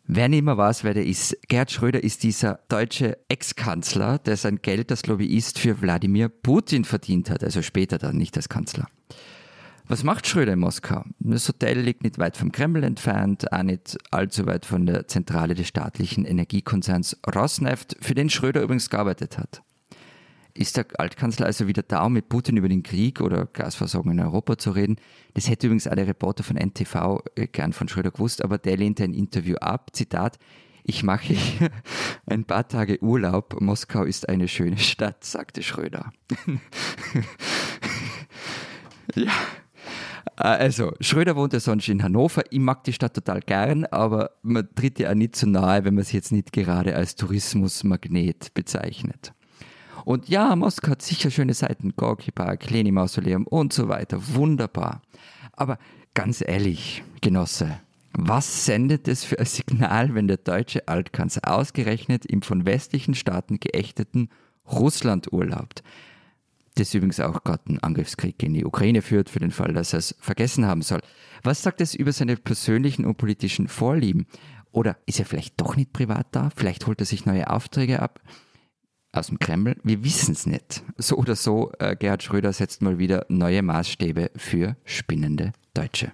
Wer 0.05 0.27
nicht 0.27 0.43
mehr 0.43 0.57
weiß, 0.57 0.83
wer 0.83 0.93
der 0.93 1.05
ist, 1.05 1.37
Gerhard 1.47 1.71
Schröder 1.71 2.03
ist 2.03 2.23
dieser 2.23 2.59
deutsche 2.67 3.17
Ex-Kanzler, 3.29 4.19
der 4.19 4.35
sein 4.35 4.59
Geld 4.61 4.91
als 4.91 5.05
Lobbyist 5.05 5.57
für 5.57 5.81
Wladimir 5.81 6.27
Putin 6.27 6.83
verdient 6.83 7.29
hat, 7.29 7.45
also 7.45 7.61
später 7.61 7.97
dann 7.97 8.17
nicht 8.17 8.35
als 8.35 8.49
Kanzler. 8.49 8.87
Was 9.87 10.03
macht 10.03 10.27
Schröder 10.27 10.53
in 10.53 10.59
Moskau? 10.59 11.03
Das 11.19 11.47
Hotel 11.49 11.79
liegt 11.79 12.03
nicht 12.03 12.17
weit 12.17 12.37
vom 12.37 12.53
Kreml 12.53 12.83
entfernt, 12.83 13.51
auch 13.51 13.63
nicht 13.63 13.97
allzu 14.11 14.45
weit 14.45 14.65
von 14.65 14.85
der 14.85 15.07
Zentrale 15.07 15.55
des 15.55 15.67
staatlichen 15.67 16.23
Energiekonzerns 16.23 17.19
Rosneft, 17.35 17.97
für 17.99 18.15
den 18.15 18.29
Schröder 18.29 18.61
übrigens 18.61 18.89
gearbeitet 18.89 19.37
hat. 19.37 19.61
Ist 20.53 20.77
der 20.77 20.85
Altkanzler 20.97 21.47
also 21.47 21.67
wieder 21.67 21.81
da, 21.81 22.05
um 22.05 22.13
mit 22.13 22.29
Putin 22.29 22.57
über 22.57 22.69
den 22.69 22.83
Krieg 22.83 23.19
oder 23.19 23.45
Gasversorgung 23.45 24.11
in 24.13 24.19
Europa 24.19 24.57
zu 24.57 24.71
reden? 24.71 24.97
Das 25.33 25.49
hätte 25.49 25.67
übrigens 25.67 25.87
alle 25.87 26.07
Reporter 26.07 26.43
von 26.43 26.55
NTV 26.55 27.23
äh, 27.35 27.47
gern 27.47 27.73
von 27.73 27.89
Schröder 27.89 28.11
gewusst, 28.11 28.43
aber 28.43 28.59
der 28.59 28.77
lehnte 28.77 29.03
ein 29.03 29.13
Interview 29.13 29.55
ab. 29.55 29.89
Zitat, 29.93 30.37
ich 30.83 31.03
mache 31.03 31.35
ein 32.27 32.45
paar 32.45 32.67
Tage 32.67 33.01
Urlaub. 33.01 33.59
Moskau 33.59 34.03
ist 34.03 34.29
eine 34.29 34.47
schöne 34.47 34.77
Stadt, 34.77 35.25
sagte 35.25 35.63
Schröder. 35.63 36.13
ja, 39.15 39.31
also, 40.35 40.93
Schröder 40.99 41.35
wohnt 41.35 41.53
ja 41.53 41.59
sonst 41.59 41.87
in 41.89 42.03
Hannover. 42.03 42.43
Ich 42.49 42.59
mag 42.59 42.83
die 42.83 42.93
Stadt 42.93 43.13
total 43.13 43.41
gern, 43.41 43.85
aber 43.85 44.31
man 44.41 44.67
tritt 44.75 44.99
ja 44.99 45.11
auch 45.11 45.15
nicht 45.15 45.35
zu 45.35 45.47
nahe, 45.47 45.85
wenn 45.85 45.95
man 45.95 46.03
sie 46.03 46.17
jetzt 46.17 46.31
nicht 46.31 46.51
gerade 46.51 46.95
als 46.95 47.15
Tourismusmagnet 47.15 48.53
bezeichnet. 48.53 49.33
Und 50.05 50.27
ja, 50.27 50.55
Moskau 50.55 50.91
hat 50.91 51.01
sicher 51.01 51.31
schöne 51.31 51.53
Seiten, 51.53 51.93
Gorki 51.95 52.31
Park, 52.31 52.69
Leni 52.69 52.91
Mausoleum 52.91 53.47
und 53.47 53.73
so 53.73 53.87
weiter. 53.87 54.19
Wunderbar. 54.33 55.01
Aber 55.53 55.77
ganz 56.13 56.43
ehrlich, 56.45 57.03
Genosse, 57.21 57.79
was 58.11 58.65
sendet 58.65 59.07
es 59.07 59.23
für 59.23 59.39
ein 59.39 59.45
Signal, 59.45 60.13
wenn 60.13 60.27
der 60.27 60.37
deutsche 60.37 60.87
Altkanzler 60.87 61.53
ausgerechnet 61.53 62.25
im 62.25 62.41
von 62.41 62.65
westlichen 62.65 63.15
Staaten 63.15 63.59
geächteten 63.59 64.29
Russland 64.69 65.31
urlaubt? 65.31 65.83
Das 66.75 66.93
übrigens 66.93 67.19
auch 67.19 67.43
gerade 67.43 67.63
einen 67.67 67.79
Angriffskrieg 67.79 68.41
in 68.43 68.53
die 68.53 68.65
Ukraine 68.65 69.01
führt, 69.01 69.29
für 69.29 69.39
den 69.39 69.51
Fall, 69.51 69.73
dass 69.73 69.93
er 69.93 69.99
es 69.99 70.15
vergessen 70.19 70.65
haben 70.65 70.81
soll. 70.81 71.01
Was 71.43 71.61
sagt 71.61 71.81
es 71.81 71.93
über 71.93 72.11
seine 72.11 72.37
persönlichen 72.37 73.05
und 73.05 73.17
politischen 73.17 73.67
Vorlieben? 73.67 74.27
Oder 74.71 74.97
ist 75.05 75.19
er 75.19 75.25
vielleicht 75.25 75.59
doch 75.61 75.75
nicht 75.75 75.93
privat 75.93 76.27
da? 76.31 76.49
Vielleicht 76.55 76.87
holt 76.87 76.99
er 76.99 77.05
sich 77.05 77.25
neue 77.25 77.49
Aufträge 77.49 78.01
ab 78.01 78.21
aus 79.11 79.27
dem 79.27 79.39
Kreml. 79.39 79.77
Wir 79.83 80.03
wissen 80.03 80.33
es 80.33 80.45
nicht. 80.45 80.83
So 80.97 81.17
oder 81.17 81.35
so, 81.35 81.71
äh, 81.79 81.95
Gerhard 81.95 82.23
Schröder 82.23 82.51
setzt 82.51 82.81
mal 82.81 82.97
wieder 82.97 83.25
neue 83.29 83.61
Maßstäbe 83.61 84.31
für 84.35 84.75
spinnende 84.83 85.53
Deutsche. 85.73 86.11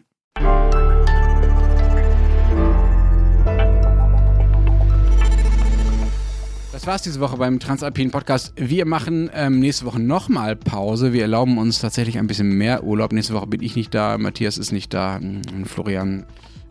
Das 6.79 6.87
war's 6.87 7.01
diese 7.01 7.19
Woche 7.19 7.35
beim 7.35 7.59
Transalpinen 7.59 8.09
Podcast. 8.09 8.53
Wir 8.55 8.85
machen 8.85 9.29
ähm, 9.33 9.59
nächste 9.59 9.83
Woche 9.83 9.99
nochmal 9.99 10.55
Pause. 10.55 11.11
Wir 11.11 11.23
erlauben 11.23 11.57
uns 11.57 11.79
tatsächlich 11.79 12.17
ein 12.17 12.27
bisschen 12.27 12.57
mehr 12.57 12.85
Urlaub. 12.85 13.11
Nächste 13.11 13.33
Woche 13.33 13.47
bin 13.47 13.61
ich 13.61 13.75
nicht 13.75 13.93
da, 13.93 14.17
Matthias 14.17 14.57
ist 14.57 14.71
nicht 14.71 14.93
da, 14.93 15.17
und 15.17 15.65
Florian 15.65 16.25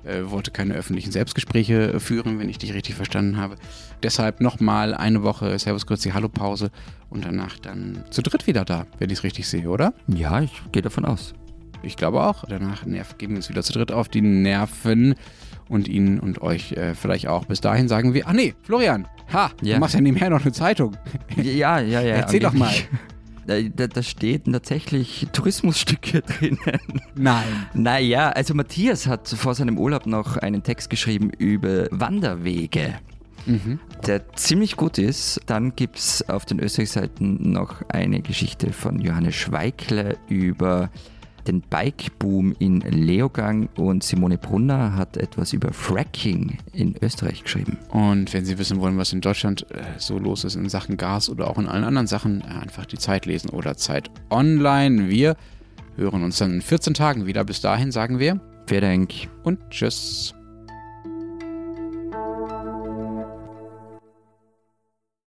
äh, 0.04 0.22
wollte 0.22 0.50
keine 0.50 0.72
öffentlichen 0.72 1.12
Selbstgespräche 1.12 2.00
führen, 2.00 2.38
wenn 2.38 2.48
ich 2.48 2.56
dich 2.56 2.72
richtig 2.72 2.94
verstanden 2.94 3.36
habe. 3.36 3.56
Deshalb 4.02 4.40
nochmal 4.40 4.94
eine 4.94 5.24
Woche 5.24 5.58
Servus 5.58 5.84
Grüezi 5.84 6.08
Hallo 6.08 6.30
Pause 6.30 6.70
und 7.10 7.26
danach 7.26 7.58
dann 7.58 8.02
zu 8.08 8.22
dritt 8.22 8.46
wieder 8.46 8.64
da, 8.64 8.86
wenn 8.98 9.10
ich 9.10 9.18
es 9.18 9.24
richtig 9.24 9.46
sehe, 9.46 9.68
oder? 9.68 9.92
Ja, 10.06 10.40
ich 10.40 10.52
gehe 10.72 10.80
davon 10.80 11.04
aus. 11.04 11.34
Ich 11.82 11.96
glaube 11.96 12.22
auch. 12.22 12.46
Danach 12.48 12.86
nerv, 12.86 13.18
geben 13.18 13.34
wir 13.34 13.40
uns 13.40 13.50
wieder 13.50 13.62
zu 13.62 13.74
dritt 13.74 13.92
auf 13.92 14.08
die 14.08 14.22
Nerven 14.22 15.16
und 15.68 15.88
Ihnen 15.88 16.20
und 16.20 16.40
euch 16.42 16.72
äh, 16.72 16.94
vielleicht 16.94 17.26
auch. 17.28 17.44
Bis 17.46 17.60
dahin 17.60 17.88
sagen 17.88 18.14
wir, 18.14 18.26
ach 18.26 18.32
nee, 18.32 18.54
Florian, 18.62 19.06
ha, 19.32 19.50
Ja. 19.62 19.74
du 19.74 19.80
machst 19.80 19.94
ja 19.94 20.00
nebenher 20.00 20.30
noch 20.30 20.42
eine 20.42 20.52
Zeitung. 20.52 20.96
Ja, 21.36 21.78
ja, 21.80 22.00
ja. 22.00 22.16
Erzähl 22.16 22.40
doch 22.40 22.52
mal. 22.52 22.72
Da, 23.48 23.86
da, 23.86 24.02
stehen 24.02 24.52
tatsächlich 24.52 25.26
Tourismusstücke 25.32 26.20
drinnen. 26.38 26.58
Nein. 27.14 27.46
Naja, 27.72 28.28
also 28.28 28.52
Matthias 28.52 29.06
hat 29.06 29.26
vor 29.26 29.54
seinem 29.54 29.78
Urlaub 29.78 30.04
noch 30.04 30.36
einen 30.36 30.62
Text 30.62 30.90
geschrieben 30.90 31.30
über 31.38 31.86
Wanderwege, 31.90 32.96
der 34.06 34.30
ziemlich 34.34 34.76
gut 34.76 34.98
ist. 34.98 35.40
Dann 35.46 35.74
gibt 35.74 35.96
es 35.96 36.28
auf 36.28 36.44
den 36.44 36.60
Österreich-Seiten 36.60 37.50
noch 37.50 37.80
eine 37.88 38.20
Geschichte 38.20 38.70
von 38.70 39.00
Johannes 39.00 39.36
Schweikle 39.36 40.18
über 40.28 40.90
den 41.48 41.62
Bikeboom 41.62 42.54
in 42.58 42.80
Leogang 42.80 43.68
und 43.76 44.04
Simone 44.04 44.38
Brunner 44.38 44.94
hat 44.94 45.16
etwas 45.16 45.52
über 45.52 45.72
Fracking 45.72 46.58
in 46.72 46.94
Österreich 47.00 47.42
geschrieben. 47.42 47.78
Und 47.90 48.32
wenn 48.32 48.44
Sie 48.44 48.58
wissen 48.58 48.80
wollen, 48.80 48.98
was 48.98 49.12
in 49.12 49.20
Deutschland 49.20 49.66
äh, 49.70 49.82
so 49.96 50.18
los 50.18 50.44
ist 50.44 50.54
in 50.54 50.68
Sachen 50.68 50.96
Gas 50.96 51.28
oder 51.28 51.48
auch 51.48 51.58
in 51.58 51.66
allen 51.66 51.84
anderen 51.84 52.06
Sachen, 52.06 52.42
äh, 52.42 52.62
einfach 52.62 52.86
die 52.86 52.98
Zeit 52.98 53.26
lesen 53.26 53.50
oder 53.50 53.76
Zeit 53.76 54.10
online. 54.30 55.08
Wir 55.08 55.36
hören 55.96 56.22
uns 56.22 56.38
dann 56.38 56.54
in 56.54 56.62
14 56.62 56.94
Tagen 56.94 57.26
wieder. 57.26 57.44
Bis 57.44 57.60
dahin 57.60 57.90
sagen 57.90 58.18
wir 58.18 58.40
Vielen 58.66 58.82
Dank. 58.82 59.12
und 59.42 59.58
tschüss. 59.70 60.37